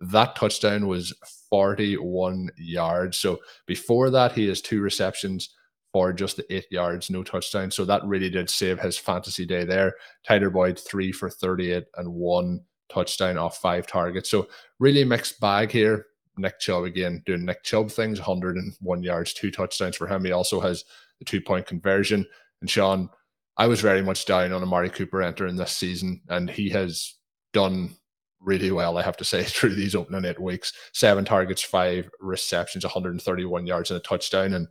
That 0.00 0.34
touchdown 0.34 0.88
was 0.88 1.12
41 1.50 2.48
yards. 2.56 3.18
So 3.18 3.38
before 3.66 4.08
that, 4.10 4.32
he 4.32 4.48
has 4.48 4.62
two 4.62 4.80
receptions 4.80 5.54
for 5.92 6.12
just 6.12 6.38
the 6.38 6.54
eight 6.54 6.66
yards, 6.70 7.10
no 7.10 7.22
touchdown. 7.22 7.70
So 7.70 7.84
that 7.84 8.04
really 8.06 8.30
did 8.30 8.48
save 8.48 8.80
his 8.80 8.96
fantasy 8.96 9.44
day 9.44 9.64
there. 9.64 9.94
Tyler 10.26 10.48
Boyd, 10.48 10.78
three 10.78 11.12
for 11.12 11.28
38 11.28 11.84
and 11.96 12.08
one 12.08 12.60
touchdown 12.90 13.38
off 13.38 13.58
five 13.58 13.86
targets. 13.86 14.30
So 14.30 14.48
really 14.78 15.04
mixed 15.04 15.40
bag 15.40 15.70
here. 15.70 16.06
Nick 16.36 16.58
Chubb 16.58 16.84
again 16.84 17.22
doing 17.26 17.44
Nick 17.44 17.62
Chubb 17.62 17.90
things, 17.90 18.18
101 18.18 19.02
yards, 19.02 19.34
two 19.34 19.50
touchdowns 19.50 19.96
for 19.96 20.06
him. 20.06 20.24
He 20.24 20.32
also 20.32 20.60
has 20.60 20.84
the 21.18 21.24
two 21.24 21.40
point 21.40 21.66
conversion. 21.66 22.26
And 22.60 22.70
Shawn, 22.70 23.08
I 23.56 23.66
was 23.66 23.80
very 23.80 24.02
much 24.02 24.24
down 24.24 24.52
on 24.52 24.62
Amari 24.62 24.90
Cooper 24.90 25.22
entering 25.22 25.56
this 25.56 25.72
season, 25.72 26.22
and 26.28 26.48
he 26.48 26.70
has 26.70 27.14
done 27.52 27.94
really 28.40 28.70
well, 28.70 28.96
I 28.96 29.02
have 29.02 29.16
to 29.18 29.24
say, 29.24 29.42
through 29.44 29.74
these 29.74 29.94
opening 29.94 30.24
eight 30.24 30.40
weeks. 30.40 30.72
Seven 30.92 31.24
targets, 31.24 31.62
five 31.62 32.08
receptions, 32.20 32.84
131 32.84 33.66
yards, 33.66 33.90
and 33.90 33.98
a 33.98 34.02
touchdown. 34.02 34.54
And 34.54 34.68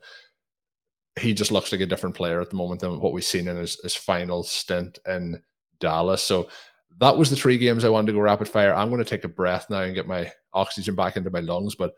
he 1.19 1.33
just 1.33 1.51
looks 1.51 1.71
like 1.71 1.81
a 1.81 1.85
different 1.85 2.15
player 2.15 2.41
at 2.41 2.49
the 2.49 2.55
moment 2.55 2.81
than 2.81 2.99
what 2.99 3.13
we've 3.13 3.23
seen 3.23 3.47
in 3.47 3.57
his, 3.57 3.79
his 3.83 3.95
final 3.95 4.43
stint 4.43 4.99
in 5.07 5.41
Dallas. 5.79 6.23
So 6.23 6.49
that 6.97 7.17
was 7.17 7.29
the 7.29 7.35
three 7.35 7.57
games 7.57 7.85
I 7.85 7.89
wanted 7.89 8.07
to 8.07 8.13
go 8.13 8.19
rapid 8.19 8.49
fire. 8.49 8.73
I'm 8.73 8.89
going 8.89 9.03
to 9.03 9.09
take 9.09 9.23
a 9.23 9.29
breath 9.29 9.69
now 9.69 9.81
and 9.81 9.95
get 9.95 10.07
my 10.07 10.31
oxygen 10.53 10.95
back 10.95 11.15
into 11.15 11.29
my 11.29 11.39
lungs. 11.39 11.75
But 11.75 11.93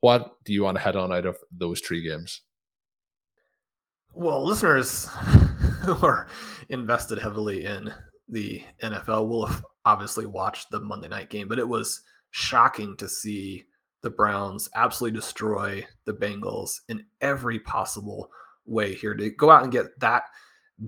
what 0.00 0.42
do 0.44 0.52
you 0.52 0.64
want 0.64 0.76
to 0.76 0.82
head 0.82 0.96
on 0.96 1.12
out 1.12 1.26
of 1.26 1.38
those 1.56 1.80
three 1.80 2.02
games? 2.02 2.42
Well, 4.12 4.44
listeners 4.44 5.06
who 5.84 5.94
are 6.04 6.26
invested 6.68 7.18
heavily 7.18 7.64
in 7.64 7.92
the 8.28 8.64
NFL 8.82 9.28
will 9.28 9.46
have 9.46 9.64
obviously 9.84 10.26
watched 10.26 10.70
the 10.70 10.80
Monday 10.80 11.08
night 11.08 11.30
game, 11.30 11.48
but 11.48 11.58
it 11.58 11.68
was 11.68 12.02
shocking 12.30 12.96
to 12.96 13.08
see 13.08 13.64
the 14.02 14.10
Browns 14.10 14.68
absolutely 14.74 15.18
destroy 15.18 15.86
the 16.06 16.14
Bengals 16.14 16.80
in 16.88 17.04
every 17.20 17.60
possible 17.60 18.30
way 18.66 18.94
here 18.94 19.14
to 19.14 19.30
go 19.30 19.50
out 19.50 19.62
and 19.62 19.72
get 19.72 19.98
that 20.00 20.24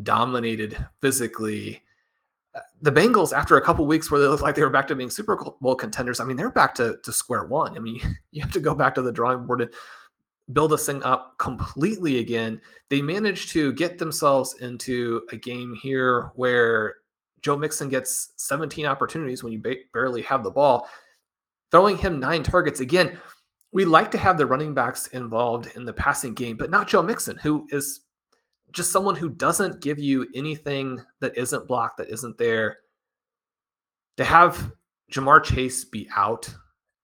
dominated 0.03 0.77
physically 1.01 1.83
the 2.83 2.91
Bengals, 2.91 3.33
after 3.33 3.57
a 3.57 3.63
couple 3.63 3.87
weeks 3.87 4.11
where 4.11 4.21
they 4.21 4.27
looked 4.27 4.43
like 4.43 4.57
they 4.57 4.63
were 4.63 4.69
back 4.69 4.89
to 4.89 4.97
being 4.97 5.09
Super 5.09 5.37
Bowl 5.61 5.77
contenders, 5.77 6.19
I 6.19 6.25
mean, 6.25 6.37
they're 6.37 6.51
back 6.51 6.75
to, 6.75 6.99
to 7.05 7.13
square 7.13 7.45
one. 7.45 7.77
I 7.77 7.81
mean, 7.81 8.01
you 8.33 8.43
have 8.43 8.53
to 8.53 8.61
go 8.61 8.75
back 8.75 8.95
to 8.97 9.03
the 9.03 9.13
drawing 9.13 9.47
board 9.47 9.63
and 9.63 9.71
build 10.53 10.73
this 10.73 10.85
thing 10.85 11.03
up 11.05 11.39
completely 11.39 12.19
again. 12.19 12.61
They 12.91 13.01
managed 13.01 13.51
to 13.51 13.73
get 13.73 13.99
themselves 13.99 14.55
into 14.61 15.23
a 15.31 15.37
game 15.37 15.79
here 15.81 16.33
where 16.35 16.97
Joe 17.41 17.57
Mixon 17.57 17.89
gets 17.89 18.33
17 18.37 18.85
opportunities 18.85 19.45
when 19.45 19.53
you 19.53 19.61
ba- 19.61 19.77
barely 19.93 20.23
have 20.23 20.43
the 20.43 20.51
ball, 20.51 20.89
throwing 21.71 21.97
him 21.97 22.19
nine 22.19 22.43
targets. 22.43 22.81
Again, 22.81 23.17
we 23.71 23.85
like 23.85 24.11
to 24.11 24.19
have 24.19 24.37
the 24.37 24.47
running 24.47 24.75
backs 24.75 25.07
involved 25.09 25.71
in 25.77 25.85
the 25.85 25.93
passing 25.93 26.35
game, 26.35 26.57
but 26.57 26.71
not 26.71 26.89
Joe 26.89 27.03
Mixon, 27.03 27.37
who 27.39 27.67
is 27.71 28.01
just 28.73 28.93
someone 28.93 29.15
who 29.15 29.29
doesn't 29.29 29.81
give 29.81 29.99
you 29.99 30.27
anything 30.35 31.01
that 31.21 31.37
isn't 31.37 31.69
blocked, 31.69 31.99
that 31.99 32.09
isn't 32.09 32.39
there. 32.39 32.79
To 34.17 34.25
have 34.25 34.73
Ja'Marr 35.13 35.43
Chase 35.43 35.85
be 35.85 36.09
out 36.15 36.53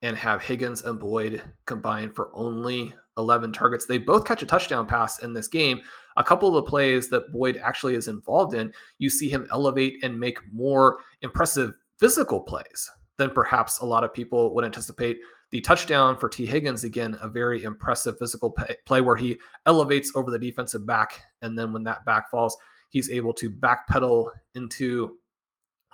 and 0.02 0.16
have 0.16 0.42
Higgins 0.42 0.83
and 0.83 0.98
Boyd 0.98 1.42
combined 1.66 2.14
for 2.14 2.31
only 2.35 2.94
11 3.16 3.52
targets. 3.52 3.85
They 3.85 3.98
both 3.98 4.24
catch 4.24 4.42
a 4.42 4.46
touchdown 4.46 4.87
pass 4.87 5.20
in 5.20 5.33
this 5.33 5.48
game. 5.48 5.81
A 6.16 6.24
couple 6.24 6.48
of 6.48 6.54
the 6.54 6.70
plays 6.70 7.09
that 7.11 7.33
Boyd 7.33 7.61
actually 7.62 7.94
is 7.94 8.09
involved 8.09 8.54
in, 8.54 8.72
you 8.98 9.11
see 9.11 9.28
him 9.28 9.46
elevate 9.52 10.02
and 10.02 10.18
make 10.18 10.38
more 10.52 10.98
impressive 11.22 11.74
physical 11.98 12.40
plays 12.40 12.90
than 13.18 13.31
perhaps 13.31 13.81
a 13.81 13.87
lot 13.87 14.04
of 14.04 14.14
people 14.14 14.54
would 14.54 14.64
anticipate. 14.64 15.18
The 15.51 15.61
touchdown 15.63 16.19
for 16.19 16.29
Tee 16.29 16.45
Higgins, 16.45 16.85
again, 16.85 17.19
a 17.23 17.29
very 17.29 17.63
impressive 17.65 18.19
physical 18.19 18.55
play 18.85 19.01
where 19.01 19.17
he 19.17 19.39
elevates 19.65 20.13
over 20.15 20.31
the 20.31 20.39
defensive 20.39 20.87
back. 20.87 21.23
And 21.41 21.59
then 21.59 21.73
when 21.73 21.85
that 21.85 22.05
back 22.05 22.31
falls, 22.31 22.57
he's 22.91 23.11
able 23.11 23.33
to 23.35 23.51
backpedal 23.51 24.29
into 24.55 25.17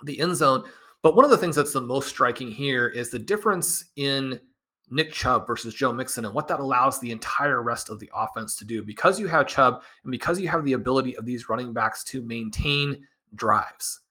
the 0.03 0.19
end 0.19 0.35
zone. 0.35 0.63
But 1.03 1.15
one 1.15 1.23
of 1.23 1.31
the 1.31 1.37
things 1.37 1.55
that's 1.55 1.71
the 1.71 1.81
most 1.81 2.09
striking 2.09 2.51
here 2.51 2.87
is 2.87 3.11
the 3.11 3.19
difference 3.19 3.91
in 3.95 4.39
Nick 4.89 5.13
Chubb 5.13 5.47
versus 5.47 5.73
Joe 5.73 5.93
Mixon 5.93 6.25
and 6.25 6.33
what 6.33 6.47
that 6.47 6.59
allows 6.59 6.99
the 6.99 7.11
entire 7.11 7.61
rest 7.63 7.89
of 7.89 7.99
the 7.99 8.09
offense 8.13 8.55
to 8.57 8.65
do. 8.65 8.83
Because 8.83 9.19
you 9.19 9.27
have 9.27 9.47
Chubb 9.47 9.83
and 10.03 10.11
because 10.11 10.39
you 10.39 10.47
have 10.49 10.65
the 10.65 10.73
ability 10.73 11.15
of 11.15 11.25
these 11.25 11.47
running 11.49 11.73
backs 11.73 12.03
to 12.05 12.21
maintain 12.21 13.05
drives 13.35 14.01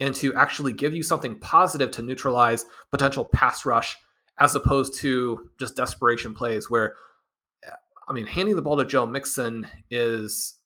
and 0.00 0.14
to 0.14 0.34
actually 0.34 0.72
give 0.72 0.94
you 0.94 1.02
something 1.02 1.38
positive 1.38 1.90
to 1.92 2.02
neutralize 2.02 2.66
potential 2.90 3.24
pass 3.24 3.64
rush 3.64 3.96
as 4.38 4.54
opposed 4.54 4.94
to 5.00 5.50
just 5.58 5.76
desperation 5.76 6.34
plays 6.34 6.70
where 6.70 6.94
I 8.08 8.12
mean 8.12 8.26
handing 8.26 8.56
the 8.56 8.62
ball 8.62 8.76
to 8.76 8.84
Joe 8.84 9.06
Mixon 9.06 9.66
is 9.90 10.56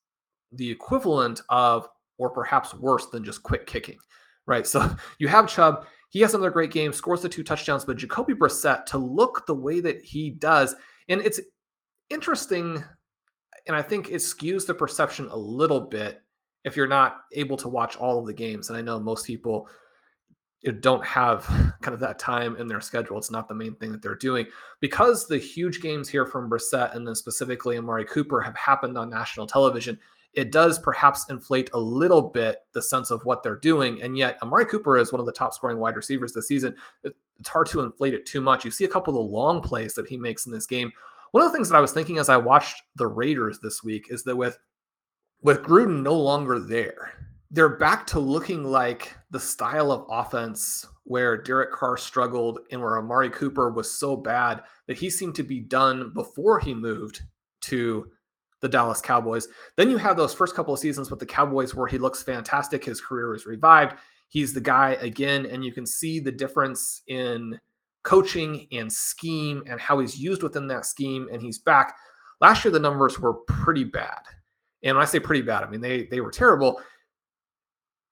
the 0.52 0.70
equivalent 0.70 1.42
of 1.48 1.88
or 2.18 2.30
perhaps 2.30 2.74
worse 2.74 3.06
than 3.06 3.24
just 3.24 3.42
quick 3.42 3.66
kicking. 3.66 3.98
Right. 4.46 4.66
So 4.66 4.90
you 5.18 5.28
have 5.28 5.48
Chubb, 5.48 5.86
he 6.10 6.20
has 6.20 6.34
another 6.34 6.50
great 6.50 6.72
game, 6.72 6.92
scores 6.92 7.22
the 7.22 7.28
two 7.28 7.44
touchdowns, 7.44 7.84
but 7.84 7.96
Jacoby 7.96 8.34
Brissett 8.34 8.86
to 8.86 8.98
look 8.98 9.46
the 9.46 9.54
way 9.54 9.80
that 9.80 10.02
he 10.02 10.30
does, 10.30 10.74
and 11.08 11.20
it's 11.20 11.40
interesting, 12.10 12.82
and 13.66 13.76
I 13.76 13.82
think 13.82 14.08
it 14.08 14.16
skews 14.16 14.66
the 14.66 14.74
perception 14.74 15.28
a 15.30 15.36
little 15.36 15.80
bit 15.80 16.22
if 16.64 16.76
you're 16.76 16.86
not 16.86 17.20
able 17.32 17.56
to 17.58 17.68
watch 17.68 17.96
all 17.96 18.18
of 18.18 18.26
the 18.26 18.32
games. 18.32 18.68
And 18.68 18.78
I 18.78 18.82
know 18.82 18.98
most 18.98 19.26
people 19.26 19.68
don't 20.64 21.04
have 21.04 21.44
kind 21.82 21.94
of 21.94 22.00
that 22.00 22.18
time 22.18 22.56
in 22.56 22.66
their 22.66 22.80
schedule. 22.80 23.18
It's 23.18 23.30
not 23.30 23.48
the 23.48 23.54
main 23.54 23.74
thing 23.76 23.92
that 23.92 24.02
they're 24.02 24.14
doing 24.14 24.46
because 24.80 25.26
the 25.26 25.38
huge 25.38 25.80
games 25.80 26.08
here 26.08 26.26
from 26.26 26.50
Brissett 26.50 26.94
and 26.94 27.06
then 27.06 27.14
specifically 27.14 27.78
Amari 27.78 28.04
Cooper 28.04 28.40
have 28.40 28.56
happened 28.56 28.98
on 28.98 29.10
national 29.10 29.46
television. 29.46 29.98
It 30.34 30.52
does 30.52 30.78
perhaps 30.78 31.26
inflate 31.30 31.70
a 31.72 31.80
little 31.80 32.22
bit 32.22 32.58
the 32.72 32.82
sense 32.82 33.10
of 33.10 33.24
what 33.24 33.42
they're 33.42 33.56
doing. 33.56 34.02
And 34.02 34.16
yet, 34.16 34.38
Amari 34.42 34.66
Cooper 34.66 34.98
is 34.98 35.10
one 35.10 35.20
of 35.20 35.26
the 35.26 35.32
top 35.32 35.54
scoring 35.54 35.78
wide 35.78 35.96
receivers 35.96 36.32
this 36.32 36.48
season. 36.48 36.76
It's 37.02 37.48
hard 37.48 37.66
to 37.68 37.80
inflate 37.80 38.14
it 38.14 38.26
too 38.26 38.40
much. 38.40 38.64
You 38.64 38.70
see 38.70 38.84
a 38.84 38.88
couple 38.88 39.16
of 39.16 39.24
the 39.24 39.34
long 39.34 39.62
plays 39.62 39.94
that 39.94 40.06
he 40.06 40.16
makes 40.16 40.46
in 40.46 40.52
this 40.52 40.66
game. 40.66 40.92
One 41.32 41.42
of 41.42 41.50
the 41.50 41.56
things 41.56 41.68
that 41.68 41.76
I 41.76 41.80
was 41.80 41.92
thinking 41.92 42.18
as 42.18 42.28
I 42.28 42.36
watched 42.36 42.82
the 42.96 43.06
Raiders 43.06 43.58
this 43.60 43.82
week 43.82 44.08
is 44.10 44.22
that 44.24 44.36
with 44.36 44.58
with 45.40 45.62
Gruden 45.62 46.02
no 46.02 46.14
longer 46.14 46.58
there, 46.58 47.12
they're 47.50 47.76
back 47.76 48.06
to 48.06 48.18
looking 48.18 48.64
like 48.64 49.16
the 49.30 49.40
style 49.40 49.90
of 49.90 50.06
offense 50.10 50.86
where 51.04 51.36
Derek 51.36 51.72
Carr 51.72 51.96
struggled 51.96 52.60
and 52.70 52.80
where 52.80 52.98
Amari 52.98 53.30
Cooper 53.30 53.70
was 53.70 53.90
so 53.90 54.14
bad 54.14 54.62
that 54.86 54.98
he 54.98 55.08
seemed 55.08 55.34
to 55.36 55.42
be 55.42 55.60
done 55.60 56.12
before 56.14 56.60
he 56.60 56.74
moved 56.74 57.22
to 57.62 58.10
the 58.60 58.68
Dallas 58.68 59.00
Cowboys. 59.00 59.48
Then 59.76 59.88
you 59.88 59.96
have 59.96 60.16
those 60.16 60.34
first 60.34 60.54
couple 60.54 60.74
of 60.74 60.80
seasons 60.80 61.10
with 61.10 61.20
the 61.20 61.26
Cowboys 61.26 61.74
where 61.74 61.86
he 61.86 61.96
looks 61.96 62.22
fantastic. 62.22 62.84
His 62.84 63.00
career 63.00 63.34
is 63.34 63.46
revived. 63.46 63.96
He's 64.28 64.52
the 64.52 64.60
guy 64.60 64.98
again, 65.00 65.46
and 65.46 65.64
you 65.64 65.72
can 65.72 65.86
see 65.86 66.20
the 66.20 66.32
difference 66.32 67.02
in 67.06 67.58
coaching 68.02 68.66
and 68.72 68.92
scheme 68.92 69.62
and 69.66 69.80
how 69.80 70.00
he's 70.00 70.18
used 70.18 70.42
within 70.42 70.66
that 70.68 70.84
scheme. 70.84 71.28
And 71.32 71.40
he's 71.40 71.58
back. 71.58 71.94
Last 72.42 72.64
year, 72.64 72.72
the 72.72 72.78
numbers 72.78 73.18
were 73.18 73.34
pretty 73.34 73.84
bad. 73.84 74.20
And 74.82 74.96
when 74.96 75.02
I 75.02 75.06
say 75.06 75.18
pretty 75.18 75.42
bad, 75.42 75.64
I 75.64 75.70
mean 75.70 75.80
they 75.80 76.04
they 76.04 76.20
were 76.20 76.30
terrible 76.30 76.80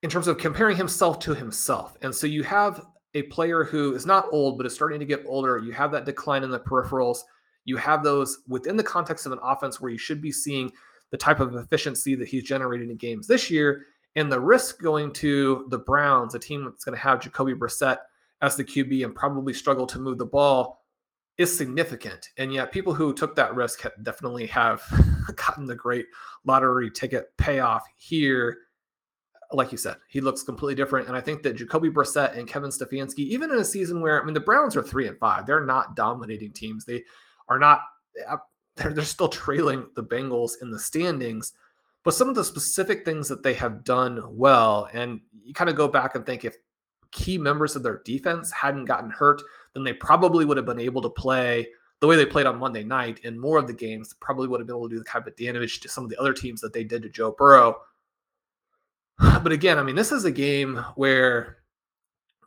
in 0.03 0.11
terms 0.11 0.29
of 0.29 0.39
comparing 0.39 0.77
himself 0.77 1.19
to 1.21 1.35
himself. 1.35 1.97
And 2.03 2.15
so 2.15 2.27
you 2.27 2.43
have 2.45 2.87
a 3.15 3.23
player 3.25 3.65
who 3.65 3.95
is 3.95 4.05
not 4.05 4.27
old, 4.31 4.59
but 4.59 4.67
is 4.67 4.75
starting 4.75 5.01
to 5.01 5.07
get 5.07 5.25
older. 5.27 5.59
You 5.59 5.73
have 5.73 5.91
that 5.93 6.05
decline 6.05 6.45
in 6.45 6.51
the 6.51 6.61
peripherals. 6.61 7.19
You 7.65 7.77
have 7.79 8.03
those 8.03 8.39
within 8.47 8.77
the 8.77 8.85
context 8.85 9.27
of 9.27 9.33
an 9.33 9.39
offense 9.43 9.81
where 9.81 9.91
you 9.91 9.99
should 9.99 10.21
be 10.21 10.31
seeing 10.31 10.71
the 11.11 11.17
type 11.17 11.41
of 11.41 11.55
efficiency 11.55 12.15
that 12.15 12.29
he's 12.29 12.45
generating 12.45 12.91
in 12.91 12.97
games 12.97 13.27
this 13.27 13.51
year. 13.51 13.87
And 14.17 14.31
the 14.31 14.41
risk 14.41 14.81
going 14.81 15.13
to 15.15 15.67
the 15.71 15.79
Browns, 15.79 16.35
a 16.35 16.39
team 16.39 16.65
that's 16.65 16.85
going 16.85 16.97
to 16.97 17.03
have 17.03 17.21
Jacoby 17.21 17.55
Brissett 17.55 17.99
as 18.43 18.57
the 18.57 18.65
QB 18.65 19.05
and 19.05 19.15
probably 19.15 19.53
struggle 19.53 19.87
to 19.87 19.99
move 19.99 20.19
the 20.19 20.27
ball. 20.27 20.85
is 21.39 21.57
significant. 21.57 22.31
And 22.39 22.53
yet, 22.53 22.73
people 22.73 22.95
who 22.95 23.13
took 23.13 23.37
that 23.37 23.55
risk 23.55 23.83
definitely 24.03 24.47
have 24.47 24.83
gotten 25.37 25.67
the 25.67 25.75
great 25.75 26.07
lottery 26.45 26.91
ticket 26.91 27.27
payoff 27.37 27.83
here. 27.97 28.57
Like 29.53 29.71
you 29.73 29.79
said, 29.79 29.97
he 30.09 30.21
looks 30.21 30.43
completely 30.43 30.75
different. 30.75 31.09
And 31.09 31.17
I 31.17 31.21
think 31.21 31.43
that 31.43 31.57
Jacoby 31.57 31.91
Brissett 31.91 32.37
and 32.37 32.49
Kevin 32.49 32.71
Stefanski, 32.71 33.21
even 33.21 33.51
in 33.51 33.59
a 33.59 33.65
season 33.65 34.01
where, 34.01 34.21
I 34.21 34.25
mean, 34.25 34.35
the 34.35 34.41
Browns 34.41 34.77
are 34.77 34.83
three 34.83 35.07
and 35.07 35.19
five, 35.19 35.47
they're 35.47 35.65
not 35.65 35.95
dominating 35.95 36.53
teams. 36.53 36.85
They 36.85 37.05
are 37.49 37.59
not, 37.59 37.81
uh, 38.29 38.39
they're, 38.77 38.93
they're 38.93 39.05
still 39.05 39.29
trailing 39.29 39.87
the 39.95 40.03
Bengals 40.03 40.53
in 40.63 40.71
the 40.71 40.79
standings. 40.79 41.53
But 42.03 42.15
some 42.15 42.29
of 42.29 42.35
the 42.35 42.45
specific 42.45 43.05
things 43.05 43.29
that 43.29 43.43
they 43.43 43.55
have 43.55 43.83
done 43.83 44.21
well, 44.37 44.89
and 44.93 45.21
you 45.43 45.55
kind 45.55 45.71
of 45.71 45.77
go 45.77 45.89
back 45.89 46.15
and 46.15 46.25
think 46.25 46.45
if 46.45 46.57
key 47.11 47.39
members 47.39 47.75
of 47.75 47.83
their 47.83 48.03
defense 48.05 48.53
hadn't 48.53 48.85
gotten 48.85 49.11
hurt, 49.11 49.43
then 49.75 49.85
they 49.85 49.93
probably 49.93 50.45
would 50.45 50.57
have 50.57 50.67
been 50.67 50.81
able 50.81 51.03
to 51.03 51.11
play 51.11 51.67
the 52.01 52.07
way 52.07 52.15
they 52.15 52.27
played 52.27 52.47
on 52.47 52.59
Monday 52.59 52.85
night 52.85 53.21
in 53.25 53.39
more 53.39 53.59
of 53.59 53.67
the 53.67 53.73
games. 53.73 54.15
Probably 54.21 54.49
would 54.49 54.61
have 54.61 54.67
been 54.67 54.77
able 54.77 54.89
to 54.89 54.95
do 54.95 54.99
the 54.99 55.05
kind 55.05 55.27
of 55.27 55.35
damage 55.37 55.81
to 55.81 55.89
some 55.89 56.05
of 56.05 56.11
the 56.11 56.21
other 56.21 56.33
teams 56.33 56.61
that 56.61 56.73
they 56.73 56.85
did 56.85 57.03
to 57.03 57.09
Joe 57.09 57.35
Burrow. 57.37 57.77
But 59.19 59.53
again, 59.53 59.79
I 59.79 59.83
mean, 59.83 59.97
this 59.97 60.13
is 60.13 60.25
a 60.25 60.31
game 60.31 60.85
where 60.95 61.59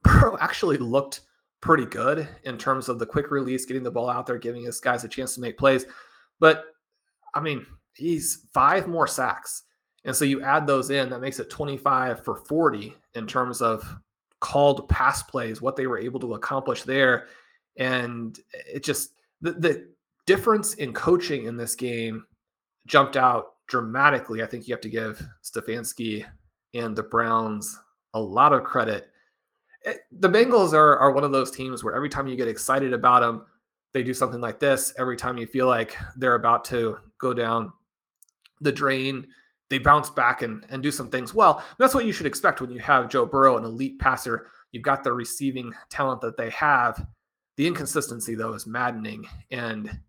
Burrow 0.03 0.37
actually 0.39 0.77
looked 0.77 1.21
pretty 1.61 1.85
good 1.85 2.27
in 2.43 2.57
terms 2.57 2.89
of 2.89 2.99
the 2.99 3.05
quick 3.05 3.31
release, 3.31 3.65
getting 3.65 3.83
the 3.83 3.91
ball 3.91 4.09
out 4.09 4.25
there, 4.25 4.37
giving 4.37 4.63
his 4.63 4.79
guys 4.79 5.03
a 5.03 5.07
chance 5.07 5.35
to 5.35 5.41
make 5.41 5.57
plays. 5.57 5.85
But 6.39 6.65
I 7.33 7.41
mean, 7.41 7.65
he's 7.93 8.47
five 8.53 8.87
more 8.87 9.07
sacks. 9.07 9.63
And 10.05 10.15
so 10.15 10.25
you 10.25 10.41
add 10.41 10.65
those 10.65 10.89
in, 10.89 11.09
that 11.09 11.21
makes 11.21 11.39
it 11.39 11.49
25 11.49 12.23
for 12.23 12.35
40 12.35 12.95
in 13.15 13.27
terms 13.27 13.61
of 13.61 13.83
called 14.39 14.87
pass 14.87 15.21
plays, 15.21 15.61
what 15.61 15.75
they 15.75 15.87
were 15.87 15.99
able 15.99 16.19
to 16.21 16.35
accomplish 16.35 16.83
there. 16.83 17.27
And 17.77 18.39
it 18.53 18.83
just, 18.83 19.11
the, 19.41 19.51
the 19.51 19.87
difference 20.25 20.75
in 20.75 20.93
coaching 20.93 21.45
in 21.45 21.57
this 21.57 21.75
game 21.75 22.25
jumped 22.87 23.17
out 23.17 23.55
dramatically. 23.67 24.41
I 24.41 24.45
think 24.45 24.67
you 24.67 24.73
have 24.73 24.81
to 24.81 24.89
give 24.89 25.21
Stefanski 25.43 26.25
and 26.73 26.95
the 26.95 27.03
Browns 27.03 27.79
a 28.13 28.19
lot 28.19 28.53
of 28.53 28.63
credit. 28.63 29.09
Eh, 29.85 29.93
the 30.11 30.29
Bengals 30.29 30.73
are, 30.73 30.97
are 30.97 31.11
one 31.11 31.23
of 31.23 31.31
those 31.31 31.51
teams 31.51 31.83
where 31.83 31.95
every 31.95 32.09
time 32.09 32.27
you 32.27 32.35
get 32.35 32.47
excited 32.47 32.93
about 32.93 33.21
them, 33.21 33.45
they 33.93 34.03
do 34.03 34.13
something 34.13 34.41
like 34.41 34.59
this. 34.59 34.93
Every 34.97 35.17
time 35.17 35.37
you 35.37 35.47
feel 35.47 35.67
like 35.67 35.95
they're 36.15 36.35
about 36.35 36.65
to 36.65 36.97
go 37.17 37.33
down 37.33 37.71
the 38.61 38.71
drain, 38.71 39.27
they 39.69 39.77
bounce 39.77 40.09
back 40.09 40.41
and, 40.41 40.65
and 40.69 40.83
do 40.83 40.91
some 40.91 41.09
things 41.09 41.33
well. 41.33 41.63
That's 41.77 41.93
what 41.93 42.05
you 42.05 42.11
should 42.11 42.25
expect 42.25 42.61
when 42.61 42.71
you 42.71 42.79
have 42.79 43.09
Joe 43.09 43.25
Burrow, 43.25 43.57
an 43.57 43.65
elite 43.65 43.99
passer. 43.99 44.47
You've 44.71 44.83
got 44.83 45.03
the 45.03 45.13
receiving 45.13 45.73
talent 45.89 46.21
that 46.21 46.37
they 46.37 46.49
have. 46.51 47.05
The 47.57 47.67
inconsistency, 47.67 48.35
though, 48.35 48.53
is 48.53 48.67
maddening. 48.67 49.25
And 49.51 49.99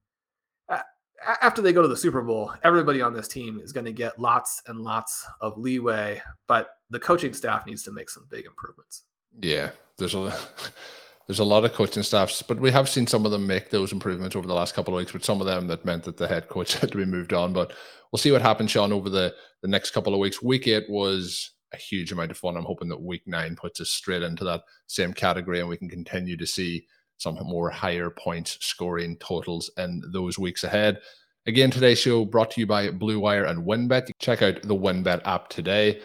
after 1.42 1.62
they 1.62 1.72
go 1.72 1.82
to 1.82 1.88
the 1.88 1.96
Super 1.96 2.22
Bowl, 2.22 2.52
everybody 2.62 3.02
on 3.02 3.14
this 3.14 3.28
team 3.28 3.60
is 3.62 3.72
going 3.72 3.86
to 3.86 3.92
get 3.92 4.18
lots 4.18 4.62
and 4.66 4.80
lots 4.80 5.26
of 5.40 5.58
leeway, 5.58 6.20
but 6.46 6.70
the 6.90 6.98
coaching 6.98 7.34
staff 7.34 7.66
needs 7.66 7.82
to 7.84 7.92
make 7.92 8.10
some 8.10 8.26
big 8.30 8.46
improvements. 8.46 9.02
Yeah, 9.40 9.70
there's 9.98 10.14
a 10.14 10.36
there's 11.26 11.38
a 11.38 11.44
lot 11.44 11.64
of 11.64 11.72
coaching 11.72 12.02
staffs, 12.02 12.42
but 12.42 12.58
we 12.58 12.70
have 12.70 12.88
seen 12.88 13.06
some 13.06 13.24
of 13.24 13.32
them 13.32 13.46
make 13.46 13.70
those 13.70 13.92
improvements 13.92 14.34
over 14.34 14.48
the 14.48 14.54
last 14.54 14.74
couple 14.74 14.94
of 14.94 14.98
weeks. 14.98 15.12
But 15.12 15.24
some 15.24 15.40
of 15.40 15.46
them 15.46 15.66
that 15.68 15.84
meant 15.84 16.04
that 16.04 16.16
the 16.16 16.28
head 16.28 16.48
coach 16.48 16.74
had 16.80 16.90
to 16.92 16.98
be 16.98 17.04
moved 17.04 17.32
on. 17.32 17.52
But 17.52 17.72
we'll 18.10 18.18
see 18.18 18.32
what 18.32 18.42
happens, 18.42 18.70
Shawn, 18.70 18.92
over 18.92 19.10
the 19.10 19.34
the 19.62 19.68
next 19.68 19.90
couple 19.90 20.14
of 20.14 20.20
weeks. 20.20 20.42
Week 20.42 20.66
eight 20.66 20.88
was 20.88 21.52
a 21.72 21.76
huge 21.76 22.10
amount 22.10 22.32
of 22.32 22.38
fun. 22.38 22.56
I'm 22.56 22.64
hoping 22.64 22.88
that 22.88 23.00
week 23.00 23.22
nine 23.26 23.54
puts 23.54 23.80
us 23.80 23.90
straight 23.90 24.22
into 24.22 24.44
that 24.44 24.62
same 24.86 25.12
category, 25.12 25.60
and 25.60 25.68
we 25.68 25.76
can 25.76 25.88
continue 25.88 26.36
to 26.36 26.46
see 26.46 26.86
some 27.20 27.38
more 27.42 27.70
higher 27.70 28.10
points 28.10 28.58
scoring 28.60 29.16
totals 29.16 29.70
in 29.76 30.02
those 30.12 30.38
weeks 30.38 30.64
ahead. 30.64 31.00
Again, 31.46 31.70
today's 31.70 31.98
show 31.98 32.24
brought 32.24 32.50
to 32.52 32.60
you 32.60 32.66
by 32.66 32.90
Blue 32.90 33.20
Wire 33.20 33.44
and 33.44 33.64
WynnBET. 33.66 34.10
Check 34.18 34.42
out 34.42 34.62
the 34.62 34.76
WynnBET 34.76 35.22
app 35.24 35.48
today. 35.48 36.00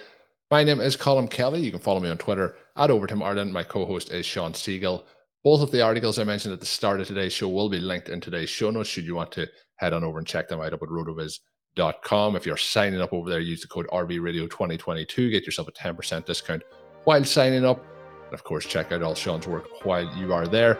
My 0.52 0.64
name 0.64 0.80
is 0.80 0.96
Colm 0.96 1.30
Kelly. 1.30 1.62
You 1.62 1.72
can 1.72 1.80
follow 1.80 2.00
me 2.00 2.10
on 2.10 2.18
Twitter 2.18 2.56
at 2.78 2.92
Overtime 2.92 3.24
Ireland. 3.24 3.52
My 3.52 3.64
co-host 3.64 4.12
is 4.12 4.26
Shawn 4.26 4.54
Siegele. 4.54 5.04
Both 5.44 5.62
of 5.62 5.72
the 5.72 5.82
articles 5.82 6.18
I 6.18 6.24
mentioned 6.24 6.54
at 6.54 6.60
the 6.60 6.66
start 6.66 7.02
of 7.02 7.08
today's 7.08 7.34
show 7.34 7.50
will 7.50 7.70
be 7.70 7.80
linked 7.80 8.10
in 8.10 8.22
today's 8.22 8.50
show 8.50 8.72
notes. 8.72 8.90
Should 8.90 9.06
you 9.06 9.16
want 9.16 9.32
to 9.34 9.48
head 9.78 9.94
on 9.94 10.04
over 10.04 10.18
and 10.18 10.28
check 10.28 10.48
them 10.48 10.62
out 10.62 10.74
up 10.74 10.82
at 10.82 10.90
rotoviz.com. 10.90 12.36
If 12.36 12.46
you're 12.46 12.58
signing 12.58 13.02
up 13.02 13.14
over 13.14 13.30
there, 13.30 13.40
use 13.40 13.62
the 13.62 13.68
code 13.68 13.88
RVRadio2022. 13.92 15.32
Get 15.32 15.46
yourself 15.46 15.68
a 15.68 15.72
10% 15.72 16.26
discount 16.26 16.64
while 17.04 17.24
signing 17.24 17.66
up. 17.66 17.84
And 18.26 18.34
of 18.34 18.44
course, 18.44 18.66
check 18.66 18.92
out 18.92 19.04
all 19.04 19.16
Shawn's 19.16 19.48
work 19.48 19.68
while 19.84 20.12
you 20.18 20.34
are 20.34 20.48
there. 20.48 20.80